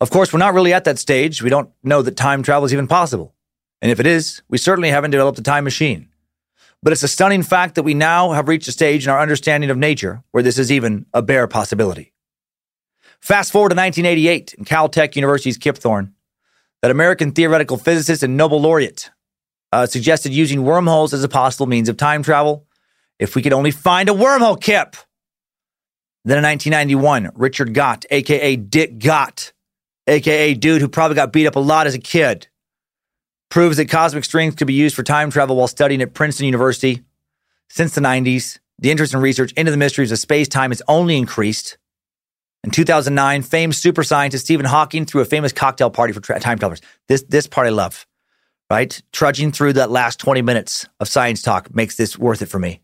[0.00, 1.42] Of course, we're not really at that stage.
[1.42, 3.34] We don't know that time travel is even possible.
[3.82, 6.08] And if it is, we certainly haven't developed a time machine.
[6.82, 9.68] But it's a stunning fact that we now have reached a stage in our understanding
[9.68, 12.12] of nature where this is even a bare possibility.
[13.20, 16.14] Fast forward to 1988 in Caltech University's Kip Thorne,
[16.82, 19.10] that American theoretical physicist and Nobel laureate
[19.72, 22.66] uh, suggested using wormholes as a possible means of time travel
[23.18, 24.96] if we could only find a wormhole, Kip.
[26.24, 29.52] Then in 1991, Richard Gott, aka Dick Gott,
[30.06, 32.48] aka dude who probably got beat up a lot as a kid,
[33.50, 37.02] proves that cosmic strings could be used for time travel while studying at Princeton University.
[37.70, 41.16] Since the 90s, the interest in research into the mysteries of space time has only
[41.16, 41.78] increased.
[42.62, 46.58] In 2009, famed super scientist Stephen Hawking threw a famous cocktail party for tra- time
[46.58, 46.82] travelers.
[47.08, 48.06] This, this part I love,
[48.70, 49.00] right?
[49.12, 52.80] Trudging through that last 20 minutes of science talk makes this worth it for me.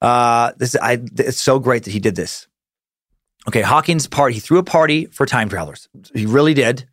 [0.00, 2.48] Uh, this I, it's so great that he did this.
[3.48, 4.34] Okay, Hawking's party.
[4.34, 5.88] He threw a party for time travelers.
[6.14, 6.86] He really did.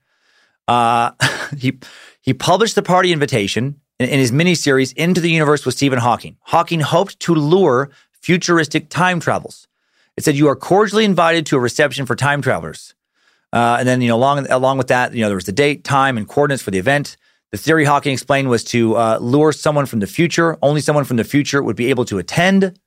[0.68, 1.12] Uh,
[1.58, 1.80] he
[2.22, 6.38] he published the party invitation in, in his miniseries Into the Universe with Stephen Hawking.
[6.42, 9.68] Hawking hoped to lure futuristic time travels.
[10.18, 12.96] It said you are cordially invited to a reception for time travelers.
[13.54, 15.84] Uh, and then you know along along with that, you know there was the date,
[15.84, 17.16] time, and coordinates for the event.
[17.52, 20.58] The theory Hawking explained was to uh, lure someone from the future.
[20.62, 22.78] Only someone from the future would be able to attend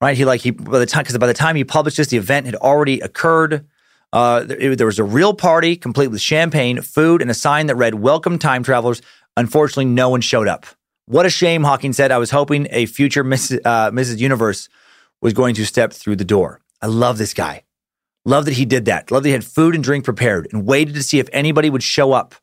[0.00, 0.16] right?
[0.16, 2.46] He like he by the time because by the time he published this, the event
[2.46, 3.66] had already occurred.
[4.12, 7.76] Uh, there, there was a real party complete with champagne, food, and a sign that
[7.76, 9.02] read "Welcome, time travelers."
[9.36, 10.66] Unfortunately, no one showed up.
[11.06, 12.10] What a shame, Hawking said.
[12.10, 13.60] I was hoping a future Mrs.
[13.64, 14.18] Uh, Mrs.
[14.18, 14.68] Universe
[15.20, 16.60] was going to step through the door.
[16.80, 17.64] I love this guy.
[18.24, 19.10] Love that he did that.
[19.10, 21.82] Love that he had food and drink prepared and waited to see if anybody would
[21.82, 22.34] show up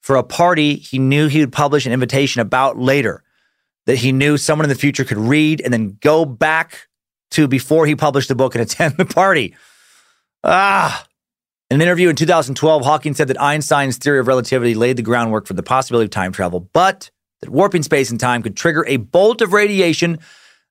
[0.00, 3.24] for a party he knew he would publish an invitation about later
[3.86, 6.88] that he knew someone in the future could read and then go back
[7.32, 9.54] to before he published the book and attend the party.
[10.44, 11.06] Ah.
[11.68, 15.46] In an interview in 2012, Hawking said that Einstein's theory of relativity laid the groundwork
[15.46, 18.98] for the possibility of time travel, but that warping space and time could trigger a
[18.98, 20.20] bolt of radiation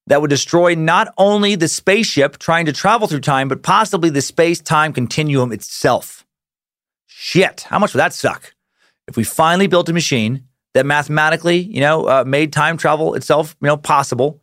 [0.07, 4.21] that would destroy not only the spaceship trying to travel through time, but possibly the
[4.21, 6.25] space time continuum itself.
[7.07, 8.53] Shit, how much would that suck?
[9.07, 13.55] If we finally built a machine that mathematically, you know, uh, made time travel itself,
[13.61, 14.41] you know, possible,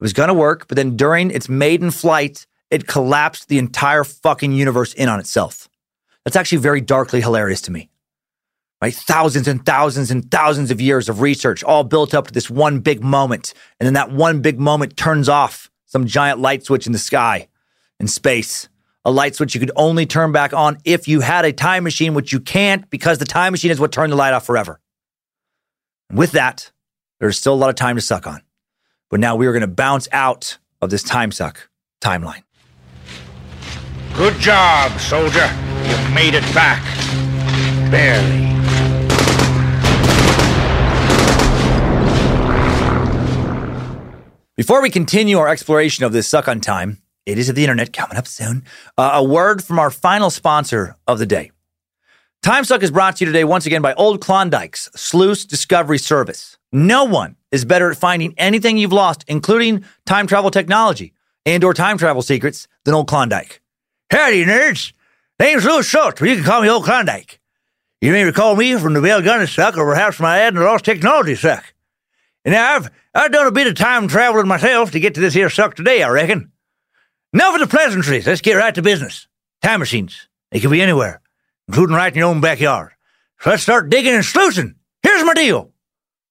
[0.00, 4.02] it was going to work, but then during its maiden flight, it collapsed the entire
[4.02, 5.68] fucking universe in on itself.
[6.24, 7.90] That's actually very darkly hilarious to me.
[8.84, 8.94] Right?
[8.94, 12.80] Thousands and thousands and thousands of years of research all built up to this one
[12.80, 13.54] big moment.
[13.80, 17.48] And then that one big moment turns off some giant light switch in the sky,
[17.98, 18.68] in space.
[19.06, 22.12] A light switch you could only turn back on if you had a time machine,
[22.12, 24.78] which you can't because the time machine is what turned the light off forever.
[26.10, 26.70] And with that,
[27.20, 28.42] there's still a lot of time to suck on.
[29.08, 31.70] But now we are going to bounce out of this time suck
[32.02, 32.42] timeline.
[34.14, 35.50] Good job, soldier.
[35.86, 36.82] You've made it back.
[37.90, 38.63] Barely.
[44.56, 47.92] Before we continue our exploration of this suck on time, it is of the internet
[47.92, 48.62] coming up soon.
[48.96, 51.50] Uh, a word from our final sponsor of the day.
[52.40, 56.56] Time Suck is brought to you today once again by Old Klondike's Sluice Discovery Service.
[56.70, 61.14] No one is better at finding anything you've lost, including time travel technology
[61.44, 63.60] and or time travel secrets, than Old Klondike.
[64.12, 64.92] Howdy, nerds.
[65.40, 67.40] Name's Louis Schultz, but you can call me Old Klondike.
[68.00, 70.84] You may recall me from the Belle Gunness suck or perhaps my ad the Lost
[70.84, 71.73] Technology suck.
[72.44, 75.50] And I've, I've done a bit of time traveling myself to get to this here
[75.50, 76.52] suck today, I reckon.
[77.32, 78.26] Now for the pleasantries.
[78.26, 79.26] Let's get right to business.
[79.62, 80.28] Time machines.
[80.50, 81.20] They can be anywhere,
[81.68, 82.92] including right in your own backyard.
[83.40, 84.76] So let's start digging and sluicing.
[85.02, 85.72] Here's my deal.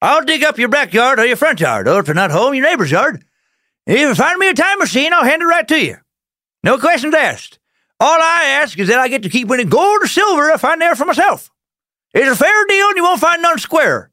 [0.02, 2.64] I'll dig up your backyard or your front yard, or if you're not home, your
[2.64, 3.24] neighbor's yard.
[3.86, 5.98] If you find me a time machine, I'll hand it right to you.
[6.64, 7.60] No questions asked.
[8.00, 10.82] All I ask is that I get to keep any gold or silver I find
[10.82, 11.50] there for myself.
[12.14, 14.12] It's a fair deal, and you won't find none square.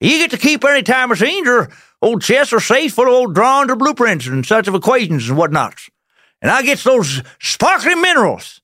[0.00, 1.70] You get to keep any time machines or
[2.00, 5.38] old chests or safes full of old drawings or blueprints and such of equations and
[5.38, 5.90] whatnots.
[6.40, 8.60] And I get those sparkling minerals.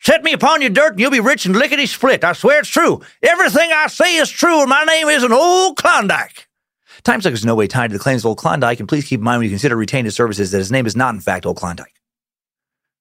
[0.00, 2.24] Set me upon your dirt and you'll be rich and lickety split.
[2.24, 3.00] I swear it's true.
[3.22, 6.48] Everything I say is true, and my name is an old Klondike.
[7.04, 9.20] Time Suck is no way tied to the claims of Old Klondike, and please keep
[9.20, 11.46] in mind when you consider retaining his services that his name is not, in fact,
[11.46, 11.94] Old Klondike.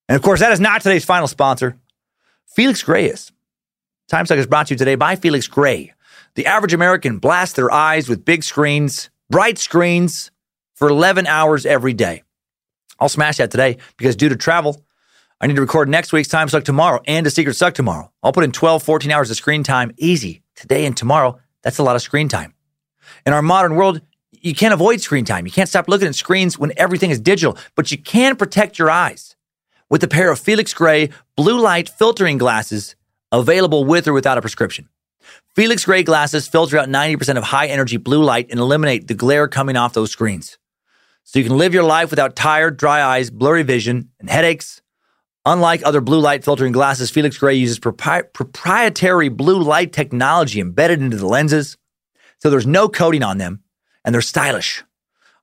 [0.07, 1.77] And of course, that is not today's final sponsor.
[2.45, 3.31] Felix Gray is.
[4.07, 5.93] Time Suck is brought to you today by Felix Gray.
[6.37, 10.29] The average American blasts their eyes with big screens, bright screens,
[10.75, 12.21] for 11 hours every day.
[12.99, 14.85] I'll smash that today because due to travel,
[15.41, 18.11] I need to record next week's Time Suck tomorrow and a Secret Suck tomorrow.
[18.21, 21.39] I'll put in 12, 14 hours of screen time easy today and tomorrow.
[21.63, 22.53] That's a lot of screen time.
[23.25, 25.47] In our modern world, you can't avoid screen time.
[25.47, 28.91] You can't stop looking at screens when everything is digital, but you can protect your
[28.91, 29.35] eyes
[29.89, 32.95] with a pair of Felix Gray blue light filtering glasses
[33.31, 34.87] available with or without a prescription.
[35.55, 39.47] Felix Gray glasses filter out 90% of high energy blue light and eliminate the glare
[39.47, 40.57] coming off those screens.
[41.23, 44.81] So you can live your life without tired, dry eyes, blurry vision, and headaches.
[45.45, 51.01] Unlike other blue light filtering glasses, Felix Gray uses propri- proprietary blue light technology embedded
[51.01, 51.77] into the lenses.
[52.39, 53.63] So there's no coating on them
[54.05, 54.83] and they're stylish.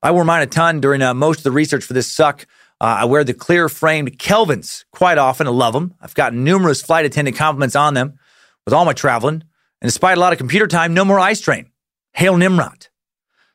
[0.02, 2.46] I wore mine a ton during uh, most of the research for this suck.
[2.80, 5.46] Uh, I wear the clear framed Kelvins quite often.
[5.46, 5.94] I love them.
[6.00, 8.18] I've gotten numerous flight attendant compliments on them
[8.64, 9.44] with all my traveling.
[9.84, 11.66] And despite a lot of computer time, no more eye strain.
[12.14, 12.88] Hail Nimrod.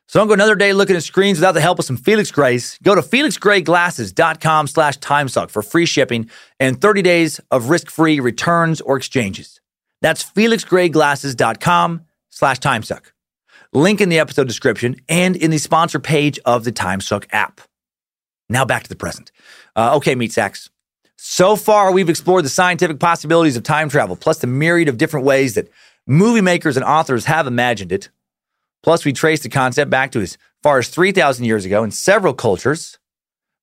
[0.06, 2.78] So don't go another day looking at screens without the help of some Felix Grays.
[2.82, 8.96] Go to felixgrayglasses.com slash timesuck for free shipping and 30 days of risk-free returns or
[8.96, 9.60] exchanges.
[10.00, 13.10] That's felixgrayglasses.com slash timesuck
[13.72, 17.60] link in the episode description, and in the sponsor page of the TimeSuck app.
[18.48, 19.30] Now back to the present.
[19.76, 20.70] Uh, okay, meat sacks.
[21.16, 25.26] So far, we've explored the scientific possibilities of time travel, plus the myriad of different
[25.26, 25.68] ways that
[26.06, 28.10] movie makers and authors have imagined it.
[28.82, 32.34] Plus, we trace the concept back to as far as 3,000 years ago in several
[32.34, 32.98] cultures.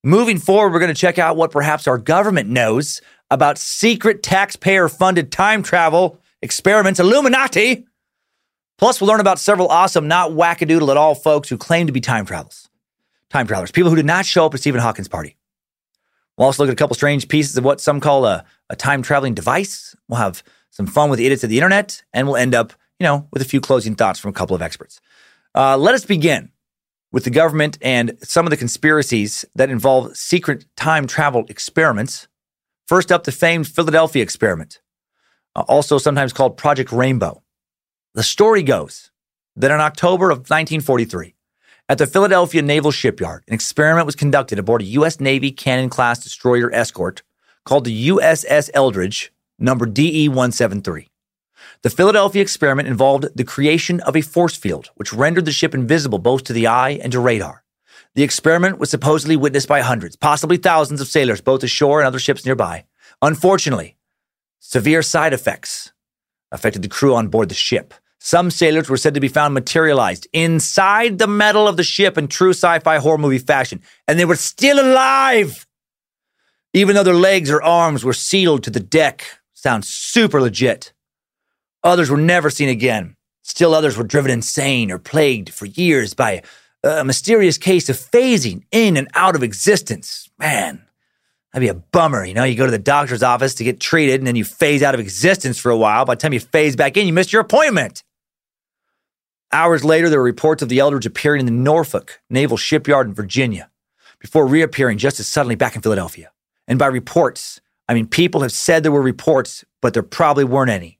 [0.04, 3.00] Moving forward, we're going to check out what perhaps our government knows
[3.30, 7.84] about secret taxpayer funded time travel experiments, Illuminati,
[8.78, 12.00] Plus, we'll learn about several awesome, not wackadoodle at all folks who claim to be
[12.00, 12.68] time travelers.
[13.28, 15.36] Time travelers, people who did not show up at Stephen Hawking's party.
[16.36, 19.02] We'll also look at a couple strange pieces of what some call a, a time
[19.02, 19.96] traveling device.
[20.08, 23.04] We'll have some fun with the idiots of the internet, and we'll end up, you
[23.04, 25.00] know, with a few closing thoughts from a couple of experts.
[25.54, 26.50] Uh, let us begin
[27.12, 32.28] with the government and some of the conspiracies that involve secret time travel experiments.
[32.86, 34.80] First up, the famed Philadelphia experiment,
[35.56, 37.42] uh, also sometimes called Project Rainbow.
[38.14, 39.10] The story goes
[39.56, 41.34] that in October of 1943,
[41.90, 45.20] at the Philadelphia Naval Shipyard, an experiment was conducted aboard a U.S.
[45.20, 47.22] Navy Cannon class destroyer escort
[47.64, 51.08] called the USS Eldridge, number DE 173.
[51.82, 56.18] The Philadelphia experiment involved the creation of a force field, which rendered the ship invisible
[56.18, 57.64] both to the eye and to radar.
[58.14, 62.18] The experiment was supposedly witnessed by hundreds, possibly thousands of sailors, both ashore and other
[62.18, 62.84] ships nearby.
[63.22, 63.96] Unfortunately,
[64.60, 65.92] severe side effects
[66.50, 67.94] affected the crew on board the ship.
[68.20, 72.26] Some sailors were said to be found materialized inside the metal of the ship in
[72.26, 75.66] true sci fi horror movie fashion, and they were still alive,
[76.72, 79.37] even though their legs or arms were sealed to the deck.
[79.58, 80.92] Sounds super legit.
[81.82, 83.16] Others were never seen again.
[83.42, 86.42] Still, others were driven insane or plagued for years by
[86.84, 90.30] a mysterious case of phasing in and out of existence.
[90.38, 90.82] Man,
[91.52, 92.24] That'd be a bummer.
[92.24, 94.80] You know, you go to the doctor's office to get treated and then you phase
[94.80, 96.04] out of existence for a while.
[96.04, 98.04] By the time you phase back in, you missed your appointment.
[99.50, 103.14] Hours later, there were reports of the Eldridge appearing in the Norfolk Naval Shipyard in
[103.14, 103.70] Virginia
[104.20, 106.30] before reappearing just as suddenly back in Philadelphia.
[106.68, 110.70] And by reports, I mean people have said there were reports, but there probably weren't
[110.70, 110.98] any.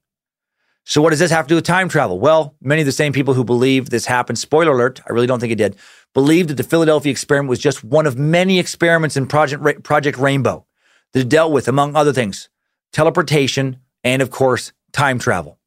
[0.84, 2.18] So, what does this have to do with time travel?
[2.18, 5.38] Well, many of the same people who believe this happened, spoiler alert, I really don't
[5.38, 5.76] think it did,
[6.14, 10.66] believed that the Philadelphia experiment was just one of many experiments in Project, Project Rainbow
[11.12, 12.48] that dealt with, among other things,
[12.94, 15.58] teleportation and, of course, time travel.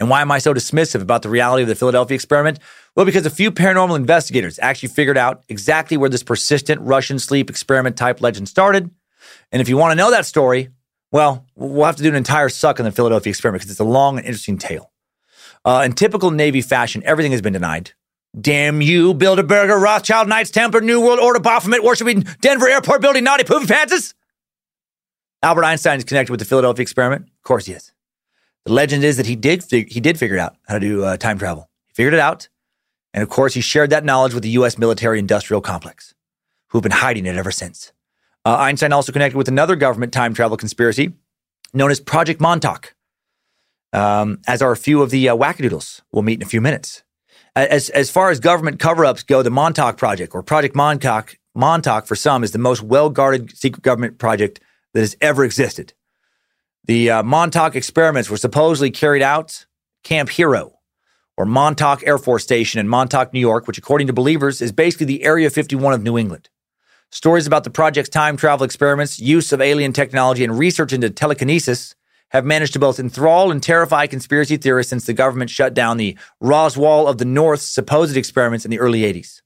[0.00, 2.58] And why am I so dismissive about the reality of the Philadelphia experiment?
[2.96, 7.48] Well, because a few paranormal investigators actually figured out exactly where this persistent Russian sleep
[7.48, 8.90] experiment type legend started.
[9.52, 10.70] And if you want to know that story,
[11.12, 13.84] well, we'll have to do an entire suck on the Philadelphia experiment because it's a
[13.84, 14.90] long and interesting tale.
[15.64, 17.92] Uh, in typical Navy fashion, everything has been denied.
[18.40, 23.44] Damn you, Bilderberger, Rothschild, Knights Templar, New World Order, Baphomet, worshiping Denver Airport building, naughty
[23.44, 24.14] poopy pantses.
[25.42, 27.26] Albert Einstein is connected with the Philadelphia experiment.
[27.26, 27.92] Of course he is.
[28.64, 31.16] The legend is that he did fig- he did figure out how to do uh,
[31.18, 31.68] time travel.
[31.88, 32.48] He figured it out,
[33.12, 34.78] and of course he shared that knowledge with the U.S.
[34.78, 36.14] military-industrial complex,
[36.68, 37.92] who've been hiding it ever since.
[38.44, 41.12] Uh, Einstein also connected with another government time travel conspiracy
[41.74, 42.94] known as Project Montauk,
[43.92, 47.02] um, as are a few of the uh, wackadoodles we'll meet in a few minutes
[47.54, 52.16] as as far as government cover-ups go, the Montauk Project or Project Montauk, Montauk for
[52.16, 54.60] some is the most well-guarded secret government project
[54.94, 55.92] that has ever existed.
[56.84, 59.66] The uh, Montauk experiments were supposedly carried out
[60.02, 60.78] Camp Hero
[61.36, 65.06] or Montauk Air Force Station in Montauk, New York, which according to believers is basically
[65.06, 66.48] the Area 51 of New England.
[67.14, 71.94] Stories about the project's time travel experiments, use of alien technology, and research into telekinesis
[72.30, 76.16] have managed to both enthrall and terrify conspiracy theorists since the government shut down the
[76.40, 79.42] Roswell of the North's supposed experiments in the early 80s.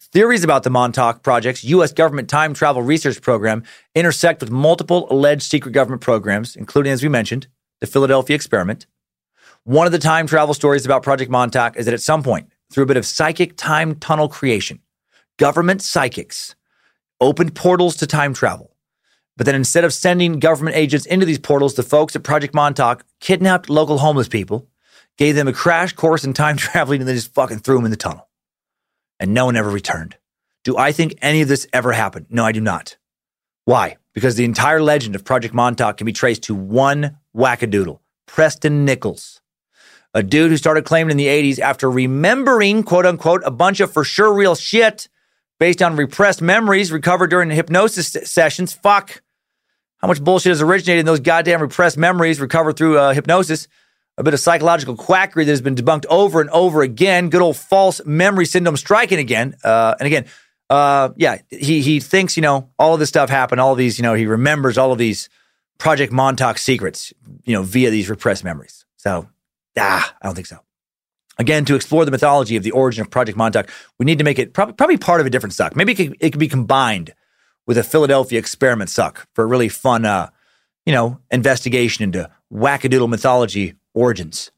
[0.00, 1.92] Theories about the Montauk Project's U.S.
[1.92, 3.62] government time travel research program
[3.94, 7.46] intersect with multiple alleged secret government programs, including, as we mentioned,
[7.78, 8.86] the Philadelphia experiment.
[9.62, 12.82] One of the time travel stories about Project Montauk is that at some point, through
[12.82, 14.80] a bit of psychic time tunnel creation,
[15.38, 16.56] government psychics
[17.20, 18.74] opened portals to time travel.
[19.36, 23.04] But then instead of sending government agents into these portals, the folks at Project Montauk
[23.20, 24.68] kidnapped local homeless people,
[25.16, 27.90] gave them a crash course in time traveling, and then just fucking threw them in
[27.90, 28.28] the tunnel
[29.20, 30.16] and no one ever returned.
[30.64, 32.26] Do I think any of this ever happened?
[32.30, 32.96] No, I do not.
[33.66, 33.98] Why?
[34.14, 39.40] Because the entire legend of Project Montauk can be traced to one wackadoodle, Preston Nichols,
[40.14, 43.92] a dude who started claiming in the 80s after remembering, quote unquote, a bunch of
[43.92, 45.08] for sure real shit
[45.60, 48.72] based on repressed memories recovered during hypnosis sessions.
[48.72, 49.22] Fuck.
[49.98, 53.68] How much bullshit has originated in those goddamn repressed memories recovered through uh, hypnosis?
[54.20, 57.30] a bit of psychological quackery that has been debunked over and over again.
[57.30, 59.56] Good old false memory syndrome striking again.
[59.64, 60.26] Uh, and again,
[60.68, 63.60] uh, yeah, he he thinks you know all of this stuff happened.
[63.60, 65.30] All these, you know, he remembers all of these
[65.78, 67.12] Project Montauk secrets,
[67.44, 68.84] you know, via these repressed memories.
[68.96, 69.28] So,
[69.78, 70.58] ah, I don't think so.
[71.40, 74.38] Again, to explore the mythology of the origin of Project Montauk, we need to make
[74.38, 75.74] it probably, probably part of a different suck.
[75.74, 77.14] Maybe it could, it could be combined
[77.66, 80.28] with a Philadelphia experiment suck for a really fun, uh,
[80.84, 84.50] you know, investigation into wackadoodle mythology origins.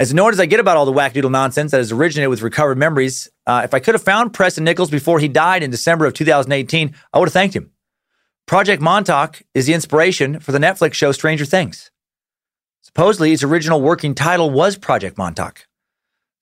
[0.00, 2.78] As annoyed as I get about all the wackadoodle nonsense that has originated with recovered
[2.78, 6.14] memories, uh, if I could have found Preston Nichols before he died in December of
[6.14, 7.70] 2018, I would have thanked him.
[8.46, 11.92] Project Montauk is the inspiration for the Netflix show Stranger Things.
[12.82, 15.65] Supposedly, its original working title was Project Montauk.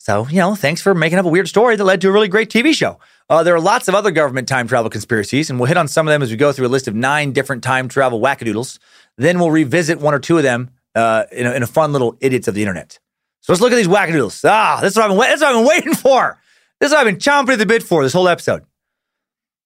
[0.04, 2.28] So, you know, thanks for making up a weird story that led to a really
[2.28, 2.98] great TV show.
[3.30, 6.06] Uh, there are lots of other government time travel conspiracies, and we'll hit on some
[6.06, 8.78] of them as we go through a list of nine different time travel wackadoodles.
[9.16, 12.18] Then we'll revisit one or two of them uh, in, a, in a fun little
[12.20, 12.98] idiots of the internet.
[13.40, 14.46] So let's look at these wackadoodles.
[14.46, 16.38] Ah, this is what I've been, this is what I've been waiting for.
[16.80, 18.62] This is what I've been chomping at the bit for this whole episode.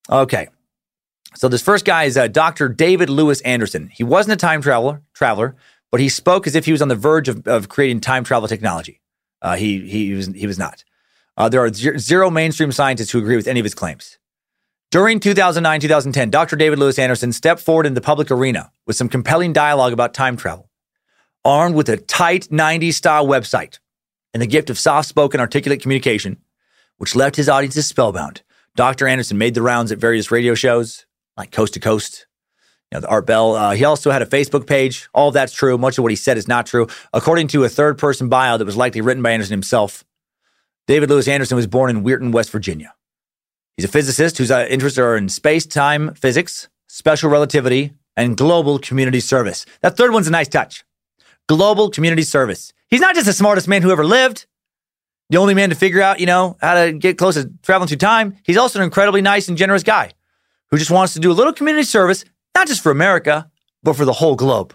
[0.09, 0.47] Okay.
[1.35, 2.69] So this first guy is uh, Dr.
[2.69, 3.89] David Lewis Anderson.
[3.93, 5.57] He wasn't a time traveler, traveler,
[5.91, 8.47] but he spoke as if he was on the verge of, of creating time travel
[8.47, 9.01] technology.
[9.41, 10.83] Uh, he, he, was, he was not.
[11.37, 14.17] Uh, there are zero mainstream scientists who agree with any of his claims.
[14.91, 16.55] During 2009 2010, Dr.
[16.55, 20.35] David Lewis Anderson stepped forward in the public arena with some compelling dialogue about time
[20.35, 20.69] travel
[21.45, 23.79] armed with a tight 90s style website
[24.33, 26.37] and the gift of soft spoken, articulate communication,
[26.97, 28.41] which left his audiences spellbound.
[28.75, 29.07] Dr.
[29.07, 31.05] Anderson made the rounds at various radio shows
[31.37, 32.27] like Coast to Coast,
[32.91, 33.55] you know, the Art Bell.
[33.55, 35.09] Uh, he also had a Facebook page.
[35.13, 35.77] All of that's true.
[35.77, 36.87] Much of what he said is not true.
[37.13, 40.03] According to a third person bio that was likely written by Anderson himself,
[40.87, 42.93] David Lewis Anderson was born in Weirton, West Virginia.
[43.77, 48.79] He's a physicist whose uh, interests are in space time physics, special relativity, and global
[48.79, 49.65] community service.
[49.81, 50.83] That third one's a nice touch
[51.47, 52.73] global community service.
[52.89, 54.45] He's not just the smartest man who ever lived,
[55.31, 57.97] the only man to figure out, you know, how to get close to traveling through
[57.97, 58.37] time.
[58.43, 60.11] He's also an incredibly nice and generous guy
[60.69, 62.23] who just wants to do a little community service,
[62.55, 63.49] not just for America,
[63.83, 64.73] but for the whole globe.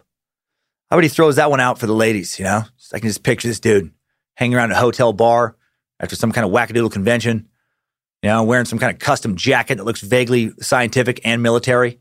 [0.91, 2.65] How about he throws that one out for the ladies, you know?
[2.93, 3.93] I can just picture this dude
[4.37, 5.57] hanging around a hotel bar
[5.99, 7.49] after some kind of wackadoodle convention,
[8.23, 12.01] you know, wearing some kind of custom jacket that looks vaguely scientific and military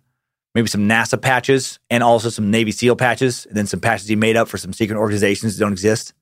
[0.54, 4.16] maybe some NASA patches and also some Navy SEAL patches, and then some patches he
[4.16, 6.14] made up for some secret organizations that don't exist.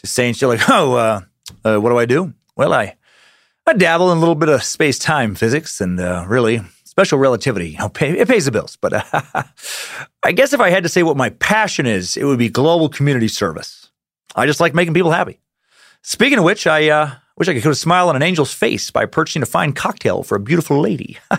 [0.00, 1.20] Just saying shit like, oh, uh,
[1.64, 2.34] uh, what do I do?
[2.56, 2.96] Well, I,
[3.66, 6.60] I dabble in a little bit of space time physics and uh, really
[6.98, 7.70] special relativity.
[7.70, 8.76] You know, pay, it pays the bills.
[8.76, 8.92] But
[10.24, 12.88] I guess if I had to say what my passion is, it would be global
[12.88, 13.88] community service.
[14.34, 15.38] I just like making people happy.
[16.02, 18.90] Speaking of which, I uh, wish I could put a smile on an angel's face
[18.90, 21.18] by purchasing a fine cocktail for a beautiful lady.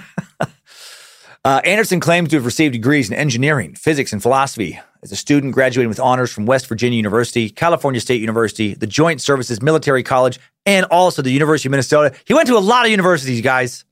[1.46, 5.54] Uh, Anderson claims to have received degrees in engineering, physics, and philosophy as a student
[5.54, 10.38] graduating with honors from West Virginia University, California State University, the Joint Services Military College,
[10.66, 12.14] and also the University of Minnesota.
[12.26, 13.86] He went to a lot of universities, guys.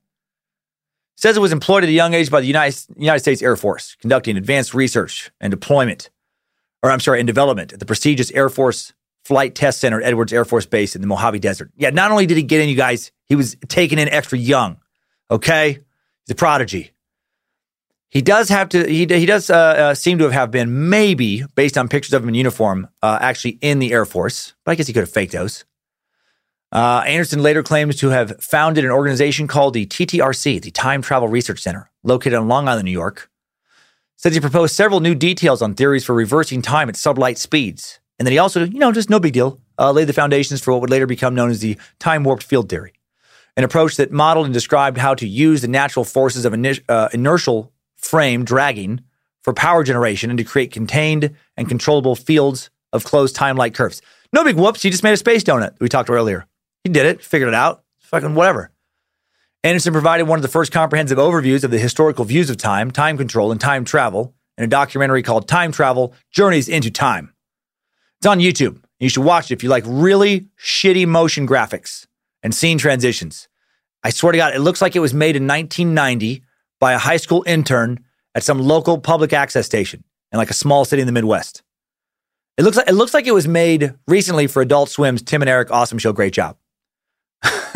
[1.18, 3.96] Says it was employed at a young age by the United, United States Air Force,
[4.00, 6.10] conducting advanced research and deployment,
[6.80, 8.92] or I'm sorry, and development at the prestigious Air Force
[9.24, 11.72] Flight Test Center at Edwards Air Force Base in the Mojave Desert.
[11.76, 14.78] Yeah, not only did he get in, you guys, he was taken in extra young.
[15.28, 15.80] Okay?
[16.24, 16.92] He's a prodigy.
[18.10, 18.88] He does have to.
[18.88, 22.28] He he does uh, uh, seem to have been maybe based on pictures of him
[22.28, 24.54] in uniform, uh, actually in the Air Force.
[24.64, 25.64] But I guess he could have faked those.
[26.70, 31.28] Uh, Anderson later claims to have founded an organization called the TTRC, the Time Travel
[31.28, 33.30] Research Center, located on Long Island, New York.
[34.16, 38.26] Says he proposed several new details on theories for reversing time at sublight speeds, and
[38.26, 40.80] that he also, you know, just no big deal, uh, laid the foundations for what
[40.82, 42.92] would later become known as the time warped field theory,
[43.56, 46.52] an approach that modeled and described how to use the natural forces of
[46.88, 49.00] uh, inertial frame dragging
[49.42, 54.02] for power generation and to create contained and controllable fields of closed time-like curves.
[54.32, 54.82] No big whoops.
[54.82, 56.47] He just made a space donut we talked earlier.
[56.84, 57.84] He did it, figured it out.
[58.00, 58.70] Fucking whatever.
[59.64, 63.18] Anderson provided one of the first comprehensive overviews of the historical views of time, time
[63.18, 67.34] control, and time travel in a documentary called Time Travel Journeys into Time.
[68.18, 68.82] It's on YouTube.
[68.98, 72.06] You should watch it if you like really shitty motion graphics
[72.42, 73.48] and scene transitions.
[74.02, 76.42] I swear to God, it looks like it was made in 1990
[76.80, 80.84] by a high school intern at some local public access station in like a small
[80.84, 81.62] city in the Midwest.
[82.56, 85.48] It looks like it looks like it was made recently for Adult Swim's Tim and
[85.48, 86.12] Eric Awesome Show.
[86.12, 86.56] Great job.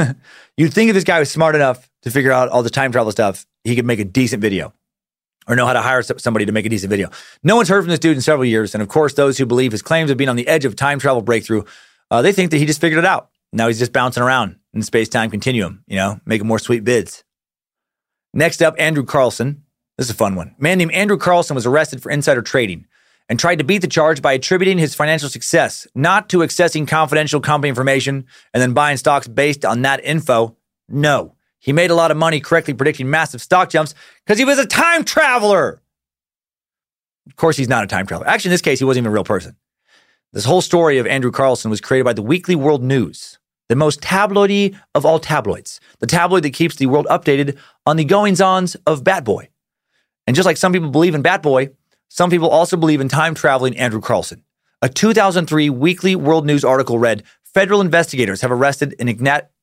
[0.57, 3.13] You'd think if this guy was smart enough to figure out all the time travel
[3.13, 4.73] stuff, he could make a decent video
[5.49, 7.11] or know how to hire somebody to make a decent video.
[7.43, 8.75] No one's heard from this dude in several years.
[8.75, 10.99] And of course, those who believe his claims of being on the edge of time
[10.99, 11.65] travel breakthrough,
[12.11, 13.31] uh, they think that he just figured it out.
[13.53, 16.85] Now he's just bouncing around in the space time continuum, you know, making more sweet
[16.85, 17.25] bids.
[18.33, 19.65] Next up, Andrew Carlson.
[19.99, 20.55] This is a fun one.
[20.59, 22.87] A man named Andrew Carlson was arrested for insider trading
[23.29, 27.41] and tried to beat the charge by attributing his financial success not to accessing confidential
[27.41, 30.57] company information and then buying stocks based on that info.
[30.89, 33.95] No, he made a lot of money correctly predicting massive stock jumps
[34.25, 35.81] because he was a time traveler.
[37.27, 38.29] Of course, he's not a time traveler.
[38.29, 39.57] Actually, in this case, he wasn't even a real person.
[40.33, 43.39] This whole story of Andrew Carlson was created by the Weekly World News,
[43.69, 48.05] the most tabloidy of all tabloids, the tabloid that keeps the world updated on the
[48.05, 49.49] goings ons of Bat Boy.
[50.27, 51.71] And just like some people believe in Bat Boy,
[52.15, 54.45] some people also believe in time traveling Andrew Carlson.
[54.83, 57.23] A 2003 Weekly World News article read
[57.55, 59.09] Federal investigators have arrested an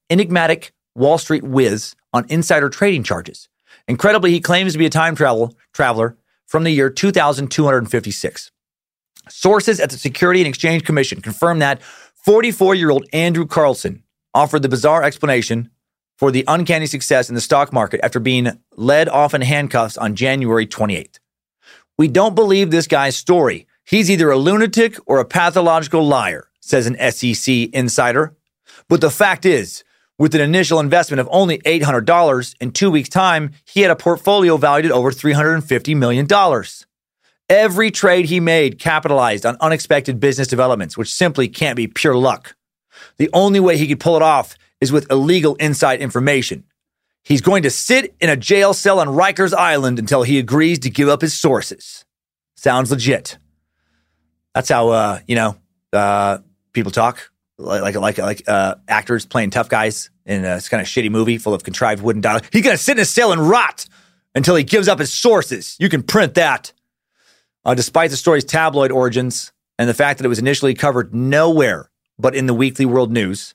[0.10, 3.50] enigmatic Wall Street whiz on insider trading charges.
[3.88, 6.18] Incredibly, he claims to be a time travel, traveler
[6.48, 8.52] from the year 2256.
[9.30, 11.84] Sources at the Security and Exchange Commission confirm that
[12.26, 14.02] 44 year old Andrew Carlson
[14.34, 15.70] offered the bizarre explanation
[16.18, 20.16] for the uncanny success in the stock market after being led off in handcuffs on
[20.16, 21.20] January 28th.
[22.00, 23.68] We don't believe this guy's story.
[23.84, 28.38] He's either a lunatic or a pathological liar, says an SEC insider.
[28.88, 29.84] But the fact is,
[30.18, 34.56] with an initial investment of only $800, in two weeks' time, he had a portfolio
[34.56, 36.26] valued at over $350 million.
[37.50, 42.56] Every trade he made capitalized on unexpected business developments, which simply can't be pure luck.
[43.18, 46.64] The only way he could pull it off is with illegal inside information.
[47.24, 50.90] He's going to sit in a jail cell on Rikers Island until he agrees to
[50.90, 52.06] give up his sources.
[52.56, 53.38] Sounds legit.
[54.56, 55.56] That's how, uh, you know,
[55.94, 56.40] uh,
[56.74, 61.12] people talk like like like, uh, actors playing tough guys in a kind of shitty
[61.12, 62.46] movie full of contrived wooden dialogue.
[62.52, 63.86] He's gonna sit in a cell and rot
[64.34, 65.76] until he gives up his sources.
[65.80, 66.74] You can print that.
[67.66, 71.92] Uh, despite the story's tabloid origins and the fact that it was initially covered nowhere
[72.18, 73.54] but in the Weekly World News,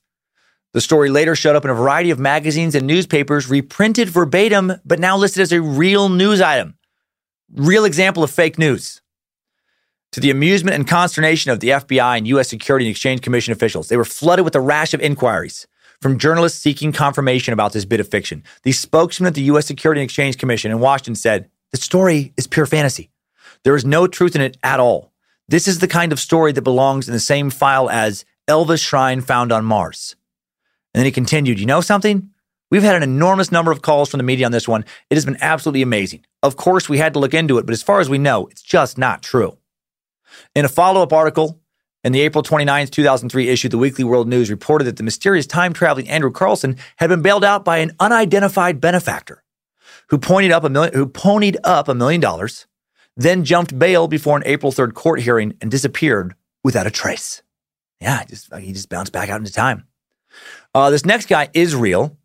[0.75, 4.99] the story later showed up in a variety of magazines and newspapers, reprinted verbatim, but
[4.99, 6.75] now listed as a real news item.
[7.55, 9.01] Real example of fake news
[10.11, 12.49] to the amusement and consternation of the FBI and U.S.
[12.49, 13.89] Security and Exchange Commission officials.
[13.89, 15.67] They were flooded with a rash of inquiries
[16.01, 18.43] from journalists seeking confirmation about this bit of fiction.
[18.65, 19.67] The spokesman at the U.S.
[19.67, 23.11] Security and Exchange Commission in Washington said, The story is pure fantasy.
[23.63, 25.13] There is no truth in it at all.
[25.49, 29.21] This is the kind of story that belongs in the same file as Elvis Shrine
[29.21, 30.17] found on Mars.
[30.95, 32.31] And then he continued, You know something?
[32.71, 34.85] We've had an enormous number of calls from the media on this one.
[35.11, 36.25] It has been absolutely amazing.
[36.43, 38.63] Of course, we had to look into it, but as far as we know, it's
[38.63, 39.59] just not true.
[40.55, 41.61] In a follow up article
[42.03, 45.73] in the April 29, 2003 issue, the Weekly World News reported that the mysterious time
[45.73, 49.43] traveling Andrew Carlson had been bailed out by an unidentified benefactor
[50.09, 52.67] who pointed up a million, who ponied up a million dollars,
[53.17, 57.43] then jumped bail before an April 3rd court hearing and disappeared without a trace.
[58.01, 59.87] Yeah, just, he just bounced back out into time.
[60.75, 62.17] Uh, this next guy is real,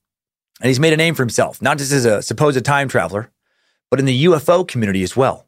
[0.59, 3.31] and he's made a name for himself, not just as a supposed time traveler,
[3.91, 5.45] but in the UFO community as well.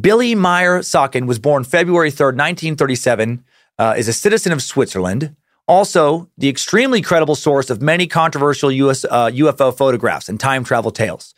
[0.00, 3.44] Billy Meier Socken was born February 3rd, 1937,
[3.78, 5.34] uh, is a citizen of Switzerland,
[5.66, 10.90] also the extremely credible source of many controversial US, uh, UFO photographs and time travel
[10.90, 11.34] tales.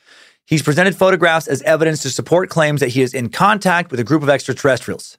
[0.47, 4.05] He's presented photographs as evidence to support claims that he is in contact with a
[4.05, 5.19] group of extraterrestrials.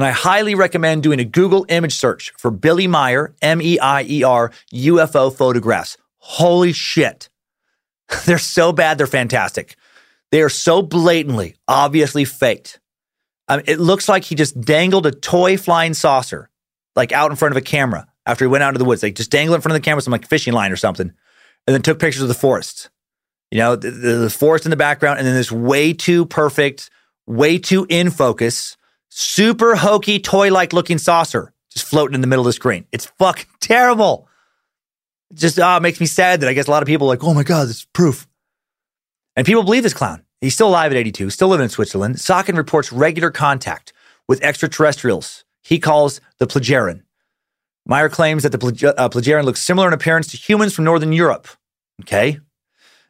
[0.00, 4.02] And I highly recommend doing a Google image search for Billy Meier, M E I
[4.08, 5.98] E R, UFO photographs.
[6.16, 7.28] Holy shit.
[8.24, 9.76] they're so bad, they're fantastic.
[10.32, 12.80] They are so blatantly, obviously faked.
[13.50, 16.48] Mean, it looks like he just dangled a toy flying saucer,
[16.96, 19.02] like out in front of a camera after he went out into the woods.
[19.02, 21.12] Like just dangled in front of the camera, some like fishing line or something,
[21.66, 22.88] and then took pictures of the forest.
[23.50, 26.88] You know, the, the forest in the background, and then this way too perfect,
[27.26, 28.78] way too in focus,
[29.10, 32.86] super hokey, toy like looking saucer just floating in the middle of the screen.
[32.92, 34.28] It's fucking terrible.
[35.30, 37.24] It just uh, makes me sad that I guess a lot of people are like,
[37.24, 38.26] oh my God, this is proof.
[39.36, 40.24] And people believe this clown.
[40.40, 42.18] He's still alive at 82, still living in Switzerland.
[42.18, 43.92] Sakin reports regular contact
[44.26, 47.02] with extraterrestrials he calls the Plejaren.
[47.86, 51.48] Meier claims that the uh, looks similar in appearance to humans from Northern Europe.
[52.02, 52.40] Okay,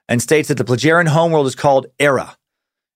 [0.09, 2.36] and states that the Plagerian homeworld is called Erra.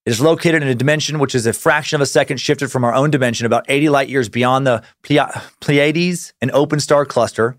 [0.07, 2.85] It is located in a dimension which is a fraction of a second shifted from
[2.85, 7.57] our own dimension, about 80 light years beyond the Pleiades, an open star cluster.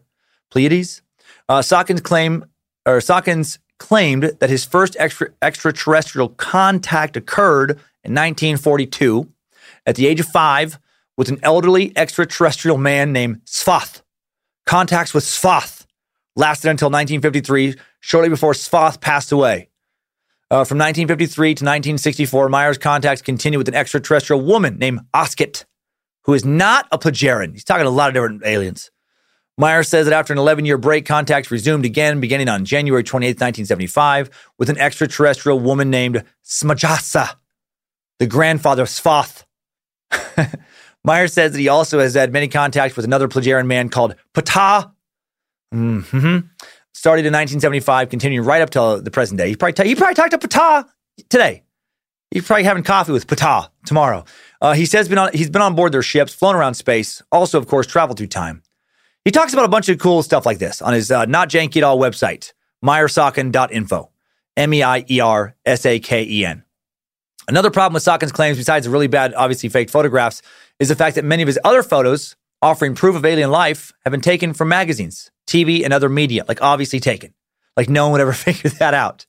[0.51, 1.01] Pleiades?
[1.49, 2.45] Uh, Sawkins claim,
[2.85, 7.71] or Sawkins claimed that his first extra, extraterrestrial contact occurred
[8.03, 9.27] in 1942
[9.87, 10.77] at the age of five
[11.17, 14.01] with an elderly extraterrestrial man named Sfath.
[14.67, 15.85] Contacts with Sfath
[16.35, 19.69] lasted until 1953, shortly before Sfath passed away.
[20.51, 25.65] Uh, from 1953 to 1964, Meier's contacts continued with an extraterrestrial woman named Osket,
[26.25, 27.53] who is not a Plagerian.
[27.53, 28.91] He's talking to a lot of different aliens.
[29.57, 33.29] Meier says that after an 11 year break, contacts resumed again beginning on January 28,
[33.29, 37.35] 1975, with an extraterrestrial woman named Smajasa,
[38.19, 39.45] the grandfather of Sfath.
[41.03, 44.91] Meier says that he also has had many contacts with another Plagerian man called Ptah.
[45.73, 46.39] Mm-hmm.
[46.95, 49.49] Started in 1975, continuing right up till the present day.
[49.49, 50.85] He probably, t- probably talked to Ptah
[51.29, 51.63] today.
[52.31, 54.23] He's probably having coffee with Ptah tomorrow.
[54.61, 57.57] Uh, he says been on, he's been on board their ships, flown around space, also,
[57.59, 58.63] of course, traveled through time.
[59.25, 61.77] He talks about a bunch of cool stuff like this on his uh, Not Janky
[61.77, 62.53] at All website,
[62.83, 64.09] meiersaken.info.
[64.55, 66.63] M E I E R S A K E N.
[67.49, 70.41] Another problem with Sawkins' claims, besides the really bad, obviously fake photographs,
[70.79, 74.11] is the fact that many of his other photos offering proof of alien life have
[74.11, 77.33] been taken from magazines, TV, and other media, like obviously taken.
[77.77, 79.25] Like no one would ever figure that out.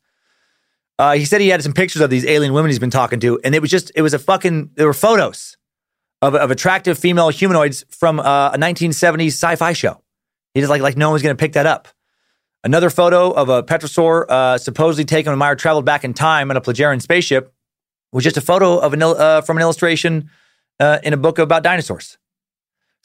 [0.98, 3.39] Uh, he said he had some pictures of these alien women he's been talking to,
[3.44, 5.57] and it was just, it was a fucking, there were photos
[6.23, 10.03] of, of attractive female humanoids from uh, a 1970s sci-fi show.
[10.55, 11.89] He just like, like no one's to pick that up.
[12.65, 16.57] Another photo of a Petrosaur uh, supposedly taken when Meier traveled back in time on
[16.57, 17.53] a Plagerian spaceship
[18.12, 20.31] was just a photo of an, uh, from an illustration
[20.81, 22.19] uh, in a book about dinosaurs.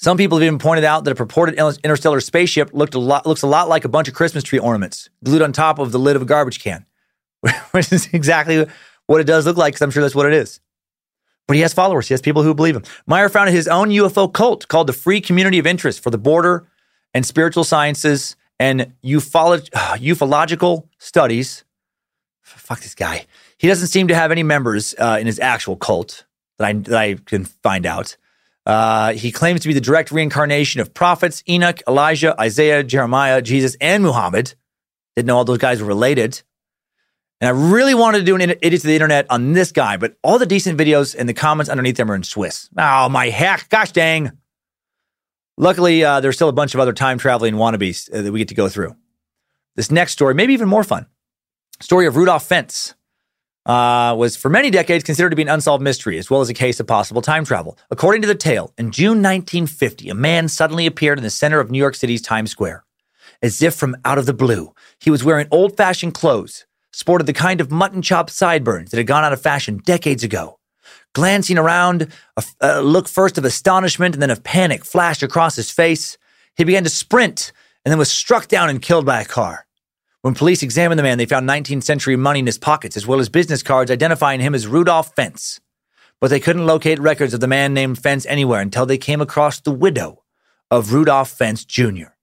[0.01, 3.43] Some people have even pointed out that a purported interstellar spaceship looked a lot, looks
[3.43, 6.15] a lot like a bunch of Christmas tree ornaments glued on top of the lid
[6.15, 6.87] of a garbage can,
[7.71, 8.65] which is exactly
[9.05, 10.59] what it does look like, because I'm sure that's what it is.
[11.47, 12.83] But he has followers, he has people who believe him.
[13.05, 16.67] Meier founded his own UFO cult called the Free Community of Interest for the Border
[17.13, 19.69] and Spiritual Sciences and ufolo-
[19.99, 21.63] ufological Studies.
[22.41, 23.27] Fuck this guy.
[23.59, 26.25] He doesn't seem to have any members uh, in his actual cult
[26.57, 28.17] that I, that I can find out.
[28.65, 33.75] Uh, he claims to be the direct reincarnation of prophets Enoch, Elijah, Isaiah, Jeremiah, Jesus,
[33.81, 34.53] and Muhammad.
[35.15, 36.41] Didn't know all those guys were related.
[37.39, 40.15] And I really wanted to do an idiot to the internet on this guy, but
[40.23, 42.69] all the decent videos and the comments underneath them are in Swiss.
[42.77, 43.67] Oh, my heck.
[43.69, 44.31] Gosh dang.
[45.57, 48.49] Luckily, uh, there's still a bunch of other time traveling wannabes uh, that we get
[48.49, 48.95] to go through.
[49.75, 51.07] This next story, maybe even more fun.
[51.79, 52.93] Story of Rudolph Fentz
[53.65, 56.53] uh, was for many decades considered to be an unsolved mystery, as well as a
[56.53, 57.77] case of possible time travel.
[57.89, 61.69] According to the tale, in June 1950, a man suddenly appeared in the center of
[61.69, 62.83] New York City's Times Square.
[63.41, 67.33] As if from out of the blue, he was wearing old fashioned clothes, sported the
[67.33, 70.59] kind of mutton chop sideburns that had gone out of fashion decades ago.
[71.13, 75.69] Glancing around, a, a look first of astonishment and then of panic flashed across his
[75.71, 76.17] face.
[76.55, 77.51] He began to sprint
[77.83, 79.65] and then was struck down and killed by a car.
[80.21, 83.19] When police examined the man, they found 19th century money in his pockets, as well
[83.19, 85.59] as business cards identifying him as Rudolph Fentz.
[86.19, 89.59] But they couldn't locate records of the man named Fentz anywhere until they came across
[89.59, 90.23] the widow
[90.69, 92.13] of Rudolph Fentz Jr.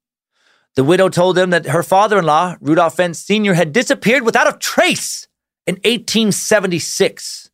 [0.77, 4.47] The widow told them that her father in law, Rudolph Fentz Sr., had disappeared without
[4.47, 5.27] a trace
[5.67, 7.51] in 1876.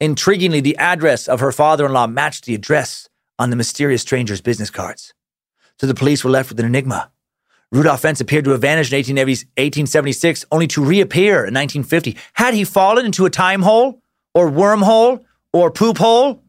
[0.00, 4.40] Intriguingly, the address of her father in law matched the address on the mysterious stranger's
[4.40, 5.12] business cards.
[5.80, 7.10] So the police were left with an enigma.
[7.72, 12.16] Rudolph Fentz appeared to have vanished in 1876, only to reappear in 1950.
[12.34, 14.00] Had he fallen into a time hole,
[14.34, 16.42] or wormhole, or poop hole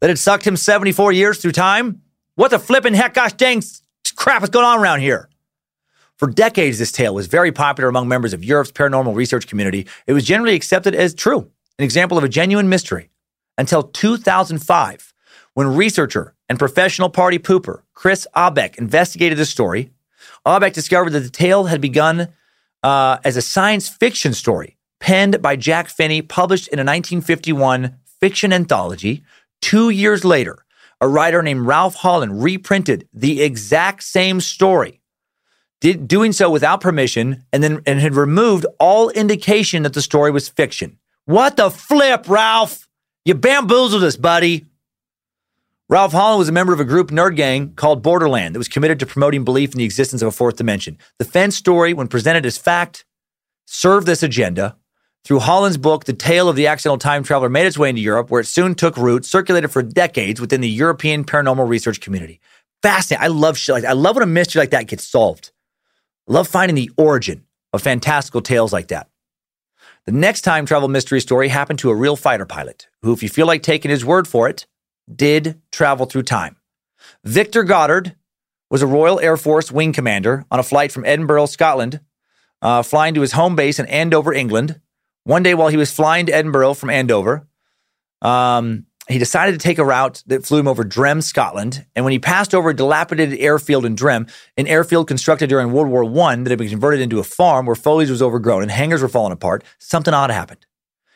[0.00, 2.02] that had sucked him 74 years through time?
[2.34, 3.62] What the flippin' heck, gosh dang
[4.16, 5.28] crap is going on around here?
[6.16, 9.86] For decades, this tale was very popular among members of Europe's paranormal research community.
[10.08, 13.10] It was generally accepted as true, an example of a genuine mystery,
[13.56, 15.14] until 2005,
[15.54, 19.92] when researcher and professional party pooper Chris Aubeck investigated the story
[20.46, 22.28] Aubeck discovered that the tale had begun
[22.82, 28.52] uh, as a science fiction story penned by Jack Finney, published in a 1951 fiction
[28.52, 29.22] anthology.
[29.60, 30.64] Two years later,
[31.00, 35.00] a writer named Ralph Holland reprinted the exact same story,
[35.80, 40.30] did, doing so without permission, and then and had removed all indication that the story
[40.30, 40.98] was fiction.
[41.24, 42.88] What the flip, Ralph?
[43.24, 44.66] You bamboozled us, buddy.
[45.90, 49.00] Ralph Holland was a member of a group nerd gang called Borderland that was committed
[49.00, 50.98] to promoting belief in the existence of a fourth dimension.
[51.18, 53.06] The Fentz story, when presented as fact,
[53.64, 54.76] served this agenda.
[55.24, 58.30] Through Holland's book, The Tale of the Accidental Time Traveler made its way into Europe,
[58.30, 62.38] where it soon took root, circulated for decades within the European paranormal research community.
[62.82, 63.24] Fascinating.
[63.24, 63.90] I love shit like that.
[63.90, 65.52] I love when a mystery like that gets solved.
[66.28, 69.08] I love finding the origin of fantastical tales like that.
[70.04, 73.30] The next time travel mystery story happened to a real fighter pilot who, if you
[73.30, 74.66] feel like taking his word for it,
[75.14, 76.56] did travel through time.
[77.24, 78.14] Victor Goddard
[78.70, 82.00] was a Royal Air Force wing commander on a flight from Edinburgh, Scotland,
[82.60, 84.80] uh, flying to his home base in Andover, England.
[85.24, 87.46] One day while he was flying to Edinburgh from Andover,
[88.22, 91.86] um, he decided to take a route that flew him over Drem, Scotland.
[91.96, 94.26] And when he passed over a dilapidated airfield in Drem,
[94.58, 97.74] an airfield constructed during World War I that had been converted into a farm where
[97.74, 100.66] foliage was overgrown and hangars were falling apart, something odd happened.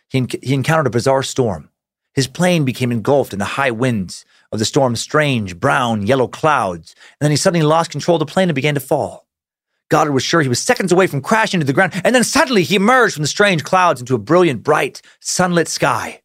[0.09, 1.69] He, he encountered a bizarre storm.
[2.15, 6.95] His plane became engulfed in the high winds of the storm's strange brown, yellow clouds,
[7.21, 9.27] and then he suddenly lost control of the plane and began to fall.
[9.89, 12.63] Goddard was sure he was seconds away from crashing to the ground, and then suddenly
[12.63, 16.23] he emerged from the strange clouds into a brilliant, bright, sunlit sky.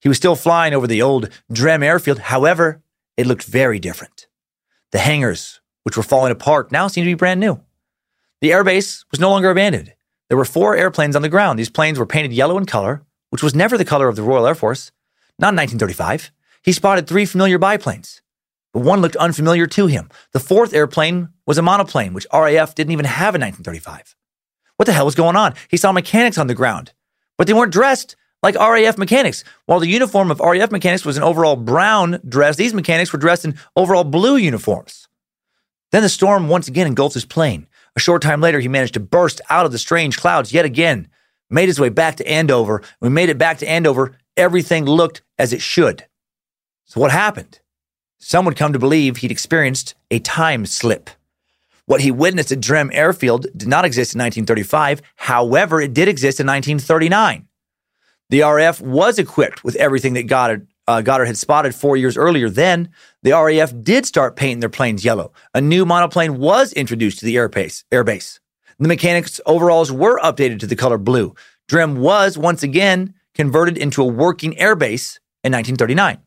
[0.00, 2.18] He was still flying over the old Drem airfield.
[2.18, 2.82] However,
[3.16, 4.26] it looked very different.
[4.92, 7.60] The hangars, which were falling apart, now seemed to be brand new.
[8.40, 9.92] The airbase was no longer abandoned.
[10.28, 11.58] There were four airplanes on the ground.
[11.58, 14.46] These planes were painted yellow in color, which was never the color of the Royal
[14.46, 14.90] Air Force,
[15.40, 16.30] not in 1935.
[16.62, 18.20] He spotted three familiar biplanes,
[18.72, 20.10] but one looked unfamiliar to him.
[20.32, 24.14] The fourth airplane was a monoplane, which RAF didn't even have in 1935.
[24.76, 25.54] What the hell was going on?
[25.68, 26.92] He saw mechanics on the ground,
[27.36, 29.44] but they weren't dressed like RAF mechanics.
[29.66, 33.44] While the uniform of RAF mechanics was an overall brown dress, these mechanics were dressed
[33.44, 35.08] in overall blue uniforms.
[35.92, 37.66] Then the storm once again engulfed his plane.
[37.96, 41.08] A short time later, he managed to burst out of the strange clouds yet again,
[41.50, 42.82] made his way back to Andover.
[43.00, 46.06] We made it back to Andover, everything looked as it should.
[46.86, 47.60] So what happened?
[48.18, 51.10] Some would come to believe he'd experienced a time slip.
[51.86, 55.02] What he witnessed at Drem Airfield did not exist in 1935.
[55.16, 57.46] However, it did exist in 1939.
[58.30, 62.48] The RAF was equipped with everything that Goddard, uh, Goddard had spotted four years earlier.
[62.48, 62.90] Then
[63.22, 65.32] the RAF did start painting their planes yellow.
[65.54, 67.84] A new monoplane was introduced to the airbase.
[67.90, 68.38] airbase.
[68.78, 71.34] The mechanics' overalls were updated to the color blue.
[71.68, 76.18] Drem was once again converted into a working airbase in 1939.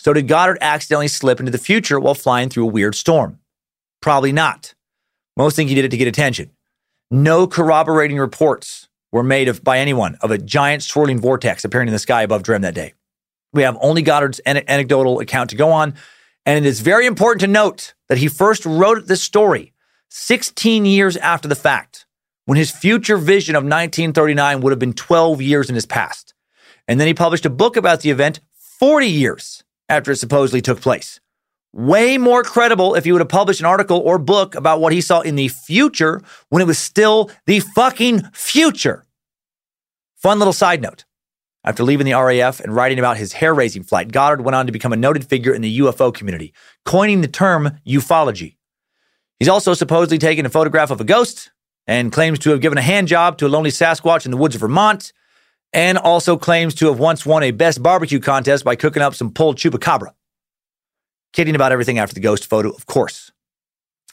[0.00, 3.38] So did Goddard accidentally slip into the future while flying through a weird storm?
[4.02, 4.74] Probably not.
[5.36, 6.50] Most think he did it to get attention.
[7.08, 11.92] No corroborating reports were made of by anyone of a giant swirling vortex appearing in
[11.92, 12.94] the sky above Drem that day.
[13.52, 15.94] We have only Goddard's an- anecdotal account to go on,
[16.44, 19.72] and it is very important to note that he first wrote this story
[20.08, 22.03] 16 years after the fact,
[22.46, 26.34] when his future vision of 1939 would have been 12 years in his past.
[26.86, 28.40] And then he published a book about the event
[28.78, 31.20] 40 years after it supposedly took place.
[31.72, 35.00] Way more credible if he would have published an article or book about what he
[35.00, 39.04] saw in the future when it was still the fucking future.
[40.14, 41.04] Fun little side note.
[41.64, 44.72] After leaving the RAF and writing about his hair raising flight, Goddard went on to
[44.72, 46.52] become a noted figure in the UFO community,
[46.84, 48.56] coining the term ufology.
[49.38, 51.50] He's also supposedly taken a photograph of a ghost
[51.86, 54.54] and claims to have given a hand job to a lonely Sasquatch in the woods
[54.54, 55.12] of Vermont,
[55.72, 59.32] and also claims to have once won a best barbecue contest by cooking up some
[59.32, 60.12] pulled chupacabra
[61.34, 63.30] kidding about everything after the ghost photo, of course.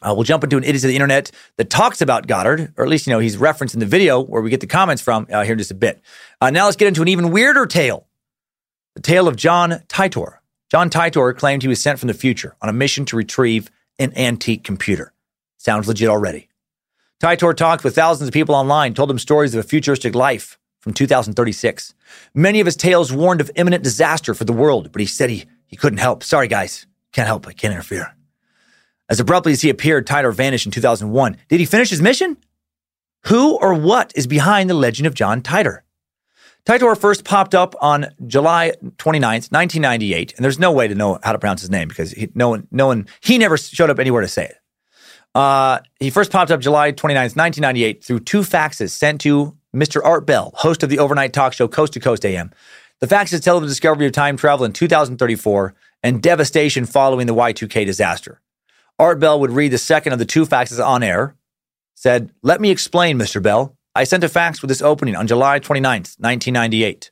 [0.02, 2.90] Uh, we'll jump into an idiot of the internet that talks about Goddard, or at
[2.90, 5.44] least, you know, he's referenced in the video where we get the comments from uh,
[5.44, 6.02] here in just a bit.
[6.42, 8.08] Uh, now let's get into an even weirder tale
[8.96, 10.40] the tale of John Titor.
[10.70, 14.12] John Titor claimed he was sent from the future on a mission to retrieve an
[14.18, 15.14] antique computer.
[15.58, 16.50] Sounds legit already.
[17.22, 20.92] Titor talked with thousands of people online, told them stories of a futuristic life from
[20.92, 21.94] 2036.
[22.34, 25.46] Many of his tales warned of imminent disaster for the world, but he said he,
[25.68, 26.24] he couldn't help.
[26.24, 26.88] Sorry, guys.
[27.14, 28.16] Can't help I Can't interfere.
[29.08, 31.38] As abruptly as he appeared, Titor vanished in 2001.
[31.48, 32.38] Did he finish his mission?
[33.26, 35.82] Who or what is behind the legend of John Titor?
[36.66, 41.34] Titor first popped up on July 29th, 1998, and there's no way to know how
[41.34, 44.22] to pronounce his name because he, no one, no one, he never showed up anywhere
[44.22, 44.61] to say it.
[45.34, 50.02] Uh, he first popped up July 29th, 1998 through two faxes sent to Mr.
[50.04, 52.52] Art Bell, host of the overnight talk show Coast to Coast AM.
[53.00, 57.36] The faxes tell of the discovery of time travel in 2034 and devastation following the
[57.36, 58.42] Y2K disaster.
[59.00, 61.36] Art Bell would read the second of the two faxes on air,
[61.96, 63.42] said, Let me explain, Mr.
[63.42, 63.76] Bell.
[63.96, 67.12] I sent a fax with this opening on July 29th, 1998.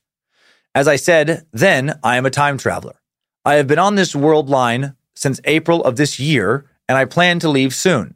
[0.76, 3.02] As I said, then I am a time traveler.
[3.44, 7.40] I have been on this world line since April of this year, and I plan
[7.40, 8.16] to leave soon.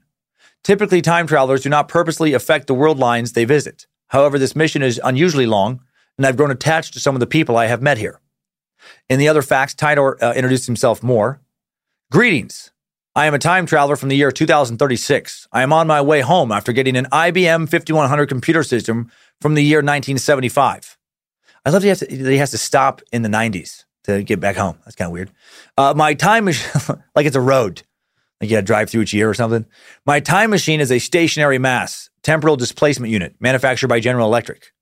[0.64, 3.86] Typically, time travelers do not purposely affect the world lines they visit.
[4.08, 5.80] However, this mission is unusually long,
[6.18, 8.20] and I've grown attached to some of the people I have met here.
[9.10, 11.40] In the other facts, Titor uh, introduced himself more.
[12.12, 12.72] Greetings.
[13.16, 15.48] I am a time traveler from the year 2036.
[15.52, 19.64] I am on my way home after getting an IBM 5100 computer system from the
[19.64, 20.98] year 1975.
[21.64, 24.80] I love that he has to stop in the 90s to get back home.
[24.84, 25.32] That's kind of weird.
[25.78, 26.66] Uh, my time is
[27.16, 27.84] like it's a road,
[28.40, 29.66] like you got to drive through each year or something.
[30.06, 34.74] My time machine is a stationary mass temporal displacement unit manufactured by General Electric.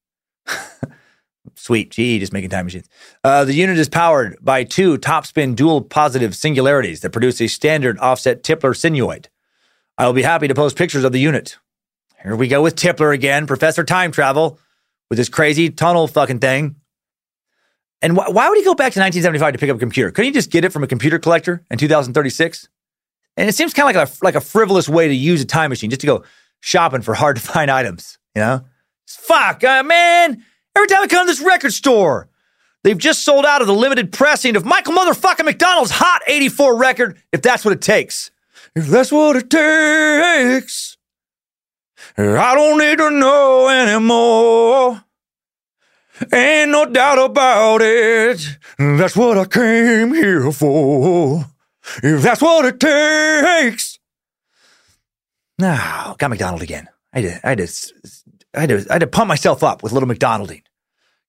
[1.56, 2.88] Sweet, GE just making time machines.
[3.24, 7.98] Uh, the unit is powered by two topspin dual positive singularities that produce a standard
[8.00, 9.28] offset Tipler sinusoid.
[9.98, 11.58] I will be happy to post pictures of the unit.
[12.24, 14.60] Here we go with Tipler again, Professor Time Travel,
[15.10, 16.76] with this crazy tunnel fucking thing.
[18.02, 20.12] And wh- why would he go back to 1975 to pick up a computer?
[20.12, 22.70] Couldn't he just get it from a computer collector in 2036?
[23.38, 25.70] And it seems kind of like a like a frivolous way to use a time
[25.70, 26.24] machine, just to go
[26.60, 28.18] shopping for hard to find items.
[28.36, 28.66] You know,
[29.08, 30.44] fuck, uh, man.
[30.76, 32.30] Every time I come to this record store,
[32.84, 37.18] they've just sold out of the limited pressing of Michael motherfucking McDonald's Hot 84 record,
[37.32, 38.32] if that's what it takes.
[38.74, 40.96] If that's what it takes,
[42.18, 45.04] I don't need to know anymore.
[46.32, 48.58] Ain't no doubt about it.
[48.78, 51.46] That's what I came here for.
[52.04, 54.00] If that's what it takes.
[55.58, 56.88] Now, got McDonald again.
[57.14, 57.68] I had to, I to,
[58.56, 60.64] I had to, I had to pump myself up with a little McDonalding.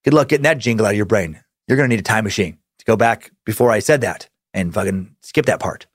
[0.05, 1.43] Good luck getting that jingle out of your brain.
[1.69, 4.73] You're going to need a time machine to go back before I said that and
[4.73, 5.87] fucking skip that part.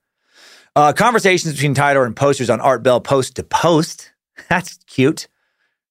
[0.75, 4.11] Uh, conversations between Titor and posters on Art Bell post to post.
[4.49, 5.27] That's cute.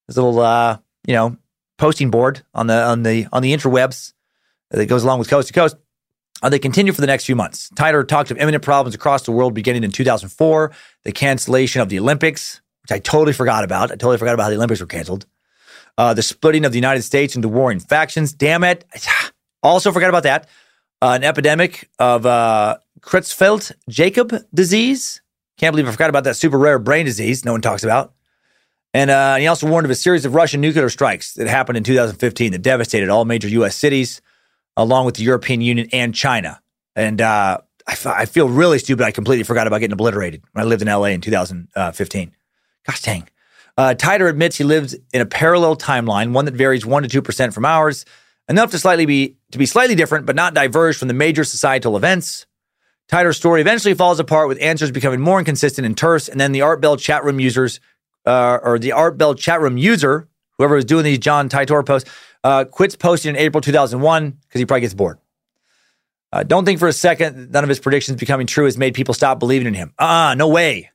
[0.07, 1.37] This little, uh, you know,
[1.79, 4.13] posting board on the on the on the interwebs
[4.71, 5.77] that goes along with Coast to Coast.
[6.43, 7.71] Uh, they continue for the next few months.
[7.75, 10.73] Titor talked of imminent problems across the world beginning in 2004,
[11.05, 13.91] the cancellation of the Olympics, which I totally forgot about.
[13.91, 15.27] I totally forgot about how the Olympics were canceled.
[15.99, 18.33] Uh, the splitting of the United States into warring factions.
[18.33, 18.85] Damn it.
[19.63, 20.49] Also forgot about that.
[21.03, 25.21] Uh, an epidemic of uh, Creutzfeldt Jakob disease.
[25.59, 28.15] Can't believe I forgot about that super rare brain disease no one talks about.
[28.95, 31.85] And uh, he also warned of a series of Russian nuclear strikes that happened in
[31.85, 33.75] 2015 that devastated all major U.S.
[33.77, 34.23] cities,
[34.77, 36.61] along with the European Union and China.
[36.95, 39.05] And uh, I, f- I feel really stupid.
[39.05, 41.11] I completely forgot about getting obliterated when I lived in L.A.
[41.11, 42.33] in 2015.
[42.87, 43.29] Gosh dang.
[43.79, 47.21] Uh, Titor admits he lives in a parallel timeline, one that varies one to two
[47.21, 48.07] percent from ours,
[48.49, 51.97] enough to slightly be to be slightly different, but not diverge from the major societal
[51.97, 52.47] events.
[53.11, 56.63] Titor's story eventually falls apart with answers becoming more inconsistent and terse, and then the
[56.63, 57.79] Art Bell chat room users,
[58.25, 60.27] uh, or the Art Bell chat room user,
[60.59, 62.11] whoever was doing these John Titor posts,
[62.45, 65.19] uh, quits posting in April 2001 because he probably gets bored.
[66.33, 69.15] Uh, don't think for a second none of his predictions becoming true has made people
[69.15, 69.93] stop believing in him.
[69.99, 70.91] Ah, uh, no way.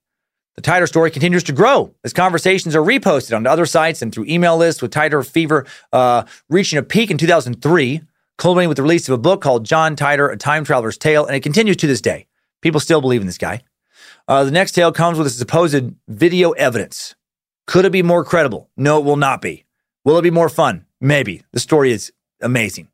[0.56, 4.26] The Titor story continues to grow as conversations are reposted on other sites and through
[4.26, 8.02] email lists, with Titor fever uh, reaching a peak in 2003,
[8.38, 11.36] culminating with the release of a book called John Titor, A Time Traveler's Tale, and
[11.36, 12.28] it continues to this day.
[12.62, 13.62] People still believe in this guy.
[14.28, 17.16] Uh, the next tale comes with a supposed video evidence.
[17.68, 18.70] Could it be more credible?
[18.76, 19.66] No, it will not be.
[20.04, 20.86] Will it be more fun?
[21.00, 21.44] Maybe.
[21.52, 22.12] The story is
[22.42, 22.90] amazing.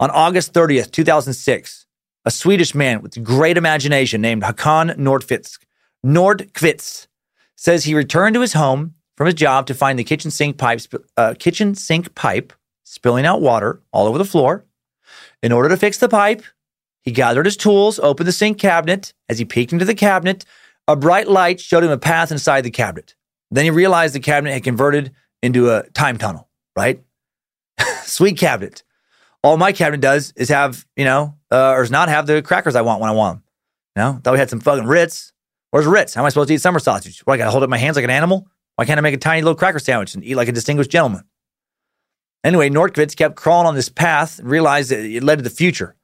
[0.00, 1.86] On August 30th, 2006,
[2.24, 5.58] a Swedish man with great imagination named Hakan Nordfitsk
[6.04, 7.06] Nordkvist
[7.56, 10.80] says he returned to his home from his job to find the kitchen sink pipe,
[11.16, 12.52] uh, kitchen sink pipe
[12.84, 14.64] spilling out water all over the floor.
[15.42, 16.42] In order to fix the pipe,
[17.02, 19.12] he gathered his tools, opened the sink cabinet.
[19.28, 20.44] As he peeked into the cabinet,
[20.86, 23.14] a bright light showed him a path inside the cabinet.
[23.52, 25.12] Then he realized the cabinet had converted
[25.42, 27.02] into a time tunnel, right?
[28.04, 28.82] Sweet cabinet.
[29.42, 32.74] All my cabinet does is have, you know, uh, or is not have the crackers
[32.74, 33.44] I want when I want them.
[33.96, 35.32] You know, thought we had some fucking Ritz.
[35.70, 36.14] Where's Ritz?
[36.14, 37.20] How am I supposed to eat summer sausage?
[37.20, 38.46] What, I got to hold up my hands like an animal?
[38.76, 41.24] Why can't I make a tiny little cracker sandwich and eat like a distinguished gentleman?
[42.44, 45.94] Anyway, Nordkvitz kept crawling on this path, realized that it led to the future,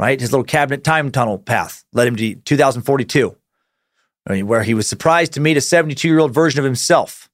[0.00, 0.20] right?
[0.20, 3.36] His little cabinet time tunnel path led him to 2042,
[4.28, 7.28] where he was surprised to meet a 72 year old version of himself.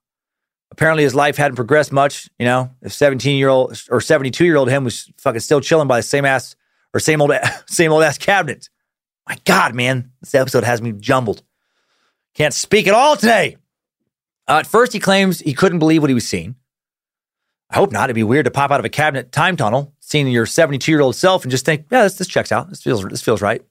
[0.71, 2.29] Apparently, his life hadn't progressed much.
[2.39, 5.89] You know, if 17 year old or 72 year old him was fucking still chilling
[5.89, 6.57] by the same ass
[6.93, 7.33] or same old
[7.67, 8.69] same old ass cabinet.
[9.29, 11.43] My God, man, this episode has me jumbled.
[12.35, 13.57] Can't speak at all today.
[14.49, 16.57] Uh, at first, he claims he couldn't believe what he was seeing.
[17.71, 18.05] I hope not.
[18.05, 21.01] It'd be weird to pop out of a cabinet time tunnel, seeing your 72 year
[21.01, 22.69] old self, and just think, yeah, this, this checks out.
[22.69, 23.63] This feels this feels right.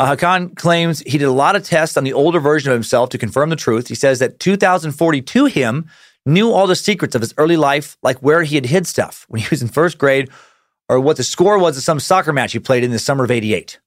[0.00, 3.10] Uh, Hakan claims he did a lot of tests on the older version of himself
[3.10, 3.88] to confirm the truth.
[3.88, 5.90] He says that 2042 him
[6.24, 9.42] knew all the secrets of his early life, like where he had hid stuff when
[9.42, 10.30] he was in first grade,
[10.88, 13.30] or what the score was of some soccer match he played in the summer of
[13.30, 13.78] '88.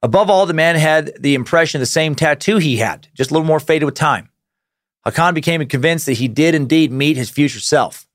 [0.00, 3.34] Above all, the man had the impression of the same tattoo he had, just a
[3.34, 4.28] little more faded with time.
[5.04, 8.06] Hakan became convinced that he did indeed meet his future self.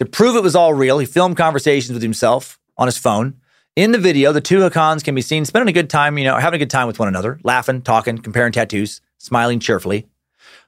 [0.00, 3.39] To prove it was all real, he filmed conversations with himself on his phone.
[3.76, 6.36] In the video, the two Hakans can be seen spending a good time, you know,
[6.36, 10.08] having a good time with one another, laughing, talking, comparing tattoos, smiling cheerfully.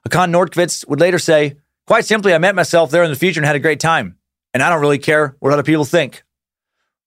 [0.07, 3.45] Hakan Nordkvist would later say, Quite simply, I met myself there in the future and
[3.45, 4.17] had a great time.
[4.53, 6.23] And I don't really care what other people think.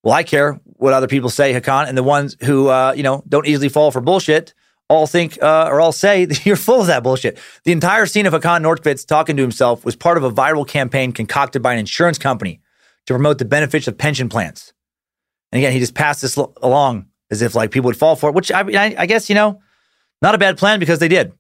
[0.03, 3.25] Well, I care what other people say, Hakan, and the ones who, uh, you know,
[3.27, 4.53] don't easily fall for bullshit
[4.89, 7.39] all think uh, or all say that you're full of that bullshit.
[7.65, 11.13] The entire scene of Hakan Nordkvist talking to himself was part of a viral campaign
[11.13, 12.61] concocted by an insurance company
[13.07, 14.75] to promote the benefits of pension plans.
[15.53, 18.35] And again, he just passed this along as if like people would fall for it,
[18.35, 19.61] which I, I, I guess, you know,
[20.23, 21.33] not a bad plan because they did.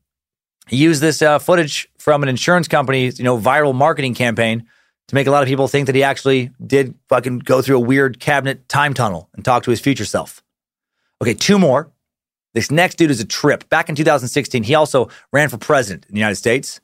[0.69, 4.66] He used this uh, footage from an insurance company's, you know, viral marketing campaign
[5.09, 7.81] to make a lot of people think that he actually did fucking go through a
[7.81, 10.43] weird cabinet time tunnel and talk to his future self.
[11.23, 11.93] Okay, two more.
[12.55, 13.69] This next dude is a trip.
[13.69, 16.81] Back in 2016, he also ran for president in the United States.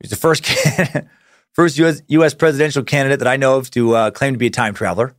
[0.00, 0.46] He's the first
[1.52, 4.50] first US, US presidential candidate that I know of to uh, claim to be a
[4.50, 5.14] time traveler.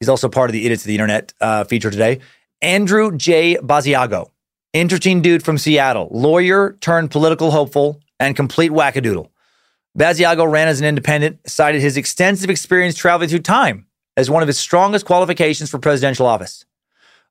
[0.00, 2.20] He's also part of the Idiots of the Internet uh, feature today.
[2.62, 3.56] Andrew J.
[3.56, 4.30] Basiago,
[4.72, 9.28] interesting dude from Seattle, lawyer turned political hopeful and complete wackadoodle.
[9.98, 14.46] Basiago ran as an independent, cited his extensive experience traveling through time as one of
[14.46, 16.64] his strongest qualifications for presidential office.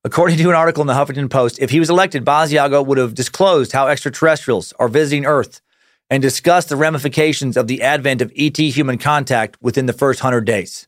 [0.04, 3.14] According to an article in the Huffington Post, if he was elected, Basiago would have
[3.14, 5.62] disclosed how extraterrestrials are visiting Earth
[6.10, 10.46] and discussed the ramifications of the advent of ET human contact within the first hundred
[10.46, 10.88] days.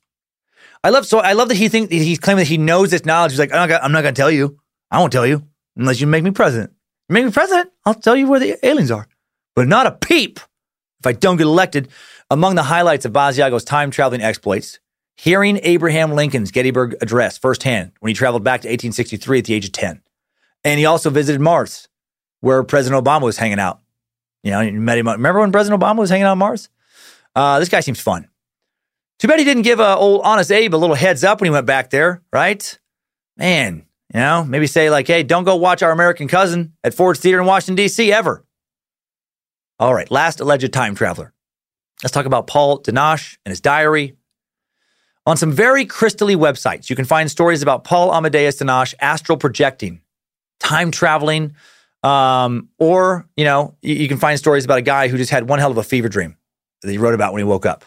[0.84, 3.32] I love so I love that he thinks he's claiming that he knows this knowledge.
[3.32, 4.60] He's like, I'm not, I'm not going to tell you.
[4.92, 5.44] I won't tell you
[5.76, 6.72] unless you make me president.
[7.10, 9.08] You make me president, I'll tell you where the aliens are,
[9.56, 10.40] but not a peep
[11.00, 11.90] if I don't get elected.
[12.32, 14.80] Among the highlights of Basiago's time traveling exploits,
[15.18, 19.66] hearing Abraham Lincoln's Gettysburg Address firsthand when he traveled back to 1863 at the age
[19.66, 20.02] of 10.
[20.64, 21.88] And he also visited Mars,
[22.42, 23.80] where President Obama was hanging out.
[24.44, 25.08] You know, you met him.
[25.08, 26.70] Remember when President Obama was hanging out on Mars?
[27.36, 28.29] Uh, this guy seems fun.
[29.20, 31.52] Too bad he didn't give uh, old Honest Abe a little heads up when he
[31.52, 32.80] went back there, right?
[33.36, 37.20] Man, you know, maybe say like, hey, don't go watch our American cousin at Ford's
[37.20, 38.14] Theater in Washington, D.C.
[38.14, 38.46] ever.
[39.78, 41.34] All right, last alleged time traveler.
[42.02, 44.16] Let's talk about Paul Dienach and his diary.
[45.26, 50.02] On some very crystally websites, you can find stories about Paul Amadeus Dienach astral projecting,
[50.62, 51.56] time traveling,
[52.04, 55.50] um, or, you know, you, you, can find stories about a guy who just had
[55.50, 56.38] one hell of a fever dream
[56.82, 57.84] that he wrote about when he woke up.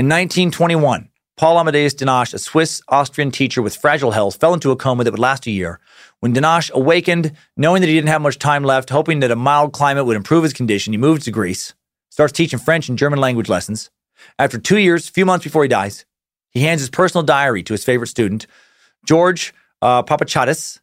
[0.00, 4.76] In 1921, Paul Amadeus Dienach, a Swiss Austrian teacher with fragile health, fell into a
[4.76, 5.78] coma that would last a year.
[6.20, 9.74] When Dienach awakened, knowing that he didn't have much time left, hoping that a mild
[9.74, 11.74] climate would improve his condition, he moved to Greece,
[12.08, 13.90] starts teaching French and German language lessons.
[14.38, 16.06] After two years, a few months before he dies,
[16.50, 18.46] he hands his personal diary to his favorite student,
[19.04, 19.52] George
[19.82, 20.80] uh, Papachatis,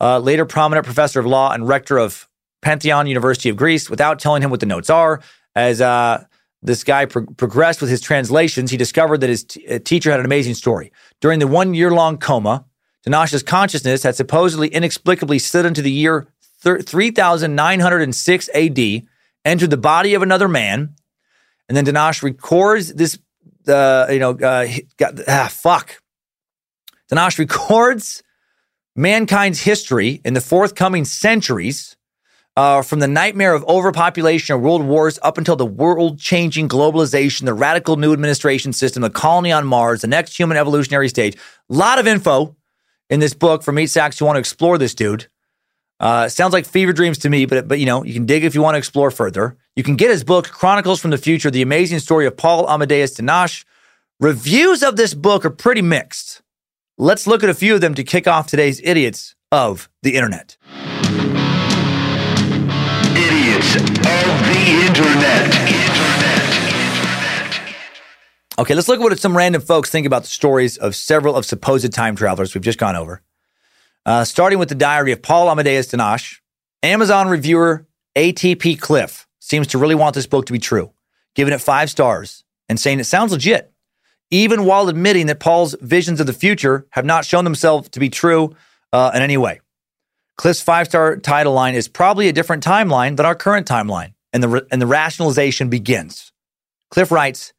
[0.00, 2.28] later prominent professor of law and rector of
[2.62, 5.20] Panteion University of Greece, without telling him what the notes are.
[5.56, 6.22] As uh,
[6.64, 10.18] this guy pro- progressed with his translations, he discovered that his t- uh, teacher had
[10.18, 10.90] an amazing story.
[11.20, 12.64] During the one year long coma,
[13.06, 16.26] Dienach's consciousness had supposedly inexplicably slid into the year
[16.62, 19.02] 3906 AD,
[19.44, 20.94] entered the body of another man,
[21.68, 23.18] and then Dienach records this.
[23.66, 24.66] Uh, you know, uh,
[24.98, 25.98] got, ah, fuck.
[27.10, 28.22] Dienach records
[28.94, 31.96] mankind's history in the forthcoming centuries,
[32.56, 37.44] uh, from the nightmare of overpopulation and world wars up until the world changing globalization,
[37.44, 41.36] the radical new administration system, the colony on Mars, the next human evolutionary stage.
[41.36, 42.54] A lot of info
[43.10, 45.26] in this book for meat sacks who want to explore this dude.
[46.00, 48.54] Uh, sounds like fever dreams to me, but but you know you can dig if
[48.54, 49.56] you want to explore further.
[49.76, 53.14] You can get his book Chronicles from the Future: The Amazing Story of Paul Amadeus
[53.16, 53.64] Dienach.
[54.20, 56.42] Reviews of this book are pretty mixed.
[56.98, 60.56] Let's look at a few of them to kick off today's idiots of the internet.
[63.64, 65.54] Idiots of the internet.
[68.58, 71.44] Okay, let's look at what some random folks think about the stories of several of
[71.44, 73.22] supposed time travelers we've just gone over.
[74.06, 76.40] Uh, starting with the diary of Paul Amadeus Dienach,
[76.82, 77.86] Amazon reviewer
[78.16, 80.92] ATP Cliff seems to really want this book to be true,
[81.34, 83.74] giving it five stars and saying it sounds legit
[84.30, 88.10] even while admitting that Paul's visions of the future have not shown themselves to be
[88.10, 88.54] true
[88.92, 89.60] uh, in any way.
[90.36, 94.42] Cliff's five star title line is probably a different timeline than our current timeline, and
[94.42, 96.32] the, and the rationalization begins.
[96.90, 97.52] Cliff writes,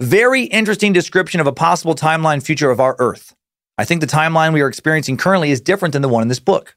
[0.00, 3.34] Very interesting description of a possible timeline future of our Earth.
[3.78, 6.40] I think the timeline we are experiencing currently is different than the one in this
[6.40, 6.76] book.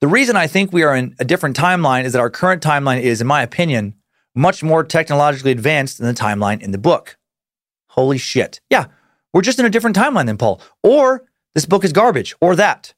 [0.00, 3.00] The reason I think we are in a different timeline is that our current timeline
[3.00, 3.94] is, in my opinion,
[4.34, 7.16] much more technologically advanced than the timeline in the book.
[7.88, 8.60] Holy shit.
[8.70, 8.86] Yeah,
[9.32, 10.60] we're just in a different timeline than Paul.
[10.82, 12.94] Or this book is garbage, or that.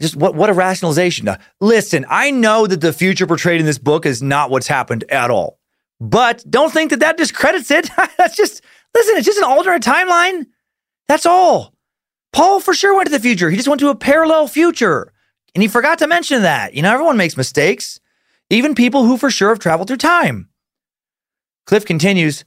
[0.00, 1.26] Just what, what a rationalization.
[1.26, 5.04] Now, listen, I know that the future portrayed in this book is not what's happened
[5.08, 5.58] at all.
[6.00, 7.88] But don't think that that discredits it.
[8.18, 8.62] That's just,
[8.94, 10.46] listen, it's just an alternate timeline.
[11.08, 11.74] That's all.
[12.32, 13.50] Paul for sure went to the future.
[13.50, 15.12] He just went to a parallel future.
[15.54, 16.74] And he forgot to mention that.
[16.74, 18.00] You know, everyone makes mistakes,
[18.50, 20.48] even people who for sure have traveled through time.
[21.66, 22.44] Cliff continues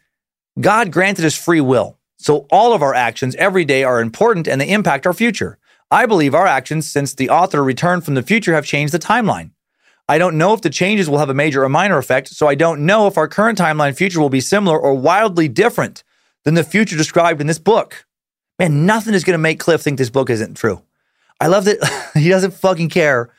[0.59, 1.97] God granted us free will.
[2.17, 5.57] So all of our actions every day are important and they impact our future.
[5.89, 9.51] I believe our actions since the author returned from the future have changed the timeline.
[10.09, 12.55] I don't know if the changes will have a major or minor effect, so I
[12.55, 16.03] don't know if our current timeline future will be similar or wildly different
[16.43, 18.05] than the future described in this book.
[18.59, 20.81] Man, nothing is going to make Cliff think this book isn't true.
[21.39, 23.30] I love that he doesn't fucking care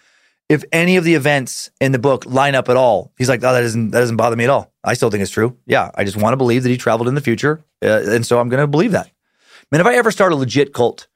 [0.49, 3.13] if any of the events in the book line up at all.
[3.19, 4.73] He's like, oh, that doesn't that doesn't bother me at all.
[4.85, 5.57] I still think it's true.
[5.67, 8.41] Yeah, I just want to believe that he traveled in the future, uh, and so
[8.41, 9.11] I'm going to believe that.
[9.71, 11.09] Man, if I ever start a legit cult,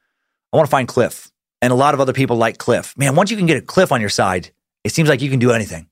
[0.53, 1.31] I want to find Cliff
[1.61, 2.97] and a lot of other people like Cliff.
[2.97, 4.51] Man, once you can get a Cliff on your side,
[4.85, 5.89] it seems like you can do anything.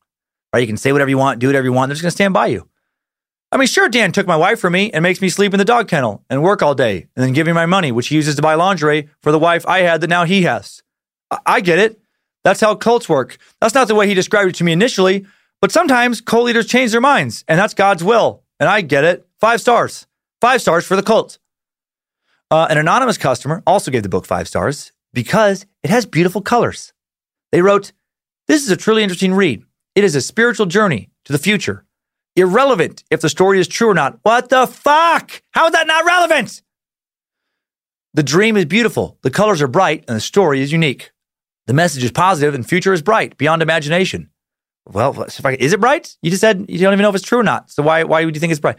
[0.52, 0.60] Right?
[0.60, 1.88] You can say whatever you want, do whatever you want.
[1.88, 2.68] They're just going to stand by you.
[3.52, 5.64] I mean, sure, Dan took my wife from me and makes me sleep in the
[5.64, 8.36] dog kennel and work all day and then give me my money, which he uses
[8.36, 10.82] to buy lingerie for the wife I had that now he has.
[11.30, 12.00] I, I get it.
[12.44, 13.38] That's how cults work.
[13.60, 15.26] That's not the way he described it to me initially,
[15.60, 18.42] but sometimes cult leaders change their minds, and that's God's will.
[18.58, 19.26] And I get it.
[19.40, 20.06] Five stars.
[20.40, 21.38] Five stars for the cult.
[22.50, 26.92] Uh, an anonymous customer also gave the book five stars because it has beautiful colors.
[27.52, 27.92] They wrote,
[28.48, 29.64] This is a truly interesting read.
[29.94, 31.84] It is a spiritual journey to the future.
[32.34, 34.18] Irrelevant if the story is true or not.
[34.22, 35.42] What the fuck?
[35.52, 36.62] How is that not relevant?
[38.14, 41.12] The dream is beautiful, the colors are bright, and the story is unique.
[41.68, 44.30] The message is positive and future is bright, beyond imagination.
[44.86, 46.16] Well, is it bright?
[46.20, 47.70] You just said you don't even know if it's true or not.
[47.70, 48.78] So why, why would you think it's bright?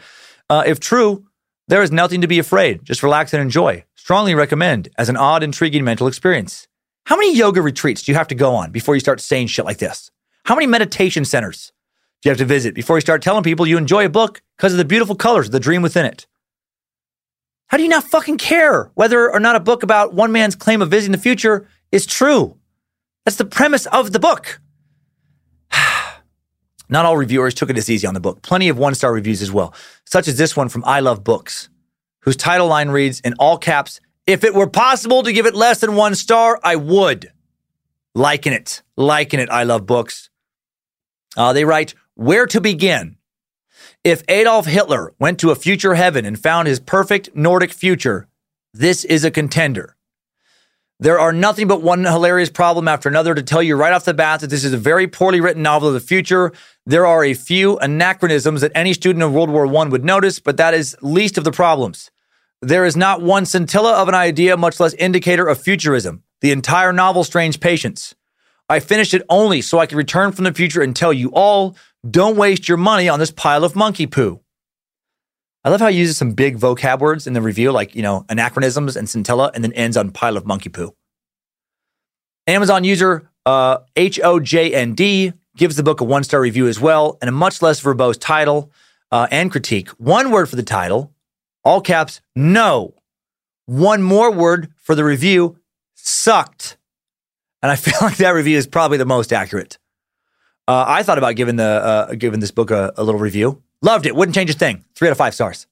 [0.50, 1.26] Uh, if true,
[1.68, 2.84] there is nothing to be afraid.
[2.84, 3.86] Just relax and enjoy.
[3.96, 6.68] Strongly recommend as an odd, intriguing mental experience.
[7.06, 9.66] How many yoga retreats do you have to go on before you start saying shit
[9.66, 10.12] like this?
[10.46, 11.72] How many meditation centers
[12.22, 14.74] do you have to visit before you start telling people you enjoy a book because
[14.74, 16.28] of the beautiful colors of the dream within it?
[17.68, 20.82] How do you not fucking care whether or not a book about one man's claim
[20.82, 22.58] of visiting the future is true?
[23.24, 24.60] That's the premise of the book.
[26.92, 28.42] Not all reviewers took it as easy on the book.
[28.42, 29.74] Plenty of one star reviews as well,
[30.06, 31.70] such as this one from I Love Books,
[32.20, 35.80] whose title line reads in all caps If it were possible to give it less
[35.80, 37.32] than one star, I would.
[38.14, 38.84] Liking it.
[38.98, 40.30] Liking it, I Love Books.
[41.38, 43.16] Uh, they write, Where to begin?
[44.04, 48.28] If Adolf Hitler went to a future heaven and found his perfect Nordic future,
[48.74, 49.96] this is a contender.
[51.02, 54.14] There are nothing but one hilarious problem after another to tell you right off the
[54.14, 56.52] bat that this is a very poorly written novel of the future.
[56.86, 60.58] There are a few anachronisms that any student of World War I would notice, but
[60.58, 62.10] that is least of the problems.
[62.62, 66.24] There is not one scintilla of an idea, much less indicator of futurism.
[66.42, 68.16] The entire novel strains patience.
[68.68, 71.76] I finished it only so I could return from the future and tell you all
[72.10, 74.42] don't waste your money on this pile of monkey poo.
[75.64, 78.26] I love how he uses some big vocab words in the review, like, you know,
[78.30, 80.96] anachronisms and scintilla, and then ends on pile of monkey poo.
[82.48, 87.32] Amazon user uh, HOJND gives the book a one star review as well, and a
[87.32, 88.72] much less verbose title
[89.12, 89.90] uh, and critique.
[89.92, 91.14] One word for the title,
[91.64, 92.96] all caps, no.
[93.66, 95.58] One more word for the review,
[95.96, 96.78] sucked.
[97.62, 99.78] And I feel like that review is probably the most accurate.
[100.68, 103.62] Uh, I thought about giving the uh, giving this book a, a little review.
[103.82, 104.16] Loved it.
[104.16, 104.86] Wouldn't change a thing.
[104.96, 105.68] Three out of five stars.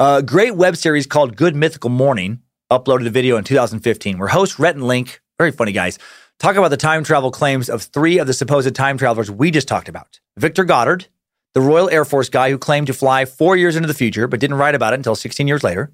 [0.00, 4.58] A great web series called Good Mythical Morning uploaded a video in 2015 where host
[4.58, 5.98] Rhett and Link, very funny guys,
[6.38, 9.68] talk about the time travel claims of three of the supposed time travelers we just
[9.68, 10.20] talked about.
[10.36, 11.06] Victor Goddard,
[11.54, 14.40] the Royal Air Force guy who claimed to fly four years into the future but
[14.40, 15.92] didn't write about it until 16 years later.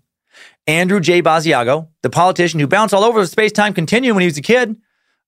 [0.66, 1.22] Andrew J.
[1.22, 4.42] Basiago, the politician who bounced all over the space time continuum when he was a
[4.42, 4.76] kid.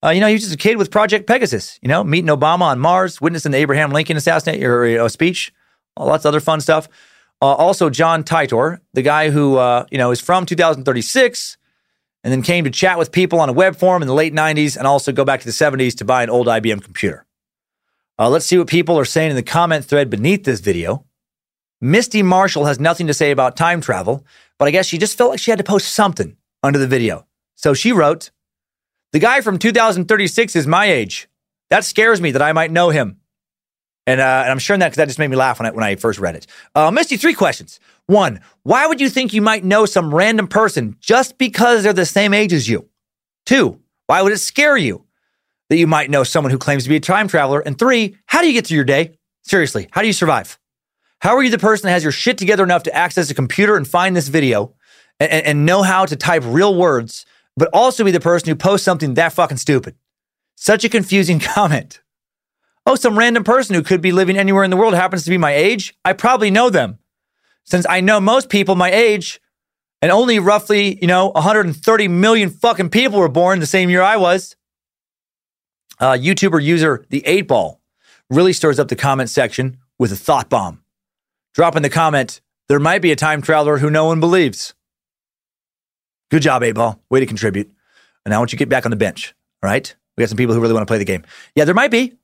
[0.05, 2.63] Uh, you know, he was just a kid with Project Pegasus, you know, meeting Obama
[2.63, 5.53] on Mars, witnessing the Abraham Lincoln assassination or you know, speech
[5.99, 6.89] lots of other fun stuff.
[7.41, 11.57] Uh, also, John Titor, the guy who uh, you know is from 2036,
[12.25, 14.77] and then came to chat with people on a web forum in the late 90s,
[14.77, 17.27] and also go back to the 70s to buy an old IBM computer.
[18.19, 21.05] Uh, let's see what people are saying in the comment thread beneath this video.
[21.81, 24.25] Misty Marshall has nothing to say about time travel,
[24.59, 27.27] but I guess she just felt like she had to post something under the video.
[27.57, 28.31] So she wrote,
[29.13, 31.29] "The guy from 2036 is my age.
[31.71, 33.22] That scares me that I might know him."
[34.07, 35.85] And, uh, and I'm sharing that because that just made me laugh when I, when
[35.85, 36.47] I first read it.
[36.75, 37.79] Uh, Misty, three questions.
[38.07, 42.05] One, why would you think you might know some random person just because they're the
[42.05, 42.89] same age as you?
[43.47, 45.05] Two, why would it scare you
[45.71, 47.61] that you might know someone who claims to be a time traveler?
[47.61, 49.19] And three, how do you get through your day?
[49.43, 50.59] Seriously, how do you survive?
[51.21, 53.77] How are you the person that has your shit together enough to access a computer
[53.77, 54.75] and find this video
[55.21, 57.25] and, and know how to type real words,
[57.57, 59.95] but also be the person who posts something that fucking stupid?
[60.57, 62.01] Such a confusing comment.
[62.85, 65.39] Oh, some random person who could be living anywhere in the world happens to be
[65.39, 65.95] my age.
[66.05, 66.99] I probably know them.
[67.65, 69.41] Since I know most people my age,
[70.01, 74.17] and only roughly, you know, 130 million fucking people were born the same year I
[74.17, 74.57] was.
[76.01, 77.81] Uh, YouTuber user The 8 Ball
[78.29, 80.83] really stirs up the comment section with a thought bomb.
[81.55, 84.75] Drop in the comment, there might be a time traveler who no one believes.
[86.31, 87.01] Good job, 8 Ball.
[87.11, 87.71] Way to contribute.
[88.25, 89.35] And I want you to get back on the bench.
[89.63, 89.95] All right?
[90.17, 91.23] We got some people who really want to play the game.
[91.55, 92.17] Yeah, there might be.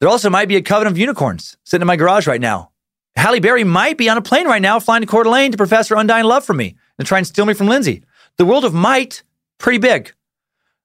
[0.00, 2.70] There also might be a coven of unicorns sitting in my garage right now.
[3.16, 5.88] Halle Berry might be on a plane right now flying to Coeur d'Alene to profess
[5.88, 8.02] her undying love for me and try and steal me from Lindsay.
[8.38, 9.22] The world of might,
[9.58, 10.14] pretty big.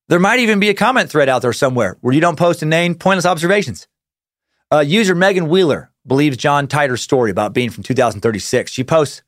[0.10, 2.96] There might even be a comment thread out there somewhere where you don't post inane,
[2.96, 3.88] pointless observations.
[4.72, 8.72] Uh, user Megan Wheeler believes John Titor's story about being from 2036.
[8.72, 9.22] She posts,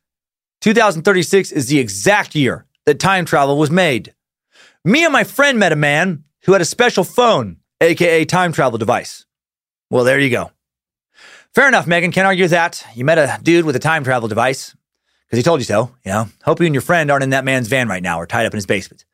[0.62, 4.14] 2036 is the exact year that time travel was made.
[4.84, 8.78] Me and my friend met a man who had a special phone, aka time travel
[8.78, 9.27] device.
[9.90, 10.52] Well, there you go.
[11.54, 12.12] Fair enough, Megan.
[12.12, 12.86] Can't argue with that.
[12.94, 14.76] You met a dude with a time travel device
[15.26, 15.92] because he told you so.
[16.06, 18.28] You know, hope you and your friend aren't in that man's van right now or
[18.28, 19.06] tied up in his basement.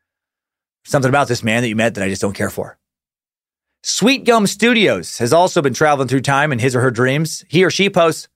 [0.86, 2.78] Something about this man that you met that I just don't care for.
[3.84, 7.44] Sweet Gum Studios has also been traveling through time in his or her dreams.
[7.50, 8.28] He or she posts,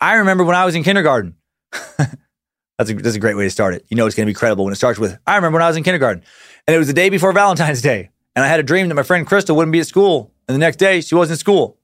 [0.00, 1.36] I remember when I was in kindergarten.
[1.98, 3.84] that's, a, that's a great way to start it.
[3.88, 5.68] You know it's going to be credible when it starts with, I remember when I
[5.68, 6.22] was in kindergarten.
[6.66, 8.10] And it was the day before Valentine's Day.
[8.34, 10.32] And I had a dream that my friend Crystal wouldn't be at school.
[10.48, 11.78] And the next day, she wasn't in school.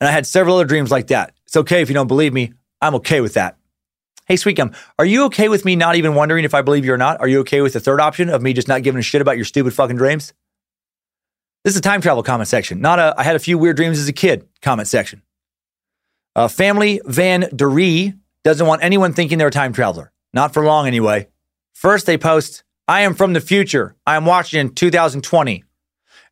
[0.00, 1.34] And I had several other dreams like that.
[1.46, 2.52] It's okay if you don't believe me.
[2.80, 3.56] I'm okay with that.
[4.26, 6.92] Hey, Sweet Gum, are you okay with me not even wondering if I believe you
[6.92, 7.20] or not?
[7.20, 9.36] Are you okay with the third option of me just not giving a shit about
[9.36, 10.32] your stupid fucking dreams?
[11.62, 13.98] This is a time travel comment section, not a I had a few weird dreams
[13.98, 15.22] as a kid comment section.
[16.36, 18.14] Uh, family Van Deree
[18.44, 20.12] doesn't want anyone thinking they're a time traveler.
[20.32, 21.28] Not for long, anyway.
[21.72, 23.94] First, they post, I am from the future.
[24.06, 25.64] I am watching in 2020.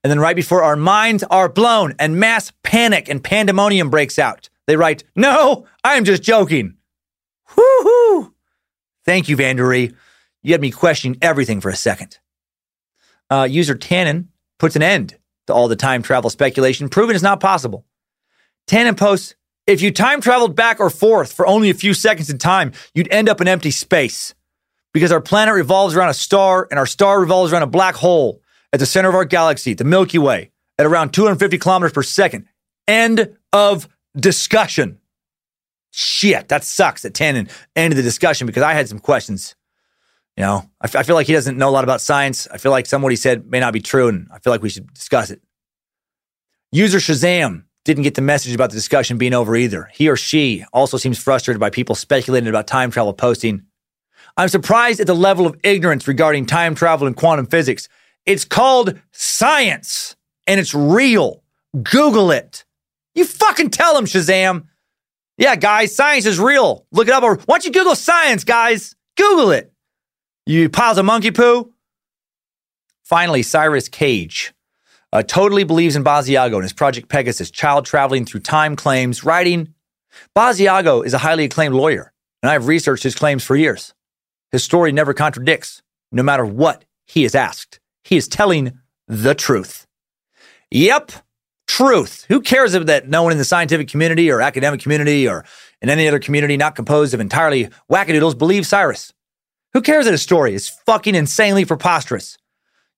[0.04, 4.48] And then, right before our minds are blown and mass panic and pandemonium breaks out,
[4.66, 6.74] they write, No, I am just joking.
[7.50, 8.32] Woohoo!
[9.04, 9.94] Thank you, Vandery.
[10.42, 12.18] You had me questioning everything for a second.
[13.30, 14.26] Uh, user Tannen
[14.58, 15.16] puts an end
[15.46, 17.84] to all the time travel speculation, proving it's not possible.
[18.66, 19.34] Tannen posts,
[19.66, 23.12] if you time traveled back or forth for only a few seconds in time, you'd
[23.12, 24.34] end up in empty space.
[24.92, 28.41] Because our planet revolves around a star and our star revolves around a black hole
[28.72, 32.46] at the center of our galaxy, the Milky Way, at around 250 kilometers per second.
[32.88, 34.98] End of discussion.
[35.90, 39.54] Shit, that sucks that Tannen ended the discussion because I had some questions.
[40.36, 42.48] You know, I, f- I feel like he doesn't know a lot about science.
[42.50, 44.62] I feel like some what he said may not be true, and I feel like
[44.62, 45.42] we should discuss it.
[46.70, 49.90] User Shazam didn't get the message about the discussion being over either.
[49.92, 53.64] He or she also seems frustrated by people speculating about time travel posting.
[54.36, 57.88] I'm surprised at the level of ignorance regarding time travel and quantum physics.
[58.26, 60.16] It's called science
[60.46, 61.42] and it's real.
[61.82, 62.64] Google it.
[63.14, 64.66] You fucking tell them, Shazam.
[65.38, 66.86] Yeah, guys, science is real.
[66.92, 67.22] Look it up.
[67.22, 68.94] Why don't you Google science, guys?
[69.16, 69.72] Google it.
[70.46, 71.72] You piles of monkey poo.
[73.02, 74.54] Finally, Cyrus Cage
[75.12, 79.74] uh, totally believes in Basiago and his Project Pegasus, child traveling through time claims, writing.
[80.36, 82.12] Basiago is a highly acclaimed lawyer,
[82.42, 83.94] and I've researched his claims for years.
[84.50, 87.80] His story never contradicts, no matter what he is asked.
[88.04, 89.86] He is telling the truth.
[90.70, 91.12] Yep,
[91.66, 92.24] truth.
[92.28, 95.44] Who cares if that no one in the scientific community or academic community or
[95.80, 99.12] in any other community not composed of entirely wackadoodles believes Cyrus?
[99.72, 102.36] Who cares that his story is fucking insanely preposterous?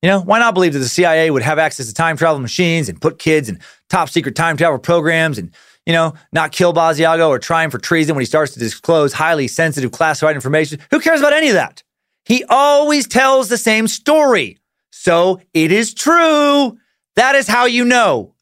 [0.02, 2.88] You know, why not believe that the CIA would have access to time travel machines
[2.88, 5.50] and put kids in top secret time travel programs and,
[5.86, 9.12] you know, not kill Basiago or try him for treason when he starts to disclose
[9.12, 10.78] highly sensitive classified information?
[10.90, 11.82] Who cares about any of that?
[12.26, 14.58] He always tells the same story.
[15.04, 16.78] So it is true.
[17.16, 18.34] That is how you know.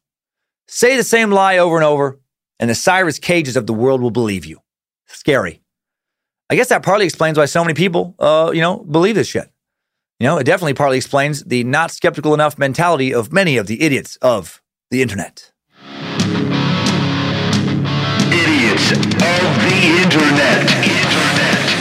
[0.69, 2.21] Say the same lie over and over,
[2.57, 4.61] and the Cyrus Cages of the world will believe you.
[5.07, 5.61] Scary.
[6.49, 9.51] I guess that partly explains why so many people, uh, you know, believe this shit.
[10.21, 13.81] You know, it definitely partly explains the not skeptical enough mentality of many of the
[13.81, 15.51] idiots of the internet.
[18.31, 20.61] Idiots of the internet.
[20.81, 21.72] Internet.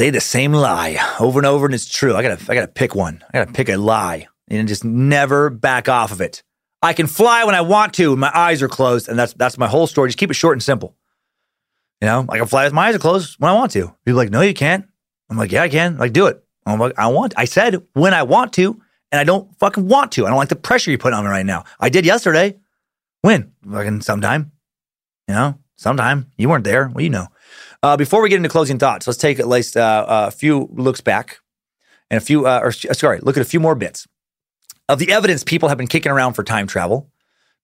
[0.00, 2.16] Say the same lie over and over, and it's true.
[2.16, 3.22] I gotta, I gotta pick one.
[3.34, 6.42] I gotta pick a lie and just never back off of it.
[6.80, 9.58] I can fly when I want to, and my eyes are closed, and that's that's
[9.58, 10.08] my whole story.
[10.08, 10.96] Just keep it short and simple.
[12.00, 13.94] You know, I can fly with my eyes closed when I want to.
[14.06, 14.86] People are like, no, you can't.
[15.28, 15.98] I'm like, yeah, I can.
[15.98, 16.42] Like, do it.
[16.64, 17.34] I'm like, I want.
[17.36, 18.80] I said when I want to,
[19.12, 20.24] and I don't fucking want to.
[20.24, 21.64] I don't like the pressure you put on me right now.
[21.78, 22.58] I did yesterday.
[23.20, 23.52] When?
[23.70, 24.52] Fucking sometime.
[25.28, 26.30] You know, sometime.
[26.38, 26.88] You weren't there.
[26.88, 27.26] Well, you know.
[27.82, 31.00] Uh, before we get into closing thoughts, let's take at least uh, a few looks
[31.00, 31.40] back
[32.10, 34.06] and a few, uh, or sorry, look at a few more bits
[34.88, 37.08] of the evidence people have been kicking around for time travel.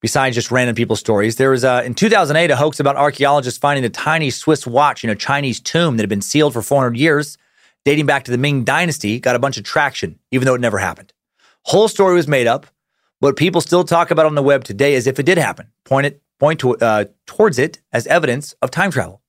[0.03, 3.85] Besides just random people's stories, there was uh, in 2008 a hoax about archaeologists finding
[3.85, 7.37] a tiny Swiss watch in a Chinese tomb that had been sealed for 400 years
[7.85, 10.79] dating back to the Ming Dynasty, got a bunch of traction, even though it never
[10.79, 11.13] happened.
[11.63, 12.67] Whole story was made up,
[13.21, 15.71] but people still talk about on the web today as if it did happen.
[15.85, 19.23] Point it, point to, uh, towards it as evidence of time travel.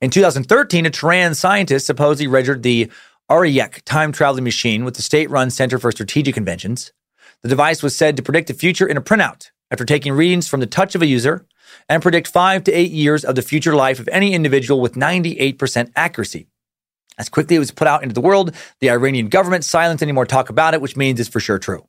[0.00, 2.90] In 2013, a Tehran scientist supposedly registered the
[3.30, 6.92] Aryek time traveling machine with the state-run Center for Strategic Inventions.
[7.42, 10.60] The device was said to predict the future in a printout after taking readings from
[10.60, 11.46] the touch of a user
[11.88, 15.90] and predict five to eight years of the future life of any individual with 98%
[15.96, 16.46] accuracy.
[17.18, 20.12] As quickly as it was put out into the world, the Iranian government silenced any
[20.12, 21.86] more talk about it, which means it's for sure true.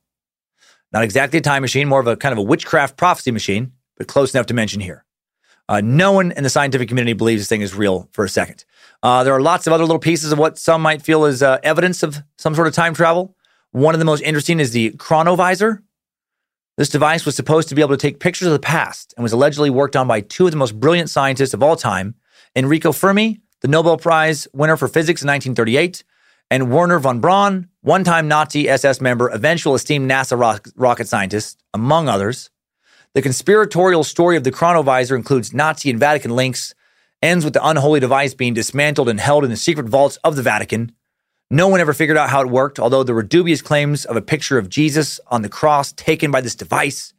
[0.92, 4.06] Not exactly a time machine, more of a kind of a witchcraft prophecy machine, but
[4.06, 5.04] close enough to mention here.
[5.68, 8.64] Uh, no one in the scientific community believes this thing is real for a second.
[9.02, 11.58] Uh, there are lots of other little pieces of what some might feel is uh,
[11.62, 13.36] evidence of some sort of time travel.
[13.70, 15.80] One of the most interesting is the chronovisor.
[16.76, 19.32] This device was supposed to be able to take pictures of the past and was
[19.32, 22.14] allegedly worked on by two of the most brilliant scientists of all time
[22.56, 26.04] Enrico Fermi, the Nobel Prize winner for physics in 1938,
[26.50, 31.62] and Wernher von Braun, one time Nazi SS member, eventual esteemed NASA rock- rocket scientist,
[31.72, 32.50] among others.
[33.14, 36.74] The conspiratorial story of the chronovisor includes Nazi and Vatican links,
[37.22, 40.42] ends with the unholy device being dismantled and held in the secret vaults of the
[40.42, 40.90] Vatican.
[41.48, 44.20] No one ever figured out how it worked, although there were dubious claims of a
[44.20, 47.14] picture of Jesus on the cross taken by this device.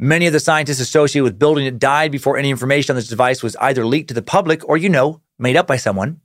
[0.00, 3.42] Many of the scientists associated with building it died before any information on this device
[3.42, 6.22] was either leaked to the public or, you know, made up by someone.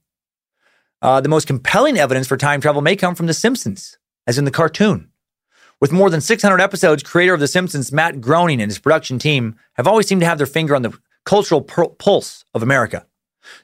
[1.01, 4.45] Uh, the most compelling evidence for time travel may come from The Simpsons, as in
[4.45, 5.09] the cartoon.
[5.79, 9.55] With more than 600 episodes, creator of The Simpsons, Matt Groening, and his production team
[9.73, 13.05] have always seemed to have their finger on the cultural pulse of America.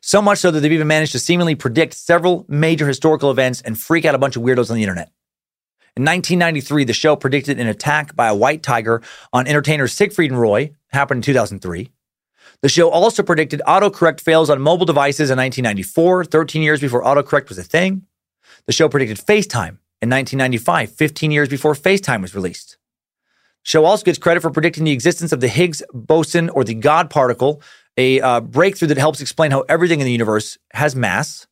[0.01, 3.79] So much so that they've even managed to seemingly predict several major historical events and
[3.79, 5.11] freak out a bunch of weirdos on the internet.
[5.95, 9.01] In 1993, the show predicted an attack by a white tiger
[9.33, 11.91] on entertainer Siegfried and Roy, happened in 2003.
[12.61, 17.49] The show also predicted autocorrect fails on mobile devices in 1994, 13 years before autocorrect
[17.49, 18.03] was a thing.
[18.65, 22.77] The show predicted FaceTime in 1995, 15 years before FaceTime was released.
[23.63, 27.09] Show also gets credit for predicting the existence of the Higgs boson or the God
[27.09, 27.61] particle,
[27.97, 31.47] a uh, breakthrough that helps explain how everything in the universe has mass.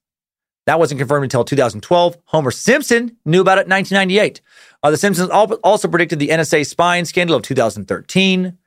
[0.65, 2.17] That wasn't confirmed until 2012.
[2.25, 4.41] Homer Simpson knew about it in 1998.
[4.83, 8.57] Uh, the Simpsons also predicted the NSA spying scandal of 2013.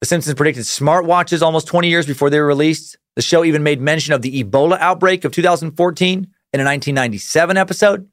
[0.00, 2.98] The Simpsons predicted smartwatches almost 20 years before they were released.
[3.16, 8.08] The show even made mention of the Ebola outbreak of 2014 in a 1997 episode.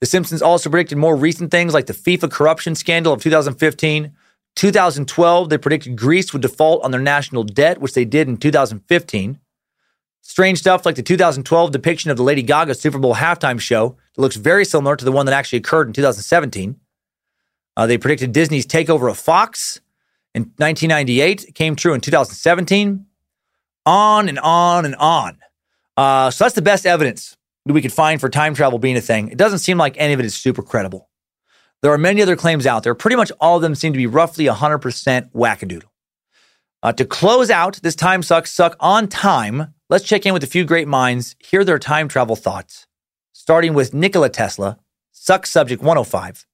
[0.00, 4.12] The Simpsons also predicted more recent things like the FIFA corruption scandal of 2015.
[4.56, 9.38] 2012, they predicted Greece would default on their national debt, which they did in 2015.
[10.20, 14.22] Strange stuff like the 2012 depiction of the Lady Gaga Super Bowl halftime show that
[14.22, 16.76] looks very similar to the one that actually occurred in 2017.
[17.76, 19.80] Uh, they predicted Disney's takeover of Fox
[20.34, 21.44] in 1998.
[21.44, 23.06] It came true in 2017.
[23.86, 25.38] On and on and on.
[25.96, 27.36] Uh, so that's the best evidence
[27.72, 29.28] we could find for time travel being a thing.
[29.28, 31.08] It doesn't seem like any of it is super credible.
[31.80, 32.94] There are many other claims out there.
[32.94, 35.84] Pretty much all of them seem to be roughly 100% wackadoodle.
[36.82, 40.46] Uh, to close out this time suck suck on time, let's check in with a
[40.46, 42.86] few great minds, hear their time travel thoughts.
[43.32, 44.78] Starting with Nikola Tesla,
[45.10, 46.46] suck subject 105.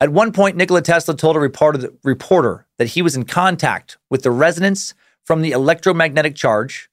[0.00, 4.24] At one point, Nikola Tesla told a reporter, reporter that he was in contact with
[4.24, 4.94] the resonance
[5.24, 6.90] from the electromagnetic charge,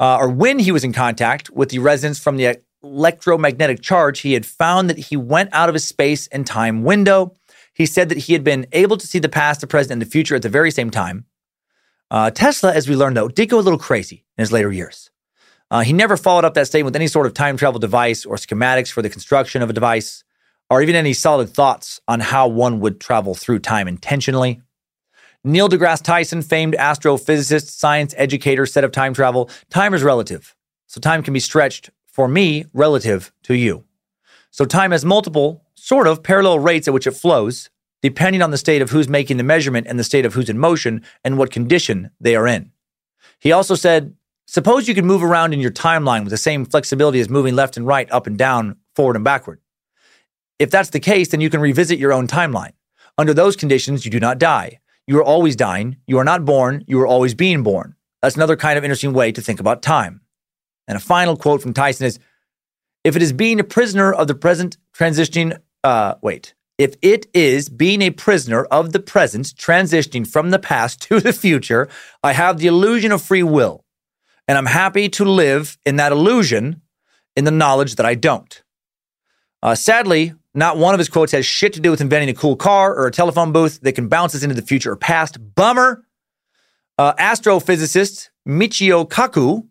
[0.00, 4.32] uh, or when he was in contact with the resonance from the electromagnetic charge, he
[4.32, 7.34] had found that he went out of his space and time window.
[7.74, 10.06] He said that he had been able to see the past, the present, and the
[10.06, 11.26] future at the very same time.
[12.10, 15.10] Uh, Tesla, as we learned, though, did go a little crazy in his later years.
[15.70, 18.34] Uh, he never followed up that statement with any sort of time travel device or
[18.36, 20.24] schematics for the construction of a device,
[20.68, 24.60] or even any solid thoughts on how one would travel through time intentionally.
[25.44, 30.54] Neil deGrasse Tyson, famed astrophysicist, science educator, said of time travel time is relative,
[30.88, 33.84] so time can be stretched for me relative to you.
[34.50, 37.70] So time has multiple, sort of parallel rates at which it flows,
[38.02, 40.58] depending on the state of who's making the measurement and the state of who's in
[40.58, 42.72] motion and what condition they are in.
[43.38, 44.14] He also said,
[44.46, 47.76] Suppose you could move around in your timeline with the same flexibility as moving left
[47.76, 49.60] and right, up and down, forward and backward.
[50.58, 52.72] If that's the case, then you can revisit your own timeline.
[53.16, 54.80] Under those conditions, you do not die.
[55.06, 55.98] You are always dying.
[56.06, 56.84] You are not born.
[56.86, 57.94] You are always being born.
[58.22, 60.20] That's another kind of interesting way to think about time.
[60.90, 62.18] And a final quote from Tyson is
[63.04, 67.68] If it is being a prisoner of the present transitioning, uh, wait, if it is
[67.68, 71.88] being a prisoner of the present transitioning from the past to the future,
[72.24, 73.84] I have the illusion of free will.
[74.48, 76.82] And I'm happy to live in that illusion
[77.36, 78.60] in the knowledge that I don't.
[79.62, 82.56] Uh, sadly, not one of his quotes has shit to do with inventing a cool
[82.56, 85.38] car or a telephone booth that can bounce us into the future or past.
[85.54, 86.04] Bummer.
[86.98, 89.69] Uh, astrophysicist Michio Kaku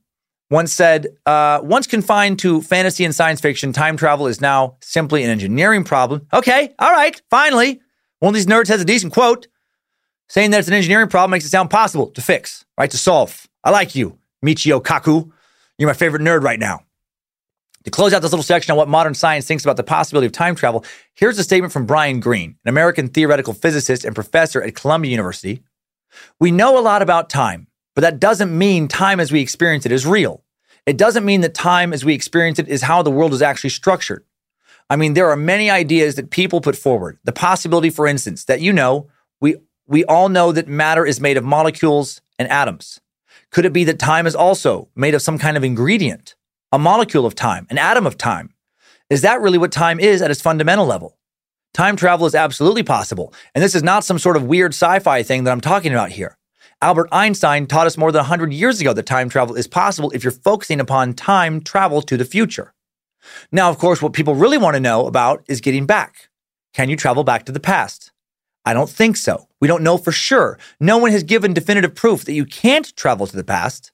[0.49, 5.23] once said, uh, once confined to fantasy and science fiction, time travel is now simply
[5.23, 6.25] an engineering problem.
[6.33, 7.81] Okay, all right, finally.
[8.19, 9.47] One of these nerds has a decent quote
[10.27, 12.89] saying that it's an engineering problem makes it sound possible to fix, right?
[12.91, 13.47] To solve.
[13.63, 15.31] I like you, Michio Kaku.
[15.77, 16.83] You're my favorite nerd right now.
[17.85, 20.33] To close out this little section on what modern science thinks about the possibility of
[20.33, 24.75] time travel, here's a statement from Brian Greene, an American theoretical physicist and professor at
[24.75, 25.63] Columbia University.
[26.39, 29.91] We know a lot about time but that doesn't mean time as we experience it
[29.91, 30.43] is real.
[30.85, 33.69] It doesn't mean that time as we experience it is how the world is actually
[33.71, 34.25] structured.
[34.89, 37.19] I mean, there are many ideas that people put forward.
[37.23, 39.07] The possibility, for instance, that you know,
[39.39, 42.99] we we all know that matter is made of molecules and atoms.
[43.51, 46.35] Could it be that time is also made of some kind of ingredient,
[46.71, 48.53] a molecule of time, an atom of time?
[49.09, 51.17] Is that really what time is at its fundamental level?
[51.73, 55.21] Time travel is absolutely possible, and this is not some sort of weird sci fi
[55.21, 56.38] thing that I'm talking about here.
[56.81, 60.23] Albert Einstein taught us more than 100 years ago that time travel is possible if
[60.23, 62.73] you're focusing upon time travel to the future.
[63.51, 66.29] Now, of course, what people really want to know about is getting back.
[66.73, 68.13] Can you travel back to the past?
[68.63, 69.49] I don't think so.
[69.59, 70.57] We don't know for sure.
[70.79, 73.91] No one has given definitive proof that you can't travel to the past.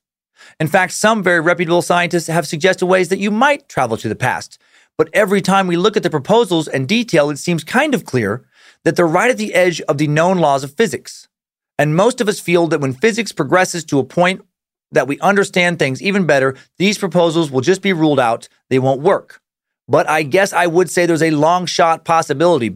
[0.59, 4.15] In fact, some very reputable scientists have suggested ways that you might travel to the
[4.15, 4.61] past.
[4.95, 8.45] But every time we look at the proposals and detail, it seems kind of clear
[8.83, 11.27] that they're right at the edge of the known laws of physics.
[11.77, 14.41] And most of us feel that when physics progresses to a point
[14.91, 18.47] that we understand things even better, these proposals will just be ruled out.
[18.69, 19.41] They won't work.
[19.87, 22.69] But I guess I would say there's a long shot possibility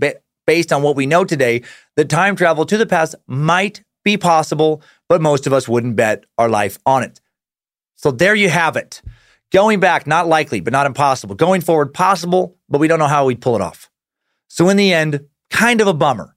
[0.45, 1.63] based on what we know today
[1.95, 6.25] that time travel to the past might be possible, but most of us wouldn't bet
[6.37, 7.19] our life on it.
[7.95, 9.01] So there you have it.
[9.51, 11.35] Going back, not likely, but not impossible.
[11.35, 13.89] Going forward, possible, but we don't know how we'd pull it off.
[14.47, 16.35] So in the end, kind of a bummer,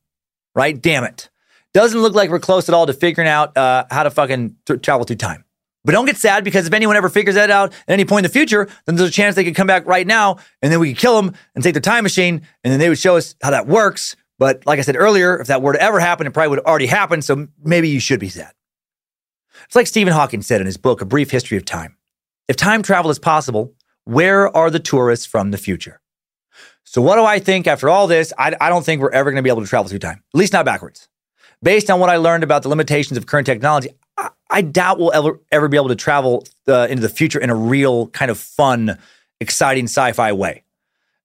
[0.54, 0.80] right?
[0.80, 1.28] Damn it.
[1.74, 5.04] Doesn't look like we're close at all to figuring out uh, how to fucking travel
[5.04, 5.44] through time.
[5.84, 8.30] But don't get sad because if anyone ever figures that out at any point in
[8.30, 10.92] the future, then there's a chance they could come back right now and then we
[10.92, 13.50] could kill them and take the time machine and then they would show us how
[13.50, 14.14] that works.
[14.38, 16.66] But like I said earlier, if that were to ever happen, it probably would have
[16.66, 17.24] already happened.
[17.24, 18.52] So maybe you should be sad.
[19.64, 21.96] It's like Stephen Hawking said in his book, A Brief History of Time.
[22.48, 23.74] If time travel is possible,
[24.04, 26.00] where are the tourists from the future?
[26.84, 28.32] So what do I think after all this?
[28.38, 30.38] I, I don't think we're ever going to be able to travel through time, at
[30.38, 31.08] least not backwards.
[31.62, 35.12] Based on what I learned about the limitations of current technology, I, I doubt we'll
[35.12, 38.38] ever, ever be able to travel uh, into the future in a real kind of
[38.38, 38.98] fun,
[39.40, 40.64] exciting sci-fi way.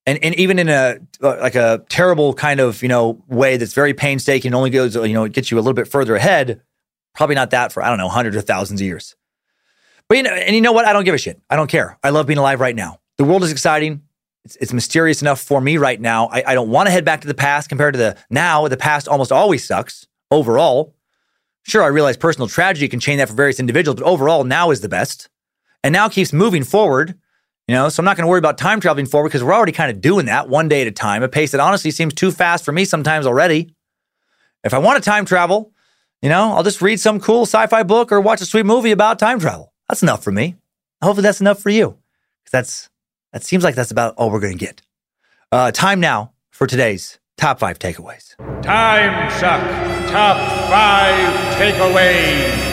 [0.06, 3.74] And, and even in a uh, like a terrible kind of you know way that's
[3.74, 6.62] very painstaking, and only goes you know it gets you a little bit further ahead.
[7.14, 9.16] Probably not that for I don't know hundreds of thousands of years.
[10.08, 10.86] But you know, and you know what?
[10.86, 11.42] I don't give a shit.
[11.50, 11.98] I don't care.
[12.04, 13.02] I love being alive right now.
[13.18, 14.04] The world is exciting.
[14.46, 16.28] It's, it's mysterious enough for me right now.
[16.28, 18.66] I, I don't want to head back to the past compared to the now.
[18.70, 20.96] The past almost always sucks overall.
[21.64, 24.82] Sure, I realize personal tragedy can change that for various individuals, but overall, now is
[24.82, 25.30] the best.
[25.84, 27.16] And now keeps moving forward.
[27.68, 29.74] You know, so I'm not going to worry about time traveling forward because we're already
[29.74, 32.32] kind of doing that one day at a time, a pace that honestly seems too
[32.32, 33.74] fast for me sometimes already.
[34.64, 35.74] If I want to time travel,
[36.22, 38.92] you know, I'll just read some cool sci fi book or watch a sweet movie
[38.92, 39.74] about time travel.
[39.90, 40.56] That's enough for me.
[41.02, 41.98] Hopefully that's enough for you.
[42.52, 42.90] That's
[43.34, 44.82] that seems like that's about all we're going to get.
[45.52, 48.36] Uh, time now for today's top five takeaways.
[48.62, 49.62] Time suck.
[50.10, 50.38] Top
[50.70, 52.66] five takeaways.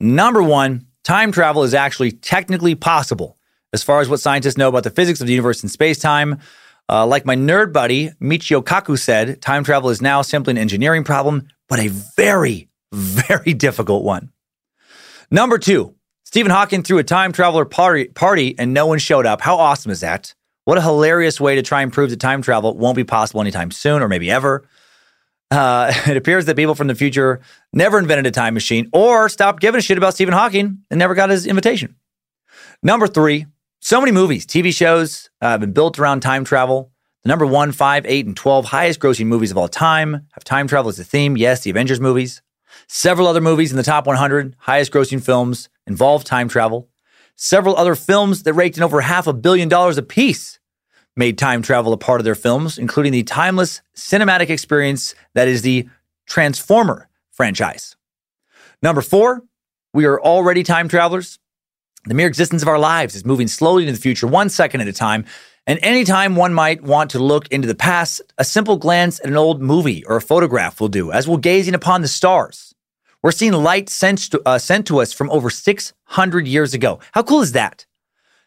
[0.00, 3.38] Number one, time travel is actually technically possible
[3.72, 6.38] as far as what scientists know about the physics of the universe and space time.
[6.88, 11.04] Uh, like my nerd buddy Michio Kaku said, time travel is now simply an engineering
[11.04, 14.32] problem, but a very, very difficult one.
[15.30, 15.94] Number two,
[16.24, 19.40] Stephen Hawking threw a time traveler party, party and no one showed up.
[19.40, 20.34] How awesome is that?
[20.64, 23.70] What a hilarious way to try and prove that time travel won't be possible anytime
[23.70, 24.68] soon or maybe ever.
[25.50, 27.40] Uh, it appears that people from the future
[27.72, 31.14] never invented a time machine or stopped giving a shit about Stephen Hawking and never
[31.14, 31.96] got his invitation.
[32.82, 33.46] Number three,
[33.80, 36.92] so many movies, TV shows uh, have been built around time travel.
[37.24, 40.68] The number one, five, eight, and 12 highest grossing movies of all time have time
[40.68, 41.36] travel as a theme.
[41.36, 42.42] Yes, the Avengers movies.
[42.88, 46.88] Several other movies in the top 100 highest grossing films involve time travel.
[47.44, 50.60] Several other films that raked in over half a billion dollars apiece
[51.16, 55.62] made time travel a part of their films, including the timeless cinematic experience that is
[55.62, 55.88] the
[56.24, 57.96] Transformer franchise.
[58.80, 59.42] Number four,
[59.92, 61.40] we are already time travelers.
[62.04, 64.86] The mere existence of our lives is moving slowly into the future, one second at
[64.86, 65.24] a time.
[65.66, 69.36] And anytime one might want to look into the past, a simple glance at an
[69.36, 72.71] old movie or a photograph will do, as we're gazing upon the stars.
[73.22, 76.98] We're seeing light sent to, uh, sent to us from over 600 years ago.
[77.12, 77.86] How cool is that?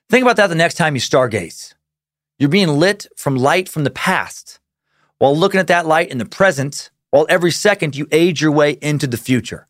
[0.10, 1.74] Think about that the next time you stargaze.
[2.38, 4.60] You're being lit from light from the past
[5.18, 8.72] while looking at that light in the present, while every second you age your way
[8.82, 9.68] into the future.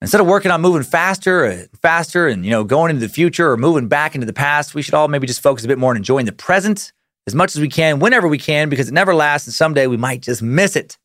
[0.00, 3.50] Instead of working on moving faster and faster and you know going into the future
[3.50, 5.90] or moving back into the past, we should all maybe just focus a bit more
[5.90, 6.92] on enjoying the present
[7.26, 9.96] as much as we can, whenever we can, because it never lasts and someday we
[9.96, 10.98] might just miss it.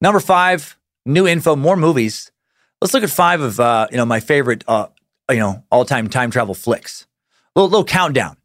[0.00, 2.30] Number five, new info, more movies.
[2.80, 4.88] Let's look at five of uh, you know my favorite uh,
[5.30, 7.06] you know all-time time travel flicks.
[7.54, 8.36] A little, little countdown.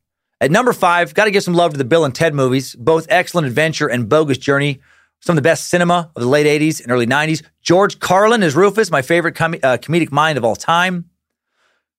[0.42, 3.08] At number five, got to give some love to the Bill and Ted movies, both
[3.10, 4.82] excellent adventure and bogus journey.
[5.22, 7.42] Some of the best cinema of the late 80s and early 90s.
[7.62, 11.10] George Carlin is Rufus, my favorite com- uh, comedic mind of all time.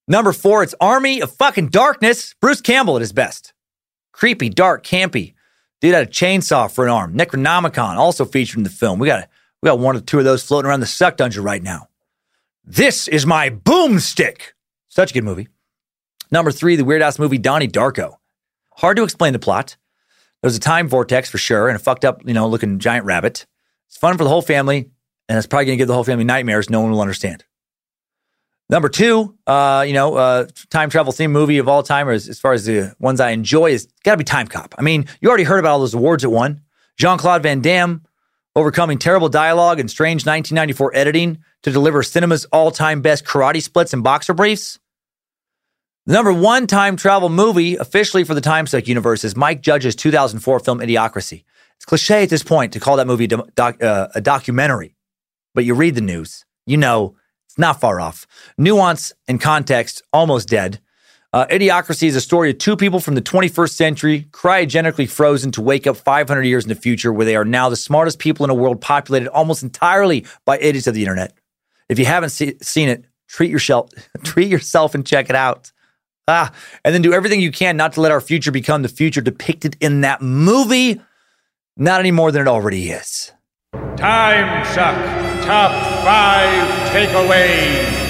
[0.06, 2.34] Number four, it's Army of fucking Darkness.
[2.40, 3.52] Bruce Campbell at his best.
[4.12, 5.34] Creepy, dark, campy.
[5.80, 7.16] Dude had a chainsaw for an arm.
[7.16, 8.98] Necronomicon also featured in the film.
[8.98, 9.28] We got
[9.66, 11.88] we got one or two of those floating around the suck dungeon right now.
[12.64, 14.52] This is my boomstick.
[14.88, 15.48] Such a good movie.
[16.30, 18.18] Number three, the weird ass movie Donnie Darko.
[18.76, 19.76] Hard to explain the plot.
[20.40, 23.44] There's a time vortex for sure, and a fucked up, you know, looking giant rabbit.
[23.88, 24.88] It's fun for the whole family,
[25.28, 26.70] and it's probably going to give the whole family nightmares.
[26.70, 27.44] No one will understand.
[28.70, 32.38] Number two, uh, you know, uh, time travel theme movie of all time, as, as
[32.38, 34.74] far as the ones I enjoy, is got to be Timecop.
[34.78, 36.60] I mean, you already heard about all those awards it won.
[36.96, 38.05] Jean Claude Van Damme
[38.56, 43.92] overcoming terrible dialogue and strange 1994 editing to deliver cinema's all time best karate splits
[43.92, 44.80] and boxer briefs.
[46.06, 49.94] The number one time travel movie officially for the Time Suck universe is Mike Judge's
[49.94, 51.44] 2004 film Idiocracy.
[51.76, 54.96] It's cliche at this point to call that movie a, doc, uh, a documentary,
[55.54, 57.16] but you read the news, you know
[57.46, 58.26] it's not far off.
[58.58, 60.80] Nuance and context, almost dead.
[61.32, 65.60] Uh, Idiocracy is a story of two people from the 21st century, cryogenically frozen to
[65.60, 68.50] wake up 500 years in the future, where they are now the smartest people in
[68.50, 71.34] a world populated almost entirely by idiots of the internet.
[71.88, 73.90] If you haven't see, seen it, treat yourself,
[74.24, 75.72] treat yourself, and check it out.
[76.28, 76.52] Ah,
[76.84, 79.76] and then do everything you can not to let our future become the future depicted
[79.80, 81.00] in that movie.
[81.76, 83.32] Not any more than it already is.
[83.96, 84.96] Time suck.
[85.44, 85.70] Top
[86.02, 88.05] five takeaways.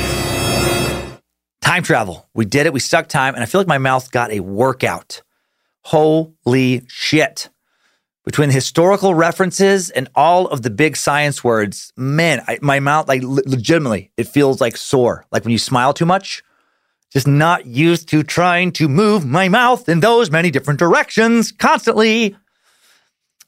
[1.66, 2.28] Time travel.
[2.32, 2.72] We did it.
[2.72, 5.22] We stuck time, and I feel like my mouth got a workout.
[5.82, 7.48] Holy shit.
[8.24, 13.09] Between the historical references and all of the big science words, man, I, my mouth,
[13.09, 15.26] like legitimately, it feels like sore.
[15.32, 16.44] Like when you smile too much,
[17.12, 22.36] just not used to trying to move my mouth in those many different directions constantly.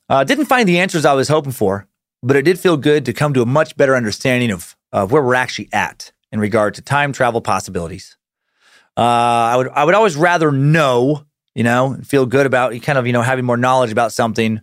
[0.09, 1.87] Uh, didn't find the answers I was hoping for
[2.23, 5.23] but it did feel good to come to a much better understanding of, of where
[5.23, 8.17] we're actually at in regard to time travel possibilities.
[8.97, 11.25] Uh, I would I would always rather know,
[11.55, 14.61] you know, and feel good about kind of you know having more knowledge about something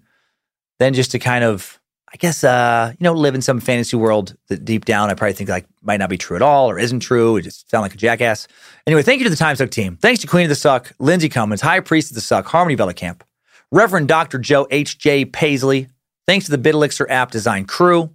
[0.79, 1.79] than just to kind of
[2.13, 5.33] I guess uh, you know live in some fantasy world that deep down I probably
[5.33, 7.37] think like might not be true at all or isn't true.
[7.37, 8.47] It just sound like a jackass.
[8.85, 9.97] Anyway, thank you to the Time Suck team.
[9.97, 12.93] Thanks to Queen of the Suck, Lindsay Cummins, High Priest of the Suck, Harmony Bella
[12.93, 13.23] Camp,
[13.71, 14.37] Reverend Dr.
[14.37, 14.97] Joe H.
[14.97, 15.25] J.
[15.25, 15.87] Paisley,
[16.27, 18.14] Thanks to the BitElixir app design crew.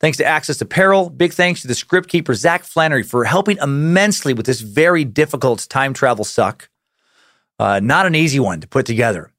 [0.00, 1.10] Thanks to Access Apparel.
[1.10, 5.66] Big thanks to the script keeper, Zach Flannery, for helping immensely with this very difficult
[5.68, 6.68] time travel suck.
[7.58, 9.30] Uh, not an easy one to put together.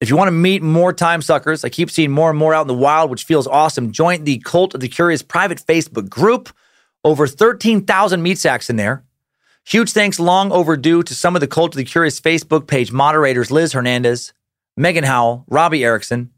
[0.00, 2.62] If you want to meet more time suckers, I keep seeing more and more out
[2.62, 3.90] in the wild, which feels awesome.
[3.90, 6.50] Join the Cult of the Curious private Facebook group.
[7.04, 9.04] Over 13,000 meat sacks in there.
[9.66, 13.50] Huge thanks long overdue to some of the Cult of the Curious Facebook page moderators
[13.50, 14.34] Liz Hernandez,
[14.76, 16.32] Megan Howell, Robbie Erickson,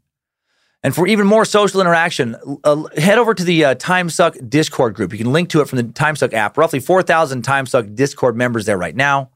[0.83, 5.11] and for even more social interaction, uh, head over to the uh, TimeSuck Discord group.
[5.11, 6.57] You can link to it from the TimeSuck app.
[6.57, 9.31] Roughly 4,000 TimeSuck Discord members there right now.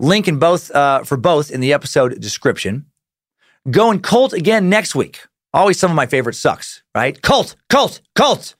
[0.00, 2.86] Link in both uh, for both in the episode description.
[3.70, 5.20] Going cult again next week.
[5.54, 7.20] Always some of my favorite sucks, right?
[7.22, 8.56] Cult, cult, cult.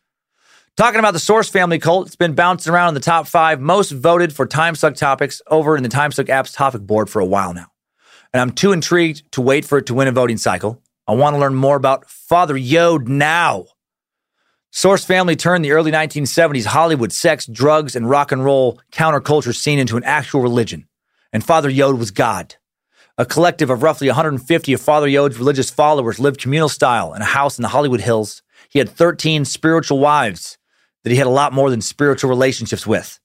[0.76, 3.90] Talking about the Source Family cult, it's been bouncing around in the top five most
[3.90, 7.66] voted for TimeSuck topics over in the TimeSuck app's topic board for a while now.
[8.32, 10.82] And I'm too intrigued to wait for it to win a voting cycle.
[11.08, 13.66] I want to learn more about Father Yod now.
[14.72, 19.78] Source family turned the early 1970s Hollywood sex, drugs, and rock and roll counterculture scene
[19.78, 20.88] into an actual religion.
[21.32, 22.56] And Father Yod was God.
[23.16, 27.26] A collective of roughly 150 of Father Yod's religious followers lived communal style in a
[27.26, 28.42] house in the Hollywood Hills.
[28.68, 30.58] He had 13 spiritual wives
[31.04, 33.20] that he had a lot more than spiritual relationships with.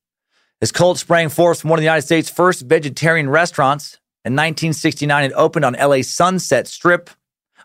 [0.59, 3.97] His cult sprang forth from one of the United States' first vegetarian restaurants.
[4.23, 7.09] In 1969, it opened on LA's Sunset Strip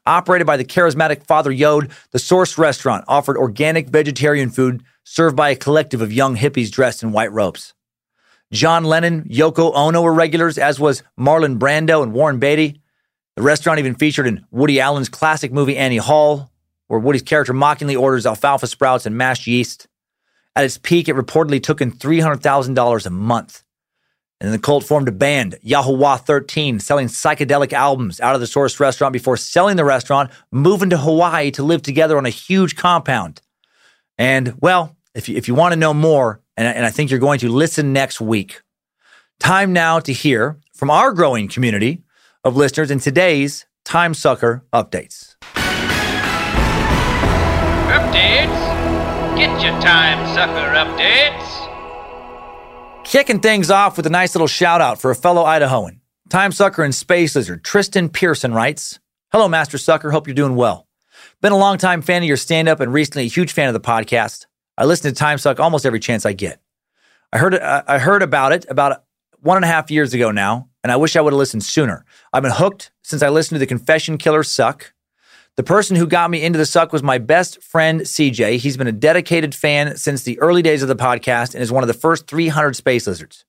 [0.07, 5.51] Operated by the charismatic Father Yod, the Source restaurant offered organic vegetarian food served by
[5.51, 7.75] a collective of young hippies dressed in white robes.
[8.53, 12.81] John Lennon, Yoko Ono were regulars, as was Marlon Brando and Warren Beatty.
[13.35, 16.53] The restaurant even featured in Woody Allen's classic movie Annie Hall,
[16.87, 19.89] where Woody's character mockingly orders alfalfa sprouts and mashed yeast.
[20.55, 23.65] At its peak, it reportedly took in $300,000 a month.
[24.41, 28.35] And then the cult formed a band, Ya Ho Wha 13, selling psychedelic albums out
[28.35, 32.27] of the Source restaurant before selling the restaurant, moving to Hawaii to live together on
[32.27, 33.41] a huge compound.
[34.19, 37.19] And well, if you, if you want to know more, and, and I think you're
[37.19, 38.61] going to listen next week,
[39.41, 42.03] time now to hear from our growing community
[42.45, 45.37] of listeners in today's Time Sucker updates.
[47.89, 49.37] Updates?
[49.37, 51.56] Get your Time Sucker updates.
[53.07, 56.01] Kicking things off with a nice little shout out for a fellow Idahoan.
[56.29, 58.99] Time Sucker and Space Lizard, Tristan Pearson writes
[59.31, 60.11] Hello, Master Sucker.
[60.11, 60.89] Hope you're doing well.
[61.41, 63.75] Been a long time fan of your stand up and recently a huge fan of
[63.75, 64.47] the podcast.
[64.77, 66.61] I listen to Time Suck almost every chance I get.
[67.33, 69.05] I heard, uh, I heard about it about
[69.39, 72.05] one and a half years ago now, and I wish I would have listened sooner.
[72.33, 74.93] I've been hooked since I listened to the Confession Killer Suck.
[75.57, 78.59] The person who got me into the suck was my best friend, CJ.
[78.59, 81.83] He's been a dedicated fan since the early days of the podcast and is one
[81.83, 83.47] of the first 300 space lizards.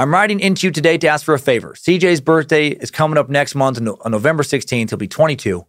[0.00, 1.74] I'm writing into you today to ask for a favor.
[1.74, 4.90] CJ's birthday is coming up next month on November 16th.
[4.90, 5.64] He'll be 22.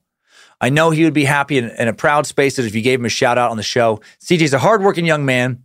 [0.60, 3.06] I know he would be happy and, a proud space lizard if you gave him
[3.06, 4.02] a shout out on the show.
[4.24, 5.64] CJ's a hardworking young man.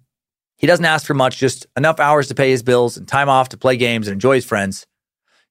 [0.58, 3.48] He doesn't ask for much, just enough hours to pay his bills and time off
[3.50, 4.86] to play games and enjoy his friends.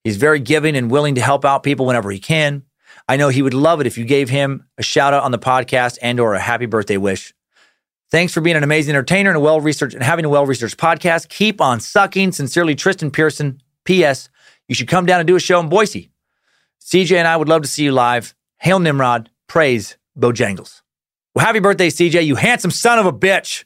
[0.03, 2.64] He's very giving and willing to help out people whenever he can.
[3.07, 5.40] I know he would love it if you gave him a shout out on the
[5.40, 7.33] podcast and or a happy birthday wish.
[8.11, 11.30] Thanks for being an amazing entertainer and a well-researched and having a well-researched podcast.
[11.30, 12.32] Keep on sucking.
[12.32, 13.61] Sincerely, Tristan Pearson.
[13.85, 14.30] P.S.
[14.67, 16.11] You should come down and do a show in Boise.
[16.82, 18.35] CJ and I would love to see you live.
[18.57, 19.30] Hail Nimrod.
[19.48, 20.82] Praise Bojangles.
[21.35, 23.65] Well, happy birthday, CJ, you handsome son of a bitch.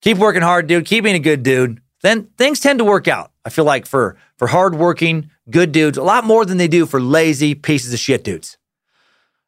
[0.00, 0.86] Keep working hard, dude.
[0.86, 1.80] Keep being a good dude.
[2.02, 3.32] Then things tend to work out.
[3.44, 7.00] I feel like for for hardworking, good dudes, a lot more than they do for
[7.00, 8.56] lazy pieces of shit dudes.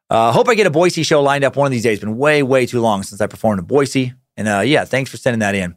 [0.09, 2.01] Uh, hope I get a Boise show lined up one of these days.
[2.01, 4.13] Been way, way too long since I performed in Boise.
[4.35, 5.75] And uh, yeah, thanks for sending that in.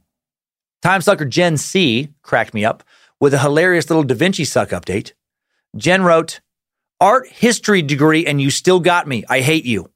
[0.82, 2.82] Time Sucker Gen C cracked me up
[3.20, 5.12] with a hilarious little Da Vinci Suck update.
[5.76, 6.40] Jen wrote,
[7.00, 9.24] Art history degree, and you still got me.
[9.28, 9.90] I hate you.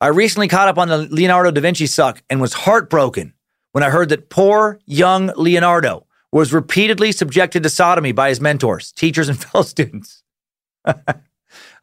[0.00, 3.34] I recently caught up on the Leonardo da Vinci suck and was heartbroken
[3.72, 8.92] when I heard that poor young Leonardo was repeatedly subjected to sodomy by his mentors,
[8.92, 10.22] teachers, and fellow students.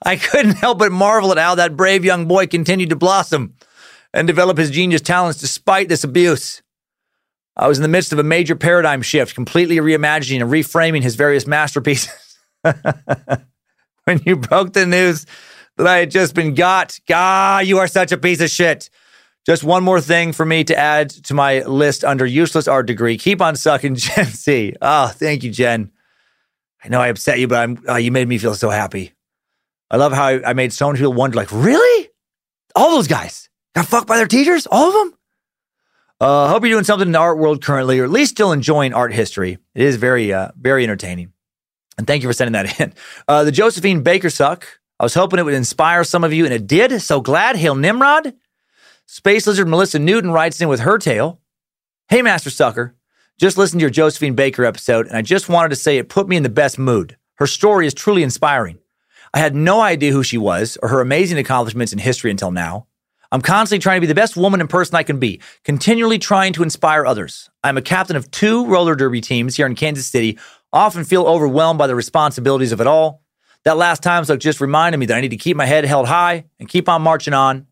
[0.06, 3.56] I couldn't help but marvel at how that brave young boy continued to blossom
[4.14, 6.62] and develop his genius talents despite this abuse.
[7.56, 11.16] I was in the midst of a major paradigm shift, completely reimagining and reframing his
[11.16, 12.38] various masterpieces.
[12.62, 15.26] when you broke the news
[15.78, 18.90] that I had just been got, God, you are such a piece of shit.
[19.48, 23.18] Just one more thing for me to add to my list under useless art degree.
[23.18, 24.74] Keep on sucking, Gen C.
[24.82, 25.90] Oh, thank you, Jen.
[26.84, 29.14] I know I upset you, but I'm, oh, you made me feel so happy.
[29.90, 32.10] I love how I, I made so many people wonder, like, really?
[32.76, 34.68] All those guys got fucked by their teachers?
[34.70, 35.20] All of them?
[36.20, 38.94] Uh, hope you're doing something in the art world currently, or at least still enjoying
[38.94, 39.60] art history.
[39.74, 41.32] It is very, uh, very entertaining.
[41.98, 42.94] And thank you for sending that in.
[43.30, 44.68] Uh, the Josephine Baker suck.
[45.00, 47.02] I was hoping it would inspire some of you, and it did.
[47.02, 47.56] So glad.
[47.56, 48.34] Hail Nimrod.
[49.10, 51.40] Space Lizard Melissa Newton writes in with her tale.
[52.10, 52.94] Hey, Master Sucker.
[53.40, 56.28] Just listened to your Josephine Baker episode, and I just wanted to say it put
[56.28, 57.16] me in the best mood.
[57.36, 58.80] Her story is truly inspiring.
[59.34, 62.88] I had no idea who she was or her amazing accomplishments in history until now.
[63.32, 66.52] I'm constantly trying to be the best woman and person I can be, continually trying
[66.54, 67.50] to inspire others.
[67.64, 70.38] I'm a captain of two roller derby teams here in Kansas City,
[70.74, 73.24] often feel overwhelmed by the responsibilities of it all.
[73.64, 76.08] That last time so just reminded me that I need to keep my head held
[76.10, 77.67] high and keep on marching on.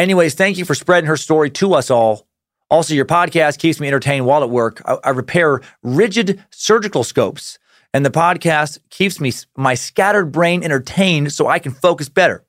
[0.00, 2.26] Anyways, thank you for spreading her story to us all.
[2.70, 4.80] Also, your podcast keeps me entertained while at work.
[4.86, 7.58] I, I repair rigid surgical scopes,
[7.92, 12.46] and the podcast keeps me my scattered brain entertained so I can focus better.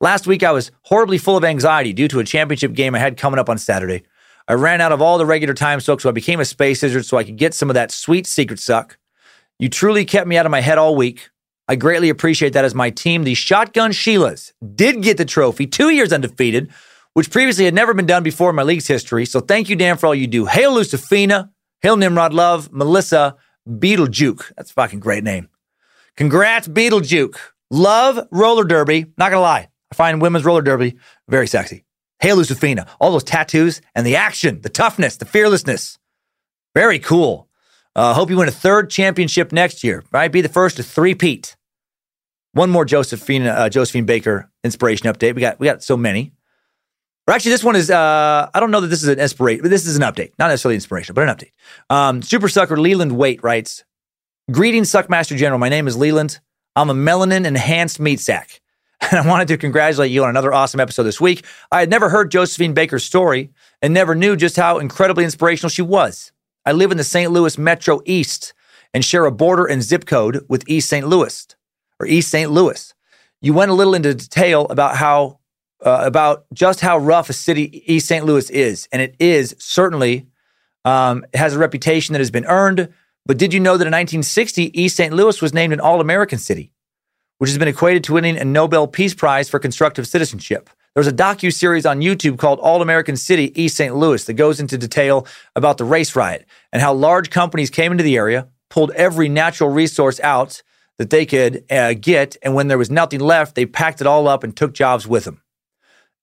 [0.00, 3.18] Last week, I was horribly full of anxiety due to a championship game I had
[3.18, 4.04] coming up on Saturday.
[4.48, 7.04] I ran out of all the regular time suck, so I became a space lizard
[7.04, 8.96] so I could get some of that sweet secret suck.
[9.58, 11.28] You truly kept me out of my head all week.
[11.70, 15.90] I greatly appreciate that as my team, the Shotgun Sheilas, did get the trophy, two
[15.90, 16.70] years undefeated,
[17.12, 19.26] which previously had never been done before in my league's history.
[19.26, 20.46] So thank you, Dan, for all you do.
[20.46, 21.50] Hail Lucifina,
[21.82, 23.36] Hail Nimrod Love, Melissa,
[23.68, 24.54] Beetlejuke.
[24.56, 25.48] That's a fucking great name.
[26.16, 27.36] Congrats, Beetlejuke.
[27.70, 29.06] Love roller derby.
[29.18, 30.96] Not gonna lie, I find women's roller derby
[31.28, 31.84] very sexy.
[32.20, 32.88] Hail Lucifina.
[32.98, 35.98] All those tattoos and the action, the toughness, the fearlessness.
[36.74, 37.48] Very cool.
[37.94, 40.02] Uh, hope you win a third championship next year.
[40.12, 41.56] Right, be the first to three-peat.
[42.52, 45.34] One more Josephine uh, Josephine Baker inspiration update.
[45.34, 46.32] We got we got so many.
[47.26, 49.70] Or actually, this one is uh, I don't know that this is an inspiration, but
[49.70, 51.52] this is an update, not necessarily inspiration, but an update.
[51.94, 53.84] Um, Super Sucker Leland Waite writes,
[54.50, 55.58] "Greetings, Suckmaster General.
[55.58, 56.40] My name is Leland.
[56.74, 58.60] I'm a melanin enhanced meat sack."
[59.12, 61.44] And I wanted to congratulate you on another awesome episode this week.
[61.70, 65.82] I had never heard Josephine Baker's story and never knew just how incredibly inspirational she
[65.82, 66.32] was.
[66.66, 67.30] I live in the St.
[67.30, 68.54] Louis Metro East
[68.92, 71.06] and share a border and zip code with East St.
[71.06, 71.46] Louis
[72.00, 72.50] or East St.
[72.50, 72.94] Louis.
[73.40, 75.38] You went a little into detail about how
[75.84, 78.24] uh, about just how rough a city East St.
[78.24, 80.26] Louis is, and it is certainly
[80.84, 82.92] um, it has a reputation that has been earned.
[83.26, 85.12] But did you know that in 1960, East St.
[85.12, 86.72] Louis was named an All-American city,
[87.36, 90.70] which has been equated to winning a Nobel Peace Prize for constructive citizenship?
[90.94, 93.94] There's a docu series on YouTube called All American City East St.
[93.94, 98.02] Louis that goes into detail about the race riot and how large companies came into
[98.02, 100.62] the area, pulled every natural resource out
[100.98, 102.36] that they could uh, get.
[102.42, 105.24] And when there was nothing left, they packed it all up and took jobs with
[105.24, 105.42] them.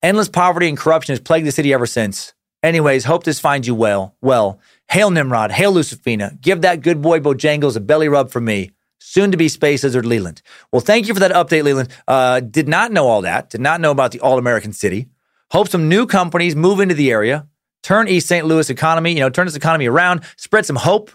[0.02, 2.34] Endless poverty and corruption has plagued the city ever since.
[2.62, 4.16] Anyways, hope this finds you well.
[4.20, 6.40] Well, Hail Nimrod, hail Lucifina.
[6.40, 8.72] Give that good boy Bojangles a belly rub from me.
[8.98, 10.42] Soon to be Space Lizard Leland.
[10.72, 11.88] Well, thank you for that update, Leland.
[12.08, 13.50] Uh, did not know all that.
[13.50, 15.08] Did not know about the All American City.
[15.52, 17.46] Hope some new companies move into the area,
[17.82, 18.46] turn East St.
[18.46, 21.10] Louis economy, you know, turn this economy around, spread some hope,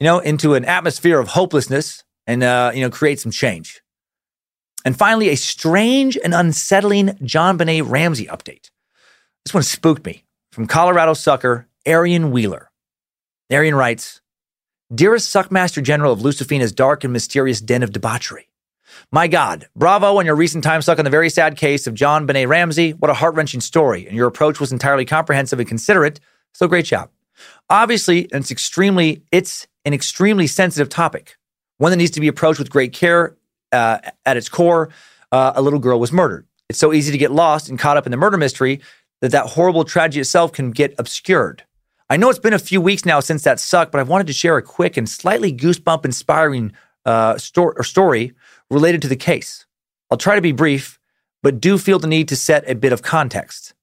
[0.00, 3.80] you know, into an atmosphere of hopelessness, and uh, you know, create some change.
[4.84, 8.70] And finally, a strange and unsettling JonBenét Ramsey update.
[9.44, 12.70] This one spooked me from Colorado sucker Arian Wheeler.
[13.50, 14.20] Arian writes,
[14.94, 18.48] Dearest Suckmaster General of Lucifina's dark and mysterious den of debauchery.
[19.10, 22.48] My God, bravo on your recent time suck on the very sad case of JonBenét
[22.48, 22.92] Ramsey.
[22.92, 24.06] What a heart wrenching story.
[24.06, 26.20] And your approach was entirely comprehensive and considerate.
[26.52, 27.10] So great job.
[27.70, 31.37] Obviously, it's extremely, it's an extremely sensitive topic,
[31.78, 33.36] one that needs to be approached with great care.
[33.70, 34.88] Uh, at its core,
[35.30, 36.46] uh, a little girl was murdered.
[36.68, 38.80] It's so easy to get lost and caught up in the murder mystery
[39.20, 41.64] that that horrible tragedy itself can get obscured.
[42.10, 44.32] I know it's been a few weeks now since that sucked, but I wanted to
[44.32, 46.72] share a quick and slightly goosebump inspiring
[47.04, 48.32] uh, sto- story
[48.70, 49.66] related to the case.
[50.10, 50.98] I'll try to be brief,
[51.42, 53.74] but do feel the need to set a bit of context.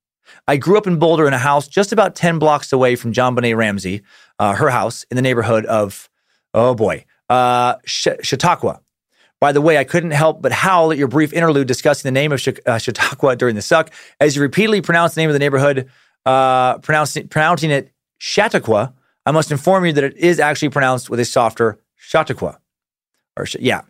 [0.48, 3.36] I grew up in Boulder in a house just about 10 blocks away from John
[3.36, 4.02] JonBenét Ramsey,
[4.40, 6.10] uh, her house in the neighborhood of,
[6.54, 8.82] oh boy, uh, Chautauqua.
[9.42, 12.32] By the way, I couldn't help but howl at your brief interlude discussing the name
[12.32, 15.90] of uh, Chautauqua during the suck, as you repeatedly pronounced the name of the neighborhood,
[16.26, 18.94] uh, pronouncing, pronouncing it Chautauqua.
[19.26, 22.60] I must inform you that it is actually pronounced with a softer Chautauqua.
[23.38, 23.82] Or, yeah,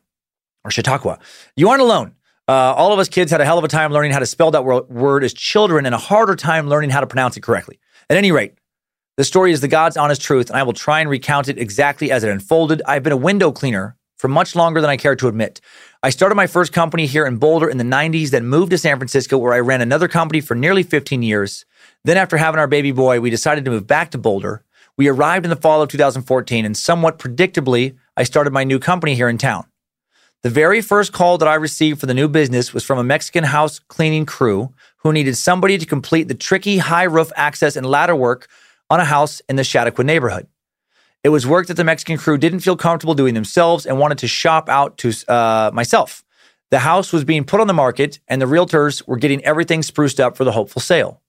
[0.64, 1.20] or Chautauqua.
[1.56, 2.16] You aren't alone.
[2.48, 4.52] Uh, all of us kids had a hell of a time learning how to spell
[4.52, 7.80] that word as children and a harder time learning how to pronounce it correctly.
[8.10, 8.55] At any rate,
[9.18, 12.12] the story is the God's honest truth, and I will try and recount it exactly
[12.12, 12.82] as it unfolded.
[12.86, 15.62] I've been a window cleaner for much longer than I care to admit.
[16.04, 18.98] I started my first company here in Boulder in the 90s, then moved to San
[18.98, 21.66] Francisco, where I ran another company for nearly 15 years.
[22.04, 24.64] Then, after having our baby boy, we decided to move back to Boulder.
[24.98, 29.16] We arrived in the fall of 2014, and somewhat predictably, I started my new company
[29.16, 29.66] here in town.
[30.44, 33.46] The very first call that I received for the new business was from a Mexican
[33.46, 38.16] house cleaning crew who needed somebody to complete the tricky high roof access and ladder
[38.16, 38.48] work
[38.90, 40.48] on a house in the Chautauqua neighborhood.
[41.24, 44.28] It was work that the Mexican crew didn't feel comfortable doing themselves and wanted to
[44.28, 46.24] shop out to uh, myself.
[46.70, 50.20] The house was being put on the market, and the realtors were getting everything spruced
[50.20, 51.22] up for the hopeful sale.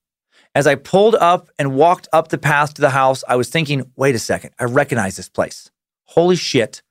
[0.54, 3.90] As I pulled up and walked up the path to the house, I was thinking,
[3.96, 5.70] wait a second, I recognize this place.
[6.04, 6.82] Holy shit.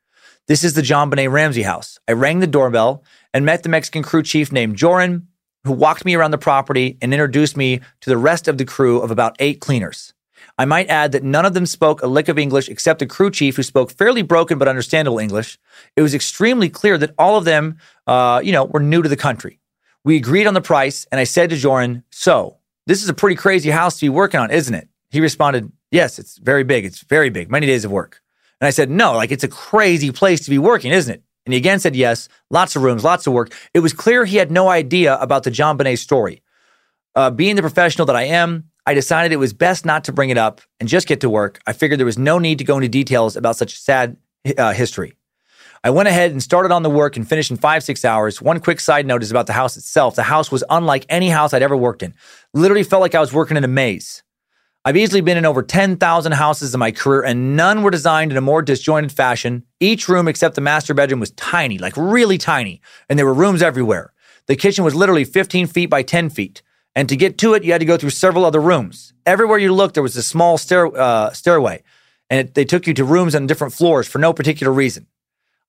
[0.48, 2.00] This is the JonBenét Ramsey house.
[2.08, 3.04] I rang the doorbell
[3.34, 5.28] and met the Mexican crew chief named Joran,
[5.64, 9.00] who walked me around the property and introduced me to the rest of the crew
[9.02, 10.15] of about eight cleaners.
[10.58, 13.30] I might add that none of them spoke a lick of English except the crew
[13.30, 15.58] chief, who spoke fairly broken but understandable English.
[15.96, 17.78] It was extremely clear that all of them,
[18.08, 19.60] uh, you know, were new to the country.
[20.06, 23.36] We agreed on the price, and I said to Joran, "So this is a pretty
[23.36, 26.86] crazy house to be working on, isn't it?" He responded, "Yes, it's very big.
[26.86, 27.52] It's very big.
[27.52, 28.22] Many days of work."
[28.62, 31.54] And I said, "No, like it's a crazy place to be working, isn't it?" And
[31.54, 34.52] he again said, "Yes, lots of rooms, lots of work." It was clear he had
[34.52, 36.42] no idea about the JonBenét story.
[37.16, 40.30] Uh, being the professional that I am, I decided it was best not to bring
[40.30, 41.60] it up and just get to work.
[41.66, 44.18] I figured there was no need to go into details about such a sad
[44.58, 45.16] uh, history.
[45.84, 48.42] I went ahead and started on the work and finished in five, six hours.
[48.42, 50.16] One quick side note is about the house itself.
[50.16, 52.16] The house was unlike any house I'd ever worked in.
[52.54, 54.24] Literally felt like I was working in a maze.
[54.84, 58.38] I've easily been in over 10,000 houses in my career, and none were designed in
[58.38, 59.64] a more disjointed fashion.
[59.80, 63.64] Each room except the master bedroom was tiny, like really tiny, and there were rooms
[63.64, 64.14] everywhere.
[64.46, 66.62] The kitchen was literally 15 feet by 10 feet.
[66.96, 69.14] And to get to it, you had to go through several other rooms.
[69.26, 71.84] Everywhere you looked, there was a small stair, uh, stairway,
[72.30, 75.08] and it, they took you to rooms on different floors for no particular reason.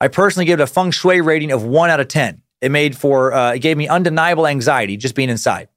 [0.00, 2.42] I personally gave it a feng shui rating of one out of 10.
[2.60, 5.68] It made for, uh, it gave me undeniable anxiety just being inside.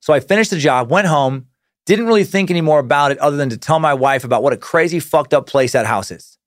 [0.00, 1.46] So I finished the job, went home,
[1.84, 4.52] didn't really think any more about it other than to tell my wife about what
[4.52, 6.38] a crazy fucked up place that house is.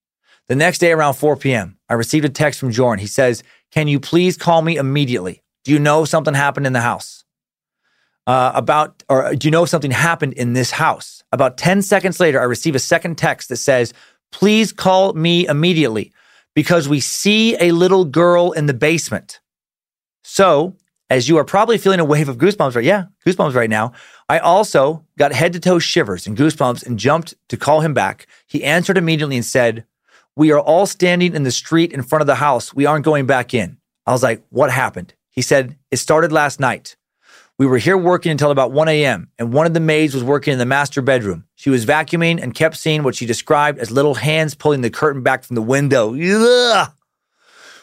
[0.47, 2.99] The next day around 4 p.m., I received a text from Joran.
[2.99, 5.43] He says, Can you please call me immediately?
[5.63, 7.18] Do you know something happened in the house?
[8.29, 11.23] Uh, about, or do you know something happened in this house?
[11.31, 13.91] About 10 seconds later, I receive a second text that says,
[14.31, 16.13] please call me immediately
[16.53, 19.39] because we see a little girl in the basement.
[20.23, 20.75] So,
[21.09, 23.93] as you are probably feeling a wave of goosebumps right, yeah, goosebumps right now.
[24.29, 28.27] I also got head to toe shivers and goosebumps and jumped to call him back.
[28.45, 29.85] He answered immediately and said,
[30.35, 32.75] "We are all standing in the street in front of the house.
[32.75, 36.59] We aren't going back in." I was like, "What happened?" He said, "It started last
[36.59, 36.95] night.
[37.59, 40.53] We were here working until about 1 a.m., and one of the maids was working
[40.53, 41.43] in the master bedroom.
[41.55, 45.23] She was vacuuming and kept seeing what she described as little hands pulling the curtain
[45.23, 46.15] back from the window.
[46.15, 46.89] Ugh.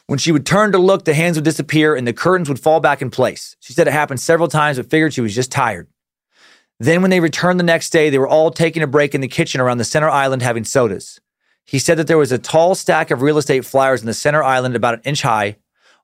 [0.06, 2.80] When she would turn to look, the hands would disappear and the curtains would fall
[2.80, 3.54] back in place.
[3.60, 5.88] She said it happened several times, but figured she was just tired.
[6.80, 9.28] Then, when they returned the next day, they were all taking a break in the
[9.28, 11.20] kitchen around the center island having sodas.
[11.66, 14.42] He said that there was a tall stack of real estate flyers in the center
[14.42, 15.56] island about an inch high.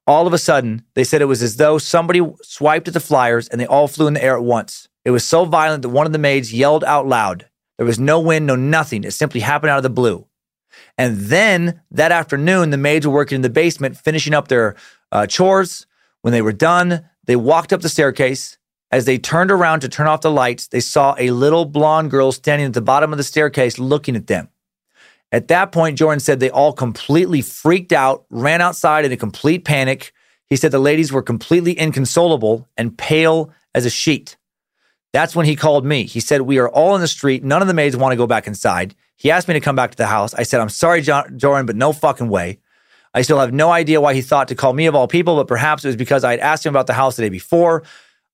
[0.07, 3.49] All of a sudden, they said it was as though somebody swiped at the flyers
[3.49, 4.89] and they all flew in the air at once.
[5.05, 7.49] It was so violent that one of the maids yelled out loud.
[7.77, 9.05] There was no wind, no nothing.
[9.05, 10.27] It simply happened out of the blue.
[10.99, 14.77] And then that afternoon, the maids were working in the basement, finishing up their
[15.11, 15.87] uh, chores.
[16.23, 18.59] When they were done, they walked up the staircase.
[18.91, 22.31] As they turned around to turn off the lights, they saw a little blonde girl
[22.31, 24.49] standing at the bottom of the staircase looking at them.
[25.33, 29.65] At that point, Jordan said they all completely freaked out, ran outside in a complete
[29.65, 30.13] panic.
[30.49, 34.37] He said the ladies were completely inconsolable and pale as a sheet.
[35.15, 36.05] That's when he called me.
[36.05, 37.43] He said, We are all in the street.
[37.43, 38.95] None of the maids want to go back inside.
[39.17, 40.35] He asked me to come back to the house.
[40.35, 42.59] I said, I'm sorry, Jordan, but no fucking way.
[43.15, 45.47] I still have no idea why he thought to call me of all people, but
[45.47, 47.85] perhaps it was because I had asked him about the house the day before.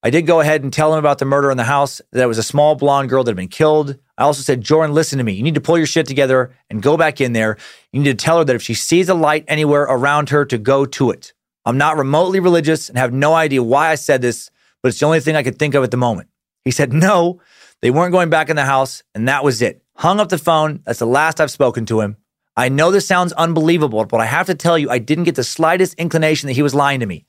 [0.03, 2.29] I did go ahead and tell him about the murder in the house, that it
[2.29, 3.99] was a small blonde girl that had been killed.
[4.17, 5.33] I also said, Jordan, listen to me.
[5.33, 7.57] You need to pull your shit together and go back in there.
[7.93, 10.59] You need to tell her that if she sees a light anywhere around her, to
[10.59, 11.33] go to it.
[11.65, 14.51] I'm not remotely religious and have no idea why I said this,
[14.83, 16.29] but it's the only thing I could think of at the moment.
[16.65, 17.41] He said, no,
[17.83, 19.83] they weren't going back in the house, and that was it.
[19.97, 20.81] Hung up the phone.
[20.85, 22.17] That's the last I've spoken to him.
[22.57, 25.45] I know this sounds unbelievable, but I have to tell you, I didn't get the
[25.45, 27.27] slightest inclination that he was lying to me.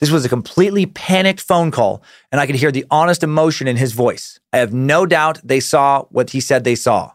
[0.00, 3.76] This was a completely panicked phone call, and I could hear the honest emotion in
[3.76, 4.40] his voice.
[4.52, 7.12] I have no doubt they saw what he said they saw.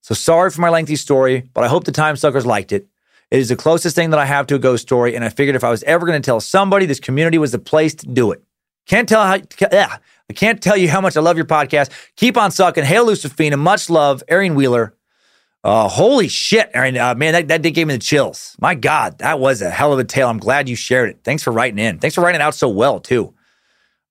[0.00, 2.86] So sorry for my lengthy story, but I hope the time suckers liked it.
[3.30, 5.56] It is the closest thing that I have to a ghost story, and I figured
[5.56, 8.32] if I was ever going to tell somebody, this community was the place to do
[8.32, 8.42] it.
[8.86, 9.38] Can't tell how.
[9.72, 9.96] Yeah,
[10.28, 11.90] I can't tell you how much I love your podcast.
[12.16, 12.84] Keep on sucking.
[12.84, 13.58] Hail Lucifina.
[13.58, 14.94] Much love, Aaron Wheeler.
[15.64, 16.96] Uh, holy shit, Aaron.
[16.98, 18.54] Uh, man, that, that did give me the chills.
[18.60, 20.28] My God, that was a hell of a tale.
[20.28, 21.20] I'm glad you shared it.
[21.24, 21.98] Thanks for writing in.
[21.98, 23.32] Thanks for writing it out so well, too.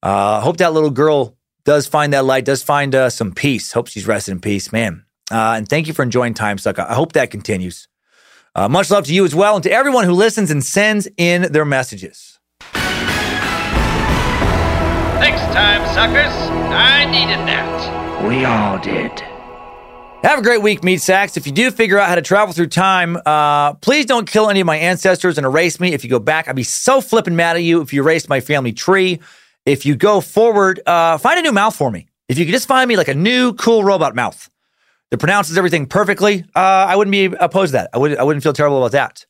[0.01, 3.71] Uh, hope that little girl does find that light, does find uh, some peace.
[3.71, 5.05] Hope she's resting in peace, man.
[5.31, 6.79] Uh, and thank you for enjoying Time Suck.
[6.79, 7.87] I hope that continues.
[8.55, 11.51] Uh, much love to you as well, and to everyone who listens and sends in
[11.51, 12.39] their messages.
[15.19, 16.33] Thanks, time suckers.
[16.73, 18.27] I needed that.
[18.27, 19.32] We all did.
[20.23, 21.35] Have a great week, Meat Sacks.
[21.35, 24.61] If you do figure out how to travel through time, uh, please don't kill any
[24.61, 25.91] of my ancestors and erase me.
[25.91, 28.39] If you go back, I'd be so flipping mad at you if you erased my
[28.39, 29.19] family tree.
[29.65, 32.07] If you go forward, uh, find a new mouth for me.
[32.29, 34.49] If you could just find me like a new, cool robot mouth
[35.11, 37.89] that pronounces everything perfectly, uh, I wouldn't be opposed to that.
[37.93, 39.25] I, would, I wouldn't feel terrible about that.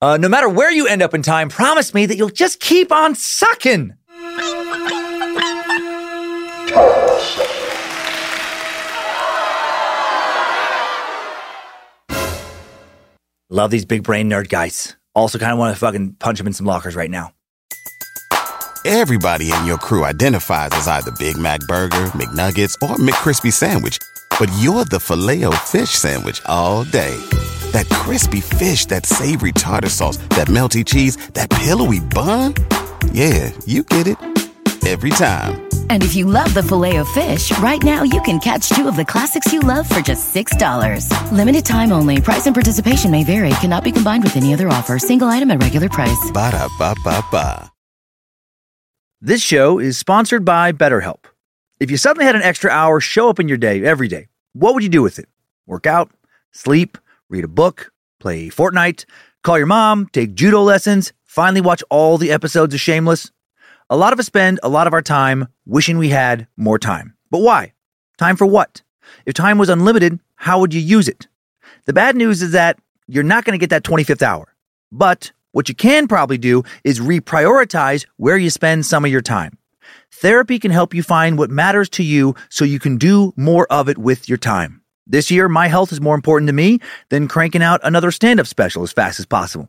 [0.00, 2.90] Uh, no matter where you end up in time, promise me that you'll just keep
[2.90, 3.92] on sucking.
[13.52, 14.96] Love these big brain nerd guys.
[15.12, 17.32] Also, kind of want to fucking punch them in some lockers right now.
[18.86, 23.98] Everybody in your crew identifies as either Big Mac Burger, McNuggets, or McCrispy Sandwich.
[24.38, 27.16] But you're the filet fish Sandwich all day.
[27.72, 32.54] That crispy fish, that savory tartar sauce, that melty cheese, that pillowy bun.
[33.12, 34.16] Yeah, you get it.
[34.86, 35.69] Every time.
[35.90, 38.94] And if you love the filet of fish, right now you can catch two of
[38.94, 41.32] the classics you love for just $6.
[41.32, 42.20] Limited time only.
[42.20, 43.50] Price and participation may vary.
[43.60, 44.98] Cannot be combined with any other offer.
[45.00, 46.30] Single item at regular price.
[46.32, 47.72] Ba da ba ba ba.
[49.20, 51.24] This show is sponsored by BetterHelp.
[51.80, 54.74] If you suddenly had an extra hour show up in your day every day, what
[54.74, 55.28] would you do with it?
[55.66, 56.10] Work out,
[56.52, 56.96] sleep,
[57.28, 59.04] read a book, play Fortnite,
[59.42, 63.30] call your mom, take judo lessons, finally watch all the episodes of Shameless?
[63.92, 67.16] A lot of us spend a lot of our time wishing we had more time.
[67.28, 67.72] But why?
[68.18, 68.82] Time for what?
[69.26, 71.26] If time was unlimited, how would you use it?
[71.86, 72.78] The bad news is that
[73.08, 74.54] you're not going to get that 25th hour.
[74.92, 79.58] But what you can probably do is reprioritize where you spend some of your time.
[80.12, 83.88] Therapy can help you find what matters to you so you can do more of
[83.88, 84.82] it with your time.
[85.08, 86.78] This year, my health is more important to me
[87.08, 89.68] than cranking out another stand up special as fast as possible.